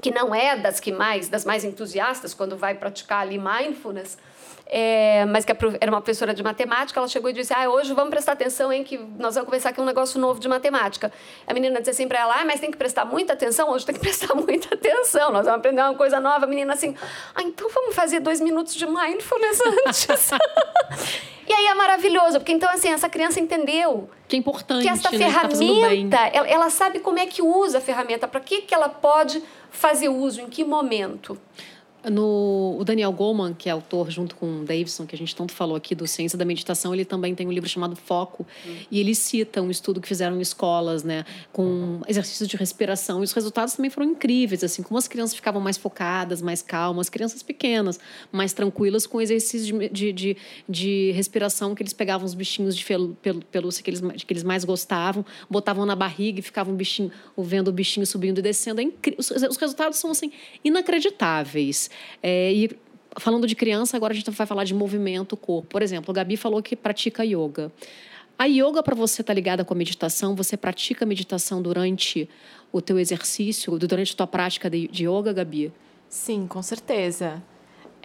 que 0.00 0.10
não 0.10 0.34
é 0.34 0.56
das 0.56 0.80
que 0.80 0.92
mais, 0.92 1.28
das 1.28 1.44
mais 1.44 1.64
entusiastas 1.64 2.34
quando 2.34 2.56
vai 2.56 2.74
praticar 2.74 3.22
ali 3.22 3.38
mindfulness, 3.38 4.18
é, 4.66 5.26
mas 5.26 5.44
que 5.44 5.52
era 5.80 5.90
uma 5.90 6.00
professora 6.00 6.32
de 6.32 6.42
matemática, 6.42 6.98
ela 6.98 7.08
chegou 7.08 7.28
e 7.28 7.32
disse: 7.32 7.52
Ah, 7.54 7.68
hoje 7.68 7.92
vamos 7.92 8.10
prestar 8.10 8.32
atenção, 8.32 8.72
hein, 8.72 8.82
que 8.82 8.96
nós 8.96 9.34
vamos 9.34 9.46
conversar 9.46 9.70
aqui 9.70 9.80
um 9.80 9.84
negócio 9.84 10.18
novo 10.18 10.40
de 10.40 10.48
matemática. 10.48 11.12
A 11.46 11.52
menina 11.52 11.80
disse 11.80 11.90
assim 11.90 12.08
para 12.08 12.20
ela: 12.20 12.40
Ah, 12.40 12.44
mas 12.44 12.60
tem 12.60 12.70
que 12.70 12.76
prestar 12.76 13.04
muita 13.04 13.34
atenção? 13.34 13.70
Hoje 13.70 13.84
tem 13.84 13.94
que 13.94 14.00
prestar 14.02 14.34
muita 14.34 14.74
atenção, 14.74 15.30
nós 15.30 15.44
vamos 15.44 15.58
aprender 15.58 15.82
uma 15.82 15.94
coisa 15.94 16.18
nova. 16.18 16.46
A 16.46 16.48
menina 16.48 16.72
assim: 16.72 16.96
Ah, 17.34 17.42
então 17.42 17.68
vamos 17.68 17.94
fazer 17.94 18.20
dois 18.20 18.40
minutos 18.40 18.74
de 18.74 18.86
mindfulness 18.86 19.60
antes. 19.86 20.30
e 21.46 21.52
aí 21.52 21.66
é 21.66 21.74
maravilhoso, 21.74 22.38
porque 22.38 22.52
então, 22.52 22.70
assim, 22.70 22.90
essa 22.90 23.08
criança 23.08 23.40
entendeu 23.40 24.08
que 24.26 24.34
é 24.34 24.38
importante. 24.38 24.82
Que 24.82 24.88
essa 24.88 25.10
né? 25.10 25.18
ferramenta, 25.18 26.16
tá 26.16 26.30
ela, 26.32 26.48
ela 26.48 26.70
sabe 26.70 27.00
como 27.00 27.18
é 27.18 27.26
que 27.26 27.42
usa 27.42 27.78
a 27.78 27.80
ferramenta, 27.80 28.26
para 28.26 28.40
que, 28.40 28.62
que 28.62 28.74
ela 28.74 28.88
pode 28.88 29.42
fazer 29.70 30.08
uso, 30.08 30.40
em 30.40 30.48
que 30.48 30.64
momento. 30.64 31.38
No, 32.10 32.76
o 32.78 32.84
Daniel 32.84 33.12
Goleman, 33.12 33.54
que 33.54 33.68
é 33.68 33.72
autor 33.72 34.10
junto 34.10 34.34
com 34.36 34.60
o 34.60 34.64
Davidson, 34.64 35.06
que 35.06 35.14
a 35.14 35.18
gente 35.18 35.34
tanto 35.34 35.52
falou 35.52 35.76
aqui 35.76 35.94
do 35.94 36.06
Ciência 36.06 36.38
da 36.38 36.44
Meditação, 36.44 36.94
ele 36.94 37.04
também 37.04 37.34
tem 37.34 37.46
um 37.46 37.52
livro 37.52 37.68
chamado 37.68 37.96
Foco, 37.96 38.46
uhum. 38.64 38.76
e 38.90 39.00
ele 39.00 39.14
cita 39.14 39.62
um 39.62 39.70
estudo 39.70 40.00
que 40.00 40.08
fizeram 40.08 40.36
em 40.36 40.40
escolas, 40.40 41.02
né, 41.02 41.24
com 41.52 42.00
exercícios 42.06 42.48
de 42.48 42.56
respiração, 42.56 43.20
e 43.20 43.24
os 43.24 43.32
resultados 43.32 43.74
também 43.74 43.90
foram 43.90 44.10
incríveis, 44.10 44.62
assim, 44.62 44.82
como 44.82 44.98
as 44.98 45.08
crianças 45.08 45.34
ficavam 45.34 45.60
mais 45.60 45.76
focadas, 45.76 46.42
mais 46.42 46.62
calmas, 46.62 47.08
crianças 47.08 47.42
pequenas, 47.42 47.98
mais 48.30 48.52
tranquilas 48.52 49.06
com 49.06 49.20
exercícios 49.20 49.66
de, 49.66 49.88
de, 49.88 50.12
de, 50.12 50.36
de 50.68 51.12
respiração, 51.12 51.74
que 51.74 51.82
eles 51.82 51.92
pegavam 51.92 52.26
os 52.26 52.34
bichinhos 52.34 52.76
de 52.76 52.84
pelúcia 53.50 53.82
que 53.82 53.90
eles, 53.90 54.00
que 54.00 54.32
eles 54.32 54.42
mais 54.42 54.64
gostavam, 54.64 55.24
botavam 55.48 55.86
na 55.86 55.96
barriga 55.96 56.40
e 56.40 56.42
ficavam 56.42 56.74
bichinho, 56.74 57.10
vendo 57.36 57.68
o 57.68 57.72
bichinho 57.72 58.06
subindo 58.06 58.38
e 58.38 58.42
descendo. 58.42 58.80
É 58.80 58.84
os, 59.18 59.30
os 59.30 59.56
resultados 59.56 59.98
são, 59.98 60.10
assim, 60.10 60.32
inacreditáveis. 60.62 61.90
É, 62.22 62.52
e 62.52 62.70
falando 63.16 63.46
de 63.46 63.54
criança, 63.54 63.96
agora 63.96 64.12
a 64.12 64.16
gente 64.16 64.30
vai 64.30 64.46
falar 64.46 64.64
de 64.64 64.74
movimento, 64.74 65.36
corpo. 65.36 65.68
Por 65.68 65.82
exemplo, 65.82 66.10
a 66.10 66.14
Gabi 66.14 66.36
falou 66.36 66.62
que 66.62 66.74
pratica 66.74 67.24
yoga. 67.24 67.70
A 68.38 68.46
yoga, 68.46 68.82
para 68.82 68.94
você 68.94 69.20
estar 69.20 69.32
tá 69.32 69.34
ligada 69.34 69.64
com 69.64 69.74
a 69.74 69.76
meditação, 69.76 70.34
você 70.34 70.56
pratica 70.56 71.06
meditação 71.06 71.62
durante 71.62 72.28
o 72.72 72.80
teu 72.80 72.98
exercício, 72.98 73.78
durante 73.78 74.12
a 74.12 74.16
tua 74.16 74.26
prática 74.26 74.68
de, 74.68 74.88
de 74.88 75.04
yoga, 75.08 75.32
Gabi? 75.32 75.72
Sim, 76.08 76.46
com 76.46 76.60
certeza. 76.60 77.42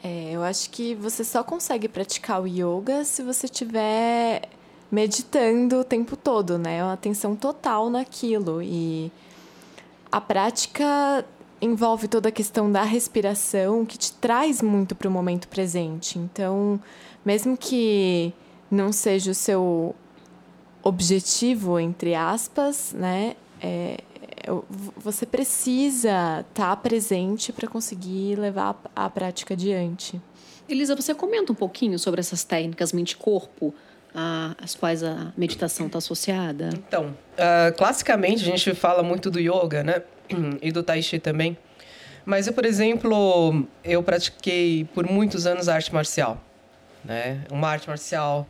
É, 0.03 0.31
eu 0.31 0.43
acho 0.43 0.69
que 0.69 0.93
você 0.95 1.23
só 1.23 1.43
consegue 1.43 1.87
praticar 1.87 2.41
o 2.41 2.47
yoga 2.47 3.03
se 3.03 3.23
você 3.23 3.47
estiver 3.47 4.43
meditando 4.91 5.81
o 5.81 5.83
tempo 5.83 6.15
todo, 6.15 6.57
né? 6.57 6.83
Uma 6.83 6.93
atenção 6.93 7.35
total 7.35 7.89
naquilo. 7.89 8.61
E 8.61 9.11
a 10.11 10.21
prática 10.21 11.25
envolve 11.61 12.07
toda 12.07 12.29
a 12.29 12.31
questão 12.31 12.71
da 12.71 12.83
respiração, 12.83 13.85
que 13.85 13.97
te 13.97 14.13
traz 14.13 14.61
muito 14.61 14.95
para 14.95 15.07
o 15.07 15.11
momento 15.11 15.47
presente. 15.47 16.17
Então, 16.17 16.79
mesmo 17.25 17.57
que 17.57 18.33
não 18.69 18.91
seja 18.91 19.31
o 19.31 19.35
seu 19.35 19.95
objetivo, 20.83 21.79
entre 21.79 22.15
aspas, 22.15 22.93
né? 22.93 23.35
É, 23.61 23.97
você 24.97 25.25
precisa 25.25 26.45
estar 26.49 26.69
tá 26.69 26.75
presente 26.75 27.51
para 27.51 27.67
conseguir 27.67 28.35
levar 28.35 28.81
a 28.95 29.09
prática 29.09 29.53
adiante. 29.53 30.19
Elisa, 30.67 30.95
você 30.95 31.13
comenta 31.13 31.51
um 31.51 31.55
pouquinho 31.55 31.99
sobre 31.99 32.19
essas 32.19 32.43
técnicas 32.43 32.93
mente-corpo, 32.93 33.73
às 34.61 34.75
quais 34.75 35.03
a 35.03 35.33
meditação 35.37 35.87
está 35.87 35.97
associada? 35.97 36.69
Então, 36.73 37.15
uh, 37.33 37.75
classicamente 37.77 38.43
a 38.43 38.45
gente 38.45 38.73
fala 38.73 39.03
muito 39.03 39.29
do 39.29 39.39
yoga, 39.39 39.83
né? 39.83 40.01
e 40.61 40.71
do 40.71 40.83
Tai 40.83 41.01
Chi 41.01 41.19
também. 41.19 41.57
Mas 42.25 42.47
eu, 42.47 42.53
por 42.53 42.65
exemplo, 42.65 43.65
eu 43.83 44.03
pratiquei 44.03 44.87
por 44.93 45.07
muitos 45.07 45.47
anos 45.47 45.67
arte 45.67 45.93
marcial, 45.93 46.43
né? 47.03 47.43
Uma 47.49 47.69
arte 47.69 47.87
marcial, 47.87 48.47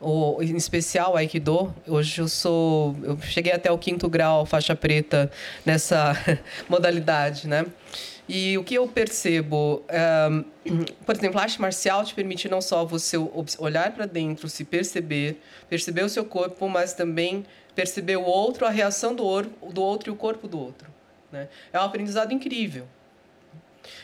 ou, 0.00 0.42
em 0.42 0.56
especial 0.56 1.16
Aikido. 1.16 1.74
Hoje 1.86 2.20
eu 2.20 2.28
sou, 2.28 2.96
eu 3.02 3.18
cheguei 3.20 3.52
até 3.52 3.70
o 3.70 3.78
quinto 3.78 4.08
grau, 4.08 4.46
faixa 4.46 4.74
preta 4.74 5.30
nessa 5.66 6.12
modalidade, 6.68 7.48
né? 7.48 7.66
E 8.28 8.58
o 8.58 8.64
que 8.64 8.74
eu 8.74 8.86
percebo, 8.86 9.82
um, 10.30 10.44
por 11.04 11.16
exemplo, 11.16 11.38
a 11.38 11.42
arte 11.42 11.60
marcial 11.60 12.04
te 12.04 12.14
permite 12.14 12.48
não 12.48 12.60
só 12.60 12.84
você 12.84 13.16
olhar 13.58 13.92
para 13.92 14.06
dentro, 14.06 14.48
se 14.48 14.64
perceber, 14.64 15.40
perceber 15.68 16.04
o 16.04 16.08
seu 16.08 16.24
corpo, 16.24 16.68
mas 16.68 16.92
também 16.92 17.44
perceber 17.74 18.16
o 18.16 18.24
outro, 18.24 18.66
a 18.66 18.70
reação 18.70 19.14
do, 19.14 19.42
do 19.42 19.82
outro 19.82 20.10
e 20.10 20.12
o 20.12 20.16
corpo 20.16 20.46
do 20.46 20.58
outro. 20.58 20.97
Né? 21.30 21.48
É 21.72 21.78
um 21.78 21.82
aprendizado 21.82 22.32
incrível. 22.32 22.86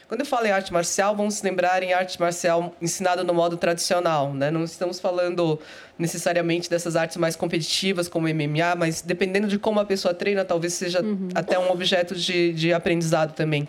Quando 0.08 0.20
eu 0.20 0.26
falo 0.26 0.46
em 0.46 0.50
arte 0.50 0.72
marcial, 0.72 1.16
vamos 1.16 1.42
lembrar 1.42 1.82
em 1.82 1.92
arte 1.92 2.18
marcial 2.20 2.74
ensinada 2.80 3.24
no 3.24 3.34
modo 3.34 3.56
tradicional. 3.56 4.32
Né? 4.32 4.50
Não 4.50 4.64
estamos 4.64 5.00
falando 5.00 5.58
necessariamente 5.98 6.68
dessas 6.68 6.96
artes 6.96 7.16
mais 7.16 7.36
competitivas, 7.36 8.08
como 8.08 8.28
MMA, 8.28 8.74
mas 8.76 9.02
dependendo 9.02 9.48
de 9.48 9.58
como 9.58 9.80
a 9.80 9.84
pessoa 9.84 10.14
treina, 10.14 10.44
talvez 10.44 10.74
seja 10.74 11.02
uhum. 11.02 11.28
até 11.34 11.58
um 11.58 11.70
objeto 11.70 12.14
de, 12.14 12.52
de 12.52 12.72
aprendizado 12.72 13.34
também. 13.34 13.68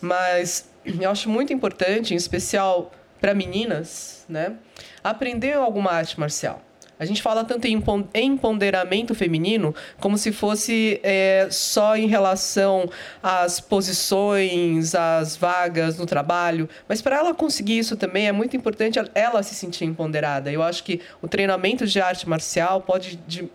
Mas 0.00 0.68
eu 0.84 1.10
acho 1.10 1.28
muito 1.28 1.52
importante, 1.52 2.14
em 2.14 2.16
especial 2.16 2.92
para 3.20 3.34
meninas, 3.34 4.24
né? 4.28 4.56
aprender 5.02 5.54
alguma 5.54 5.90
arte 5.92 6.18
marcial. 6.18 6.62
A 6.98 7.04
gente 7.04 7.20
fala 7.20 7.44
tanto 7.44 7.66
em 7.66 7.82
empoderamento 8.14 9.14
feminino 9.14 9.74
como 9.98 10.16
se 10.16 10.30
fosse 10.30 11.00
é, 11.02 11.48
só 11.50 11.96
em 11.96 12.06
relação 12.06 12.88
às 13.22 13.60
posições, 13.60 14.94
às 14.94 15.36
vagas 15.36 15.98
no 15.98 16.06
trabalho. 16.06 16.68
Mas 16.88 17.02
para 17.02 17.16
ela 17.16 17.34
conseguir 17.34 17.78
isso 17.78 17.96
também 17.96 18.28
é 18.28 18.32
muito 18.32 18.56
importante 18.56 18.98
ela 19.14 19.42
se 19.42 19.54
sentir 19.54 19.84
empoderada. 19.84 20.52
Eu 20.52 20.62
acho 20.62 20.84
que 20.84 21.00
o 21.20 21.28
treinamento 21.28 21.86
de 21.86 22.00
arte 22.00 22.28
marcial 22.28 22.80
pode 22.80 23.16
de, 23.26 23.48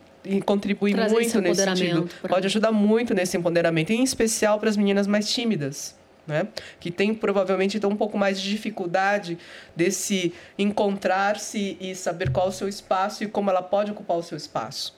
contribuir 0.46 0.94
Trazer 0.94 1.14
muito 1.14 1.42
nesse 1.42 1.64
sentido. 1.64 2.10
Pode 2.28 2.48
ajudar 2.48 2.72
muito 2.72 3.14
nesse 3.14 3.38
empoderamento, 3.38 3.92
em 3.92 4.04
especial 4.04 4.60
para 4.60 4.70
as 4.70 4.76
meninas 4.76 5.08
mais 5.08 5.32
tímidas 5.32 5.96
né? 6.28 6.48
que 6.80 6.92
tem 6.92 7.14
provavelmente 7.14 7.78
então, 7.78 7.90
um 7.90 7.96
pouco 7.96 8.18
mais 8.18 8.40
de 8.40 8.50
dificuldade 8.50 9.38
desse 9.76 10.34
encontrar-se 10.58 11.78
e 11.80 11.96
saber 11.96 12.32
qual 12.32 12.50
o 12.50 12.52
seu 12.52 12.68
espaço 12.68 13.24
e 13.24 13.28
como 13.28 13.50
ela 13.50 13.64
pode 13.64 13.92
ocupar 13.92 14.18
o 14.18 14.24
seu 14.24 14.38
espaço. 14.38 14.96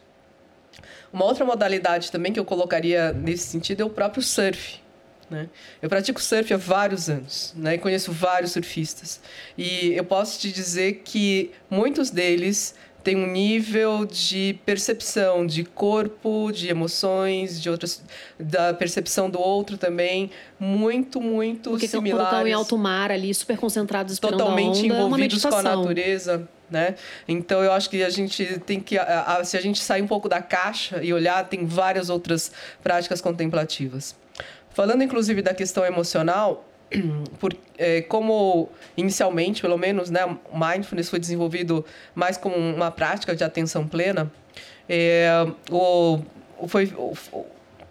Uma 1.14 1.26
outra 1.26 1.46
modalidade 1.46 2.12
também 2.12 2.34
que 2.34 2.40
eu 2.40 2.46
colocaria 2.46 3.14
nesse 3.14 3.48
sentido 3.48 3.82
é 3.82 3.86
o 3.86 3.90
próprio 3.90 4.22
surf. 4.22 4.80
Né? 5.30 5.48
Eu 5.82 5.90
pratico 5.90 6.20
surf 6.20 6.52
há 6.54 6.58
vários 6.58 7.10
anos 7.10 7.54
né? 7.56 7.76
e 7.76 7.78
conheço 7.78 8.12
vários 8.12 8.52
surfistas. 8.52 9.22
E 9.58 9.94
eu 9.94 10.04
posso 10.04 10.40
te 10.40 10.52
dizer 10.52 11.02
que 11.06 11.52
muitos 11.70 12.10
deles 12.10 12.74
tem 13.10 13.18
um 13.18 13.26
nível 13.26 14.06
de 14.06 14.60
percepção 14.64 15.44
de 15.44 15.64
corpo, 15.64 16.52
de 16.52 16.70
emoções, 16.70 17.60
de 17.60 17.68
outras, 17.68 18.04
da 18.40 18.72
percepção 18.72 19.28
do 19.28 19.40
outro 19.40 19.80
também, 19.80 20.30
muito, 20.60 21.20
muito 21.20 21.72
Porque 21.72 21.88
similares. 21.88 22.28
Porque 22.28 22.36
estão 22.36 22.48
em 22.48 22.54
alto 22.54 22.78
mar 22.78 23.12
ali, 23.12 23.34
super 23.34 23.58
concentrados 23.58 24.14
esperando 24.14 24.38
Totalmente 24.38 24.78
a 24.82 24.84
onda, 24.84 24.94
é 24.94 24.98
envolvidos 24.98 25.44
com 25.44 25.56
a 25.56 25.64
natureza. 25.64 26.48
Né? 26.70 26.94
Então 27.28 27.64
eu 27.64 27.72
acho 27.72 27.90
que 27.90 28.04
a 28.04 28.12
gente 28.12 28.60
tem 28.60 28.80
que, 28.80 28.96
a, 28.96 29.38
a, 29.40 29.44
se 29.44 29.58
a 29.58 29.62
gente 29.62 29.82
sair 29.82 30.04
um 30.04 30.08
pouco 30.08 30.30
da 30.30 30.40
caixa 30.40 31.04
e 31.04 31.12
olhar, 31.12 31.44
tem 31.50 31.66
várias 31.66 32.12
outras 32.12 32.52
práticas 32.84 33.20
contemplativas. 33.22 34.16
Falando 34.70 35.02
inclusive 35.02 35.42
da 35.42 35.56
questão 35.56 35.84
emocional, 35.84 36.69
por, 37.40 37.56
é, 37.78 38.02
como 38.04 38.70
inicialmente, 38.98 39.62
pelo 39.62 39.78
menos, 39.78 40.10
né, 40.10 40.22
mindfulness 40.54 41.10
foi 41.10 41.20
desenvolvido 41.20 41.86
mais 42.16 42.38
como 42.38 42.56
uma 42.56 42.92
prática 42.92 43.36
de 43.36 43.44
atenção 43.44 43.88
plena, 43.88 44.32
é, 44.88 45.30
o, 45.70 46.20
foi 46.68 46.94
o, 46.98 47.14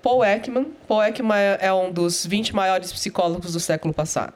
Paul 0.02 0.24
Ekman. 0.24 0.66
Paul 0.86 1.02
Ekman 1.02 1.36
é, 1.60 1.72
um 1.72 1.92
dos 1.92 2.26
20 2.26 2.54
maiores 2.54 2.92
psicólogos 2.92 3.52
do 3.52 3.60
século 3.60 3.92
passado. 3.94 4.34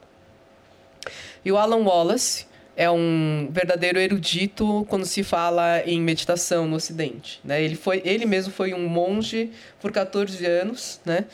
E 1.43 1.51
o 1.51 1.57
Alan 1.57 1.83
Wallace 1.83 2.45
é 2.75 2.89
um 2.89 3.47
verdadeiro 3.51 3.99
erudito 3.99 4.85
quando 4.89 5.05
se 5.05 5.23
fala 5.23 5.81
em 5.85 6.01
meditação 6.01 6.67
no 6.67 6.75
Ocidente. 6.75 7.39
Né? 7.43 7.61
Ele, 7.61 7.75
foi, 7.75 8.01
ele 8.03 8.25
mesmo 8.25 8.51
foi 8.51 8.73
um 8.73 8.87
monge 8.87 9.51
por 9.79 9.91
14 9.91 10.45
anos, 10.45 10.99
né? 11.05 11.25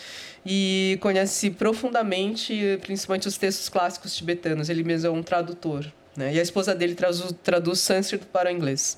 e 0.45 0.97
conhece 1.01 1.49
profundamente, 1.51 2.79
principalmente 2.81 3.27
os 3.27 3.37
textos 3.37 3.69
clássicos 3.69 4.15
tibetanos. 4.15 4.69
Ele 4.69 4.83
mesmo 4.83 5.07
é 5.07 5.11
um 5.11 5.23
tradutor, 5.23 5.85
né? 6.15 6.33
E 6.33 6.39
a 6.39 6.41
esposa 6.41 6.73
dele 6.73 6.95
traduz, 6.95 7.33
traduz 7.43 7.79
sânscrito 7.79 8.27
para 8.27 8.49
o 8.49 8.51
inglês. 8.51 8.97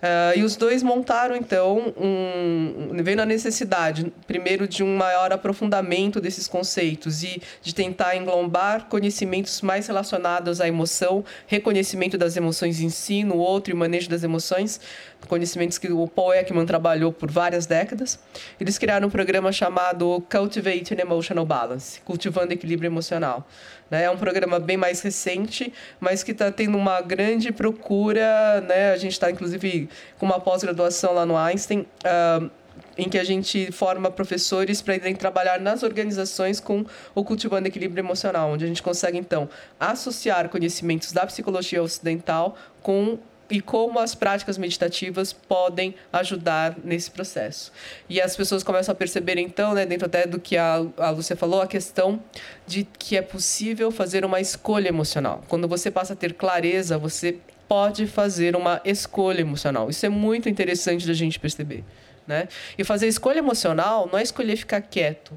Uh, 0.00 0.38
e 0.38 0.42
os 0.42 0.56
dois 0.56 0.82
montaram, 0.82 1.36
então, 1.36 1.92
um, 1.98 2.90
vendo 3.02 3.20
a 3.20 3.26
necessidade, 3.26 4.10
primeiro, 4.26 4.66
de 4.66 4.82
um 4.82 4.96
maior 4.96 5.30
aprofundamento 5.30 6.20
desses 6.22 6.48
conceitos 6.48 7.22
e 7.22 7.42
de 7.60 7.74
tentar 7.74 8.16
englobar 8.16 8.86
conhecimentos 8.86 9.60
mais 9.60 9.86
relacionados 9.86 10.58
à 10.58 10.66
emoção, 10.66 11.22
reconhecimento 11.46 12.16
das 12.16 12.34
emoções 12.34 12.80
em 12.80 12.88
si, 12.88 13.22
no 13.24 13.36
outro 13.36 13.72
e 13.72 13.76
manejo 13.76 14.08
das 14.08 14.24
emoções, 14.24 14.80
conhecimentos 15.28 15.78
que 15.78 15.90
o 15.92 16.08
Paul 16.08 16.34
Ekman 16.34 16.66
trabalhou 16.66 17.12
por 17.12 17.30
várias 17.30 17.66
décadas. 17.66 18.18
Eles 18.60 18.78
criaram 18.78 19.08
um 19.08 19.10
programa 19.10 19.52
chamado 19.52 20.22
Cultivating 20.30 20.94
Emotional 20.98 21.44
Balance, 21.44 22.00
cultivando 22.02 22.52
equilíbrio 22.52 22.88
emocional. 22.88 23.46
Né? 23.90 24.04
É 24.04 24.10
um 24.10 24.16
programa 24.16 24.58
bem 24.58 24.76
mais 24.76 25.00
recente, 25.00 25.72
mas 25.98 26.22
que 26.22 26.32
está 26.32 26.50
tendo 26.50 26.76
uma 26.76 27.00
grande 27.00 27.52
procura. 27.52 28.60
Né? 28.60 28.92
A 28.92 28.96
gente 28.96 29.12
está, 29.12 29.30
inclusive, 29.30 29.88
com 30.18 30.26
uma 30.26 30.40
pós-graduação 30.40 31.12
lá 31.12 31.26
no 31.26 31.36
Einstein. 31.36 31.86
Uh, 32.04 32.50
em 32.96 33.08
que 33.08 33.18
a 33.18 33.24
gente 33.24 33.70
forma 33.72 34.10
professores 34.10 34.82
para 34.82 34.94
irem 34.94 35.14
trabalhar 35.14 35.60
nas 35.60 35.82
organizações 35.82 36.60
com 36.60 36.84
o 37.14 37.24
cultivando 37.24 37.66
equilíbrio 37.66 38.00
emocional, 38.00 38.50
onde 38.50 38.64
a 38.64 38.68
gente 38.68 38.82
consegue 38.82 39.16
então 39.16 39.48
associar 39.78 40.48
conhecimentos 40.48 41.12
da 41.12 41.24
psicologia 41.26 41.82
ocidental 41.82 42.56
com 42.82 43.18
e 43.50 43.60
como 43.60 43.98
as 43.98 44.14
práticas 44.14 44.56
meditativas 44.56 45.32
podem 45.32 45.94
ajudar 46.12 46.76
nesse 46.84 47.10
processo. 47.10 47.72
E 48.08 48.20
as 48.20 48.36
pessoas 48.36 48.62
começam 48.62 48.92
a 48.92 48.94
perceber, 48.94 49.38
então, 49.38 49.74
né, 49.74 49.84
dentro 49.84 50.06
até 50.06 50.26
do 50.26 50.38
que 50.38 50.56
a, 50.56 50.84
a 50.96 51.10
Lúcia 51.10 51.36
falou, 51.36 51.60
a 51.60 51.66
questão 51.66 52.22
de 52.66 52.86
que 52.98 53.16
é 53.16 53.22
possível 53.22 53.90
fazer 53.90 54.24
uma 54.24 54.40
escolha 54.40 54.88
emocional. 54.88 55.42
Quando 55.48 55.66
você 55.66 55.90
passa 55.90 56.12
a 56.12 56.16
ter 56.16 56.34
clareza, 56.34 56.96
você 56.96 57.38
pode 57.68 58.06
fazer 58.06 58.54
uma 58.54 58.80
escolha 58.84 59.40
emocional. 59.40 59.90
Isso 59.90 60.06
é 60.06 60.08
muito 60.08 60.48
interessante 60.48 61.06
da 61.06 61.12
gente 61.12 61.38
perceber. 61.38 61.84
Né? 62.26 62.46
E 62.78 62.84
fazer 62.84 63.08
escolha 63.08 63.38
emocional 63.38 64.08
não 64.10 64.18
é 64.18 64.22
escolher 64.22 64.56
ficar 64.56 64.80
quieto. 64.80 65.36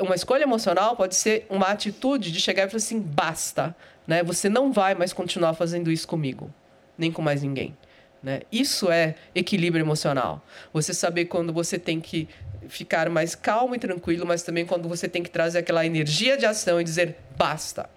uma 0.00 0.14
escolha 0.14 0.42
emocional 0.42 0.96
pode 0.96 1.14
ser 1.14 1.46
uma 1.48 1.68
atitude 1.68 2.30
de 2.30 2.40
chegar 2.40 2.66
e 2.66 2.68
falar 2.68 2.76
assim: 2.76 3.00
basta, 3.00 3.74
né? 4.06 4.22
você 4.22 4.50
não 4.50 4.70
vai 4.70 4.94
mais 4.94 5.14
continuar 5.14 5.54
fazendo 5.54 5.90
isso 5.90 6.06
comigo 6.06 6.52
nem 6.96 7.10
com 7.10 7.22
mais 7.22 7.42
ninguém. 7.42 7.76
Né? 8.22 8.40
Isso 8.50 8.90
é 8.90 9.14
equilíbrio 9.34 9.84
emocional. 9.84 10.44
Você 10.72 10.94
saber 10.94 11.26
quando 11.26 11.52
você 11.52 11.78
tem 11.78 12.00
que 12.00 12.28
ficar 12.68 13.10
mais 13.10 13.34
calmo 13.34 13.74
e 13.74 13.78
tranquilo, 13.78 14.26
mas 14.26 14.42
também 14.42 14.64
quando 14.64 14.88
você 14.88 15.08
tem 15.08 15.22
que 15.22 15.30
trazer 15.30 15.58
aquela 15.58 15.84
energia 15.84 16.36
de 16.36 16.46
ação 16.46 16.80
e 16.80 16.84
dizer 16.84 17.16
basta. 17.36 17.88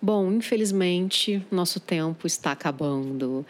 Bom, 0.00 0.32
infelizmente, 0.32 1.44
nosso 1.50 1.80
tempo 1.80 2.26
está 2.26 2.52
acabando. 2.52 3.44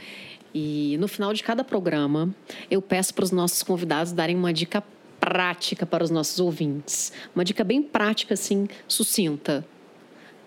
E 0.54 0.96
no 0.98 1.08
final 1.08 1.32
de 1.32 1.42
cada 1.42 1.64
programa, 1.64 2.34
eu 2.70 2.82
peço 2.82 3.14
para 3.14 3.24
os 3.24 3.30
nossos 3.30 3.62
convidados 3.62 4.12
darem 4.12 4.36
uma 4.36 4.52
dica 4.52 4.82
prática 5.18 5.86
para 5.86 6.02
os 6.02 6.10
nossos 6.10 6.40
ouvintes. 6.40 7.12
Uma 7.34 7.44
dica 7.44 7.62
bem 7.64 7.82
prática, 7.82 8.34
assim, 8.34 8.68
sucinta. 8.88 9.64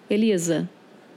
Elisa, 0.09 0.69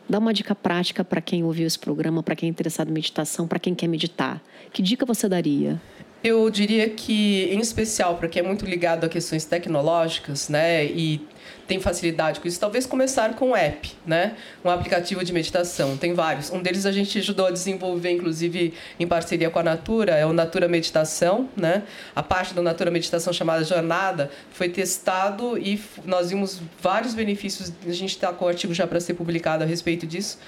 Dá 0.09 0.19
uma 0.19 0.33
dica 0.33 0.55
prática 0.55 1.05
para 1.05 1.21
quem 1.21 1.45
ouviu 1.45 1.67
esse 1.67 1.79
programa, 1.79 2.23
para 2.23 2.35
quem 2.35 2.47
é 2.47 2.51
interessado 2.51 2.89
em 2.89 2.93
meditação, 2.93 3.47
para 3.47 3.59
quem 3.59 3.75
quer 3.75 3.87
meditar. 3.87 4.41
Que 4.73 4.81
dica 4.81 5.05
você 5.05 5.29
daria? 5.29 5.79
Eu 6.23 6.51
diria 6.51 6.91
que, 6.91 7.45
em 7.45 7.61
especial 7.61 8.17
para 8.17 8.29
quem 8.29 8.41
é 8.41 8.45
muito 8.45 8.65
ligado 8.65 9.05
a 9.05 9.09
questões 9.09 9.45
tecnológicas, 9.45 10.49
né, 10.49 10.85
e 10.85 11.21
tem 11.69 11.79
facilidade 11.79 12.41
com 12.41 12.49
isso, 12.49 12.59
talvez 12.59 12.87
começar 12.87 13.35
com 13.35 13.51
um 13.51 13.57
app, 13.57 13.93
né? 14.07 14.35
Um 14.65 14.71
aplicativo 14.71 15.23
de 15.23 15.35
meditação. 15.35 15.99
Tem 15.99 16.15
vários. 16.15 16.51
Um 16.51 16.63
deles 16.63 16.87
a 16.87 16.93
gente 16.93 17.19
ajudou 17.19 17.47
a 17.47 17.51
desenvolver, 17.51 18.11
inclusive, 18.11 18.73
em 18.99 19.07
parceria 19.07 19.51
com 19.51 19.59
a 19.59 19.63
Natura, 19.63 20.13
é 20.13 20.25
o 20.25 20.33
Natura 20.33 20.67
Meditação, 20.67 21.47
né? 21.55 21.83
A 22.17 22.23
parte 22.23 22.55
do 22.55 22.63
Natura 22.63 22.91
Meditação 22.91 23.35
chamada 23.35 23.63
Jornada 23.65 24.31
foi 24.51 24.71
testado 24.71 25.59
e 25.59 25.79
nós 26.07 26.31
vimos 26.31 26.59
vários 26.81 27.13
benefícios. 27.13 27.71
A 27.87 27.93
gente 27.93 28.11
está 28.11 28.33
com 28.33 28.47
o 28.47 28.49
artigo 28.49 28.73
já 28.73 28.87
para 28.87 28.99
ser 28.99 29.13
publicado 29.13 29.63
a 29.63 29.67
respeito 29.67 30.07
disso. 30.07 30.39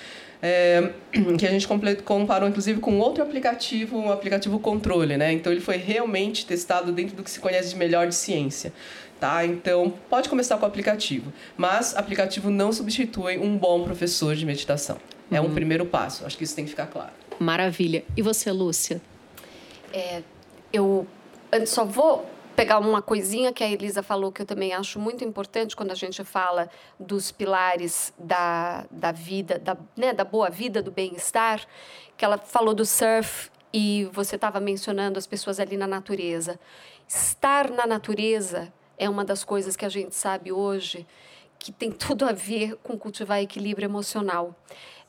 É, 0.42 0.92
que 1.38 1.46
a 1.46 1.50
gente 1.50 1.68
comparou 2.04 2.48
inclusive 2.48 2.80
com 2.80 2.98
outro 2.98 3.22
aplicativo, 3.22 3.98
um 3.98 4.10
aplicativo 4.10 4.58
controle, 4.58 5.16
né? 5.16 5.32
Então 5.32 5.52
ele 5.52 5.60
foi 5.60 5.76
realmente 5.76 6.46
testado 6.46 6.92
dentro 6.92 7.14
do 7.14 7.22
que 7.22 7.30
se 7.30 7.40
conhece 7.40 7.70
de 7.70 7.76
melhor 7.76 8.08
de 8.08 8.14
ciência. 8.14 8.72
Tá? 9.18 9.44
Então, 9.44 9.92
pode 10.08 10.30
começar 10.30 10.56
com 10.56 10.64
o 10.64 10.66
aplicativo, 10.66 11.30
mas 11.54 11.94
aplicativo 11.94 12.48
não 12.48 12.72
substitui 12.72 13.36
um 13.36 13.54
bom 13.58 13.84
professor 13.84 14.34
de 14.34 14.46
meditação. 14.46 14.96
É 15.30 15.38
um 15.38 15.44
uhum. 15.44 15.54
primeiro 15.54 15.84
passo, 15.84 16.24
acho 16.24 16.38
que 16.38 16.44
isso 16.44 16.56
tem 16.56 16.64
que 16.64 16.70
ficar 16.70 16.86
claro. 16.86 17.12
Maravilha. 17.38 18.02
E 18.16 18.22
você, 18.22 18.50
Lúcia? 18.50 18.98
É, 19.92 20.22
eu 20.72 21.06
só 21.66 21.84
vou 21.84 22.29
pegar 22.60 22.78
uma 22.78 23.00
coisinha 23.00 23.54
que 23.54 23.64
a 23.64 23.70
Elisa 23.70 24.02
falou 24.02 24.30
que 24.30 24.42
eu 24.42 24.44
também 24.44 24.74
acho 24.74 25.00
muito 25.00 25.24
importante 25.24 25.74
quando 25.74 25.92
a 25.92 25.94
gente 25.94 26.22
fala 26.22 26.68
dos 26.98 27.32
pilares 27.32 28.12
da, 28.18 28.84
da 28.90 29.10
vida, 29.12 29.58
da, 29.58 29.78
né, 29.96 30.12
da 30.12 30.24
boa 30.24 30.50
vida, 30.50 30.82
do 30.82 30.90
bem-estar, 30.90 31.66
que 32.18 32.22
ela 32.22 32.36
falou 32.36 32.74
do 32.74 32.84
surf 32.84 33.50
e 33.72 34.10
você 34.12 34.34
estava 34.34 34.60
mencionando 34.60 35.18
as 35.18 35.26
pessoas 35.26 35.58
ali 35.58 35.74
na 35.74 35.86
natureza. 35.86 36.60
Estar 37.08 37.70
na 37.70 37.86
natureza 37.86 38.70
é 38.98 39.08
uma 39.08 39.24
das 39.24 39.42
coisas 39.42 39.74
que 39.74 39.86
a 39.86 39.88
gente 39.88 40.14
sabe 40.14 40.52
hoje 40.52 41.06
que 41.58 41.72
tem 41.72 41.90
tudo 41.90 42.26
a 42.26 42.32
ver 42.32 42.76
com 42.82 42.98
cultivar 42.98 43.40
equilíbrio 43.40 43.86
emocional. 43.86 44.54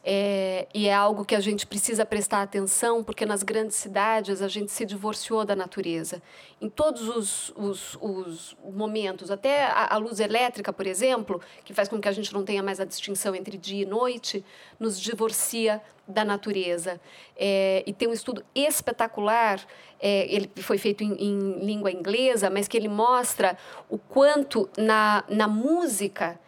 É, 0.03 0.67
e 0.73 0.87
é 0.87 0.93
algo 0.93 1.23
que 1.23 1.35
a 1.35 1.39
gente 1.39 1.67
precisa 1.67 2.03
prestar 2.03 2.41
atenção, 2.41 3.03
porque 3.03 3.23
nas 3.23 3.43
grandes 3.43 3.75
cidades 3.75 4.41
a 4.41 4.47
gente 4.47 4.71
se 4.71 4.83
divorciou 4.83 5.45
da 5.45 5.55
natureza. 5.55 6.23
Em 6.59 6.67
todos 6.67 7.07
os, 7.07 7.53
os, 7.55 7.97
os 8.01 8.57
momentos, 8.63 9.29
até 9.29 9.65
a, 9.65 9.93
a, 9.93 9.97
luz 9.97 10.19
elétrica, 10.19 10.73
por 10.73 10.87
exemplo, 10.87 11.39
que 11.63 11.71
faz 11.71 11.87
com 11.87 12.01
que 12.01 12.07
a 12.07 12.11
gente 12.11 12.33
não 12.33 12.43
tenha 12.43 12.63
mais 12.63 12.79
a 12.79 12.85
distinção 12.85 13.35
entre 13.35 13.57
dia 13.57 13.83
e 13.83 13.85
noite, 13.85 14.43
nos 14.79 14.99
divorcia 14.99 15.79
da 16.07 16.25
natureza. 16.25 16.99
É, 17.37 17.83
e 17.85 17.93
tem 17.93 18.07
um 18.07 18.13
estudo 18.13 18.43
espetacular, 18.55 19.63
é, 19.99 20.25
ele 20.33 20.49
foi 20.57 20.79
feito 20.79 21.03
em, 21.03 21.13
em 21.13 21.59
língua 21.63 21.91
inglesa, 21.91 22.49
mas 22.49 22.67
que 22.67 22.75
ele 22.75 22.89
mostra 22.89 23.55
o 23.87 23.99
quanto 23.99 24.67
na, 24.75 25.23
na 25.29 25.47
música 25.47 26.39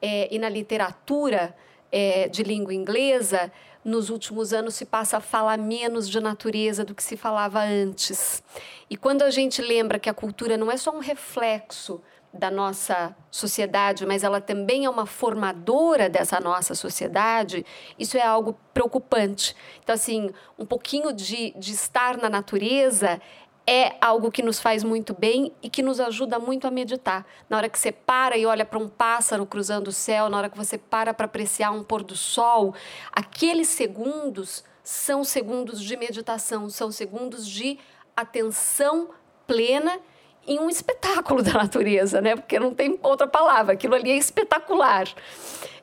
é, 0.00 0.34
e 0.34 0.38
na 0.38 0.48
literatura 0.48 1.54
é, 1.92 2.26
de 2.28 2.42
língua 2.42 2.72
inglesa, 2.72 3.52
nos 3.84 4.10
últimos 4.10 4.52
anos 4.52 4.74
se 4.74 4.86
passa 4.86 5.18
a 5.18 5.20
falar 5.20 5.58
menos 5.58 6.08
de 6.08 6.18
natureza 6.20 6.84
do 6.84 6.94
que 6.94 7.02
se 7.02 7.16
falava 7.16 7.60
antes. 7.60 8.42
E 8.88 8.96
quando 8.96 9.22
a 9.22 9.30
gente 9.30 9.60
lembra 9.60 9.98
que 9.98 10.08
a 10.08 10.14
cultura 10.14 10.56
não 10.56 10.70
é 10.70 10.76
só 10.76 10.90
um 10.90 11.00
reflexo 11.00 12.00
da 12.32 12.50
nossa 12.50 13.14
sociedade, 13.30 14.06
mas 14.06 14.24
ela 14.24 14.40
também 14.40 14.86
é 14.86 14.90
uma 14.90 15.04
formadora 15.04 16.08
dessa 16.08 16.40
nossa 16.40 16.74
sociedade, 16.74 17.66
isso 17.98 18.16
é 18.16 18.22
algo 18.22 18.56
preocupante. 18.72 19.54
Então, 19.82 19.94
assim, 19.94 20.30
um 20.58 20.64
pouquinho 20.64 21.12
de, 21.12 21.52
de 21.58 21.72
estar 21.72 22.16
na 22.16 22.30
natureza 22.30 23.20
é 23.66 23.94
algo 24.00 24.30
que 24.30 24.42
nos 24.42 24.60
faz 24.60 24.82
muito 24.82 25.14
bem 25.14 25.52
e 25.62 25.70
que 25.70 25.82
nos 25.82 26.00
ajuda 26.00 26.38
muito 26.38 26.66
a 26.66 26.70
meditar. 26.70 27.24
Na 27.48 27.56
hora 27.56 27.68
que 27.68 27.78
você 27.78 27.92
para 27.92 28.36
e 28.36 28.44
olha 28.44 28.64
para 28.64 28.78
um 28.78 28.88
pássaro 28.88 29.46
cruzando 29.46 29.88
o 29.88 29.92
céu, 29.92 30.28
na 30.28 30.36
hora 30.36 30.50
que 30.50 30.56
você 30.56 30.76
para 30.76 31.14
para 31.14 31.26
apreciar 31.26 31.70
um 31.70 31.82
pôr 31.82 32.02
do 32.02 32.16
sol, 32.16 32.74
aqueles 33.12 33.68
segundos 33.68 34.64
são 34.82 35.22
segundos 35.22 35.80
de 35.80 35.96
meditação, 35.96 36.68
são 36.68 36.90
segundos 36.90 37.46
de 37.46 37.78
atenção 38.16 39.10
plena 39.46 40.00
em 40.46 40.58
um 40.58 40.68
espetáculo 40.68 41.40
da 41.42 41.52
natureza, 41.52 42.20
né? 42.20 42.34
Porque 42.34 42.58
não 42.58 42.74
tem 42.74 42.98
outra 43.02 43.26
palavra, 43.26 43.74
aquilo 43.74 43.94
ali 43.94 44.10
é 44.10 44.16
espetacular. 44.16 45.06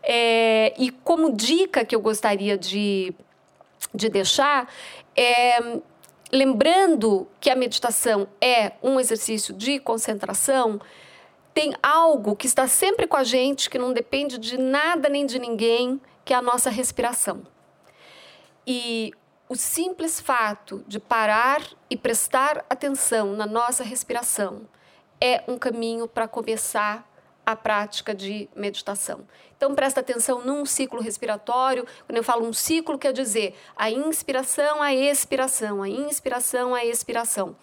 É, 0.03 0.73
e 0.77 0.91
como 0.91 1.33
dica 1.33 1.85
que 1.85 1.95
eu 1.95 2.01
gostaria 2.01 2.57
de, 2.57 3.13
de 3.93 4.09
deixar, 4.09 4.69
é, 5.15 5.79
lembrando 6.31 7.27
que 7.39 7.49
a 7.49 7.55
meditação 7.55 8.27
é 8.39 8.73
um 8.83 8.99
exercício 8.99 9.53
de 9.53 9.79
concentração, 9.79 10.79
tem 11.53 11.73
algo 11.81 12.35
que 12.35 12.47
está 12.47 12.67
sempre 12.67 13.07
com 13.07 13.17
a 13.17 13.23
gente, 13.23 13.69
que 13.69 13.79
não 13.79 13.91
depende 13.91 14.37
de 14.37 14.57
nada 14.57 15.09
nem 15.09 15.25
de 15.25 15.39
ninguém, 15.39 15.99
que 16.23 16.33
é 16.33 16.37
a 16.37 16.41
nossa 16.41 16.69
respiração. 16.69 17.41
E 18.65 19.11
o 19.47 19.55
simples 19.55 20.19
fato 20.19 20.83
de 20.87 20.99
parar 20.99 21.63
e 21.89 21.97
prestar 21.97 22.63
atenção 22.69 23.33
na 23.33 23.47
nossa 23.47 23.83
respiração 23.83 24.61
é 25.19 25.43
um 25.47 25.57
caminho 25.57 26.07
para 26.07 26.27
começar 26.27 27.08
a 27.51 27.55
prática 27.55 28.13
de 28.13 28.47
meditação. 28.55 29.21
Então 29.57 29.73
presta 29.73 30.01
atenção 30.01 30.45
num 30.45 30.65
ciclo 30.67 31.01
respiratório. 31.01 31.83
Quando 32.05 32.17
eu 32.17 32.23
falo 32.23 32.47
um 32.47 32.53
ciclo, 32.53 32.97
quer 32.97 33.11
dizer 33.11 33.55
a 33.75 33.89
inspiração, 33.89 34.83
a 34.83 34.93
expiração, 34.93 35.81
a 35.81 35.89
inspiração, 35.89 36.75
a 36.75 36.85
expiração. 36.85 37.55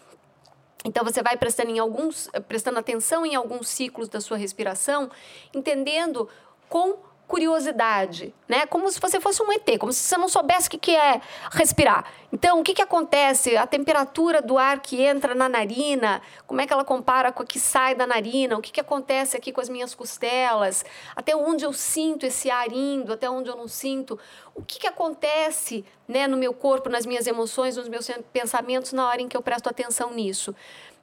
Então 0.84 1.04
você 1.04 1.22
vai 1.22 1.36
prestando 1.36 1.70
em 1.70 1.78
alguns, 1.78 2.28
prestando 2.48 2.80
atenção 2.80 3.24
em 3.24 3.36
alguns 3.36 3.68
ciclos 3.68 4.08
da 4.08 4.20
sua 4.20 4.36
respiração, 4.36 5.08
entendendo 5.54 6.28
com 6.68 6.98
curiosidade, 7.26 8.32
né? 8.48 8.66
Como 8.66 8.88
se 8.90 9.00
você 9.00 9.20
fosse 9.20 9.42
um 9.42 9.52
ET, 9.52 9.78
como 9.78 9.92
se 9.92 10.00
você 10.00 10.16
não 10.16 10.28
soubesse 10.28 10.68
o 10.68 10.78
que 10.78 10.94
é 10.94 11.20
respirar. 11.50 12.04
Então, 12.32 12.60
o 12.60 12.62
que, 12.62 12.72
que 12.72 12.82
acontece? 12.82 13.56
A 13.56 13.66
temperatura 13.66 14.40
do 14.40 14.56
ar 14.56 14.80
que 14.80 15.02
entra 15.02 15.34
na 15.34 15.48
narina, 15.48 16.22
como 16.46 16.60
é 16.60 16.66
que 16.66 16.72
ela 16.72 16.84
compara 16.84 17.32
com 17.32 17.42
a 17.42 17.46
que 17.46 17.58
sai 17.58 17.96
da 17.96 18.06
narina? 18.06 18.56
O 18.56 18.62
que, 18.62 18.70
que 18.70 18.80
acontece 18.80 19.36
aqui 19.36 19.50
com 19.50 19.60
as 19.60 19.68
minhas 19.68 19.94
costelas? 19.94 20.84
Até 21.16 21.34
onde 21.34 21.64
eu 21.64 21.72
sinto 21.72 22.24
esse 22.24 22.48
ar 22.48 22.72
indo, 22.72 23.12
até 23.12 23.28
onde 23.28 23.50
eu 23.50 23.56
não 23.56 23.66
sinto? 23.66 24.18
O 24.54 24.62
que, 24.62 24.78
que 24.78 24.86
acontece 24.86 25.84
né, 26.06 26.28
no 26.28 26.36
meu 26.36 26.54
corpo, 26.54 26.88
nas 26.88 27.04
minhas 27.04 27.26
emoções, 27.26 27.76
nos 27.76 27.88
meus 27.88 28.08
pensamentos 28.32 28.92
na 28.92 29.06
hora 29.06 29.20
em 29.20 29.28
que 29.28 29.36
eu 29.36 29.42
presto 29.42 29.68
atenção 29.68 30.12
nisso? 30.12 30.54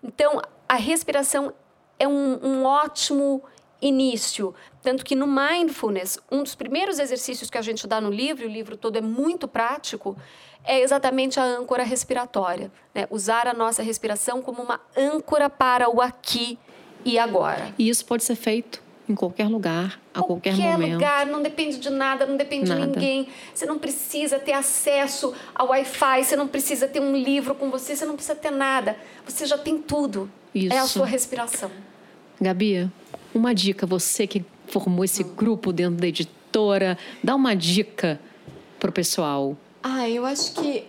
Então, 0.01 0.41
a 0.69 0.76
respiração 0.76 1.53
é 1.99 2.07
um, 2.07 2.39
um 2.41 2.65
ótimo 2.65 3.43
início. 3.82 4.55
Tanto 4.84 5.05
que 5.05 5.15
no 5.15 5.25
mindfulness, 5.25 6.19
um 6.29 6.43
dos 6.43 6.55
primeiros 6.55 6.99
exercícios 6.99 7.49
que 7.49 7.57
a 7.57 7.61
gente 7.61 7.88
dá 7.88 8.01
no 8.01 8.09
livro, 8.09 8.43
e 8.43 8.47
o 8.47 8.49
livro 8.49 8.75
todo 8.75 8.97
é 8.97 9.01
muito 9.01 9.47
prático, 9.47 10.15
é 10.65 10.81
exatamente 10.81 11.39
a 11.39 11.43
âncora 11.43 11.84
respiratória. 11.84 12.69
Né? 12.93 13.07
Usar 13.09 13.47
a 13.47 13.53
nossa 13.53 13.81
respiração 13.81 14.41
como 14.41 14.61
uma 14.61 14.81
âncora 14.95 15.49
para 15.49 15.89
o 15.89 16.01
aqui 16.01 16.59
e 17.05 17.17
agora. 17.17 17.73
E 17.79 17.88
isso 17.88 18.05
pode 18.05 18.25
ser 18.25 18.36
feito 18.36 18.84
em 19.07 19.15
qualquer 19.15 19.47
lugar, 19.47 19.99
a 20.13 20.21
qualquer, 20.21 20.53
qualquer 20.53 20.71
momento. 20.73 20.93
Lugar, 20.93 21.25
não 21.27 21.41
depende 21.41 21.77
de 21.77 21.89
nada, 21.89 22.25
não 22.25 22.36
depende 22.36 22.69
nada. 22.69 22.81
de 22.81 22.88
ninguém. 22.88 23.27
Você 23.53 23.65
não 23.65 23.79
precisa 23.79 24.38
ter 24.38 24.53
acesso 24.53 25.34
ao 25.55 25.67
Wi-Fi, 25.69 26.23
você 26.23 26.36
não 26.36 26.47
precisa 26.47 26.88
ter 26.89 27.01
um 27.01 27.15
livro 27.15 27.55
com 27.55 27.69
você, 27.69 27.95
você 27.95 28.05
não 28.05 28.15
precisa 28.15 28.36
ter 28.36 28.51
nada. 28.51 28.97
Você 29.25 29.45
já 29.45 29.57
tem 29.57 29.77
tudo. 29.77 30.29
Isso. 30.53 30.73
É 30.73 30.79
a 30.79 30.88
sua 30.88 31.05
respiração. 31.05 31.71
Gabi, 32.39 32.89
uma 33.34 33.53
dica, 33.53 33.86
você 33.86 34.27
que 34.27 34.45
formou 34.74 35.05
esse 35.05 35.24
grupo 35.24 35.71
dentro 35.71 36.01
da 36.01 36.07
editora, 36.07 36.97
dá 37.24 37.36
uma 37.36 37.55
dica 37.55 38.19
para 38.80 38.89
o 38.89 38.93
pessoal. 38.93 39.55
Ah, 39.84 40.09
eu 40.09 40.26
acho 40.26 40.53
que 40.53 40.86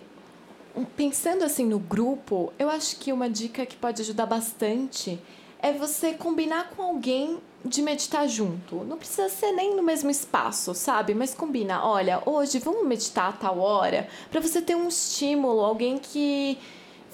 pensando 0.97 1.43
assim 1.43 1.65
no 1.65 1.77
grupo, 1.77 2.51
eu 2.57 2.67
acho 2.67 2.97
que 2.97 3.13
uma 3.13 3.29
dica 3.29 3.63
que 3.65 3.75
pode 3.75 4.01
ajudar 4.01 4.25
bastante 4.25 5.19
é 5.59 5.71
você 5.71 6.13
combinar 6.13 6.71
com 6.71 6.81
alguém 6.81 7.37
de 7.63 7.81
meditar 7.81 8.27
junto. 8.27 8.83
Não 8.83 8.97
precisa 8.97 9.29
ser 9.29 9.51
nem 9.51 9.75
no 9.75 9.83
mesmo 9.83 10.09
espaço, 10.09 10.73
sabe? 10.73 11.13
Mas 11.13 11.33
combina, 11.35 11.85
olha, 11.85 12.21
hoje 12.25 12.59
vamos 12.59 12.87
meditar 12.87 13.29
a 13.29 13.33
tal 13.33 13.59
hora, 13.59 14.07
para 14.31 14.41
você 14.41 14.61
ter 14.61 14.75
um 14.75 14.87
estímulo, 14.87 15.61
alguém 15.61 15.97
que 15.97 16.57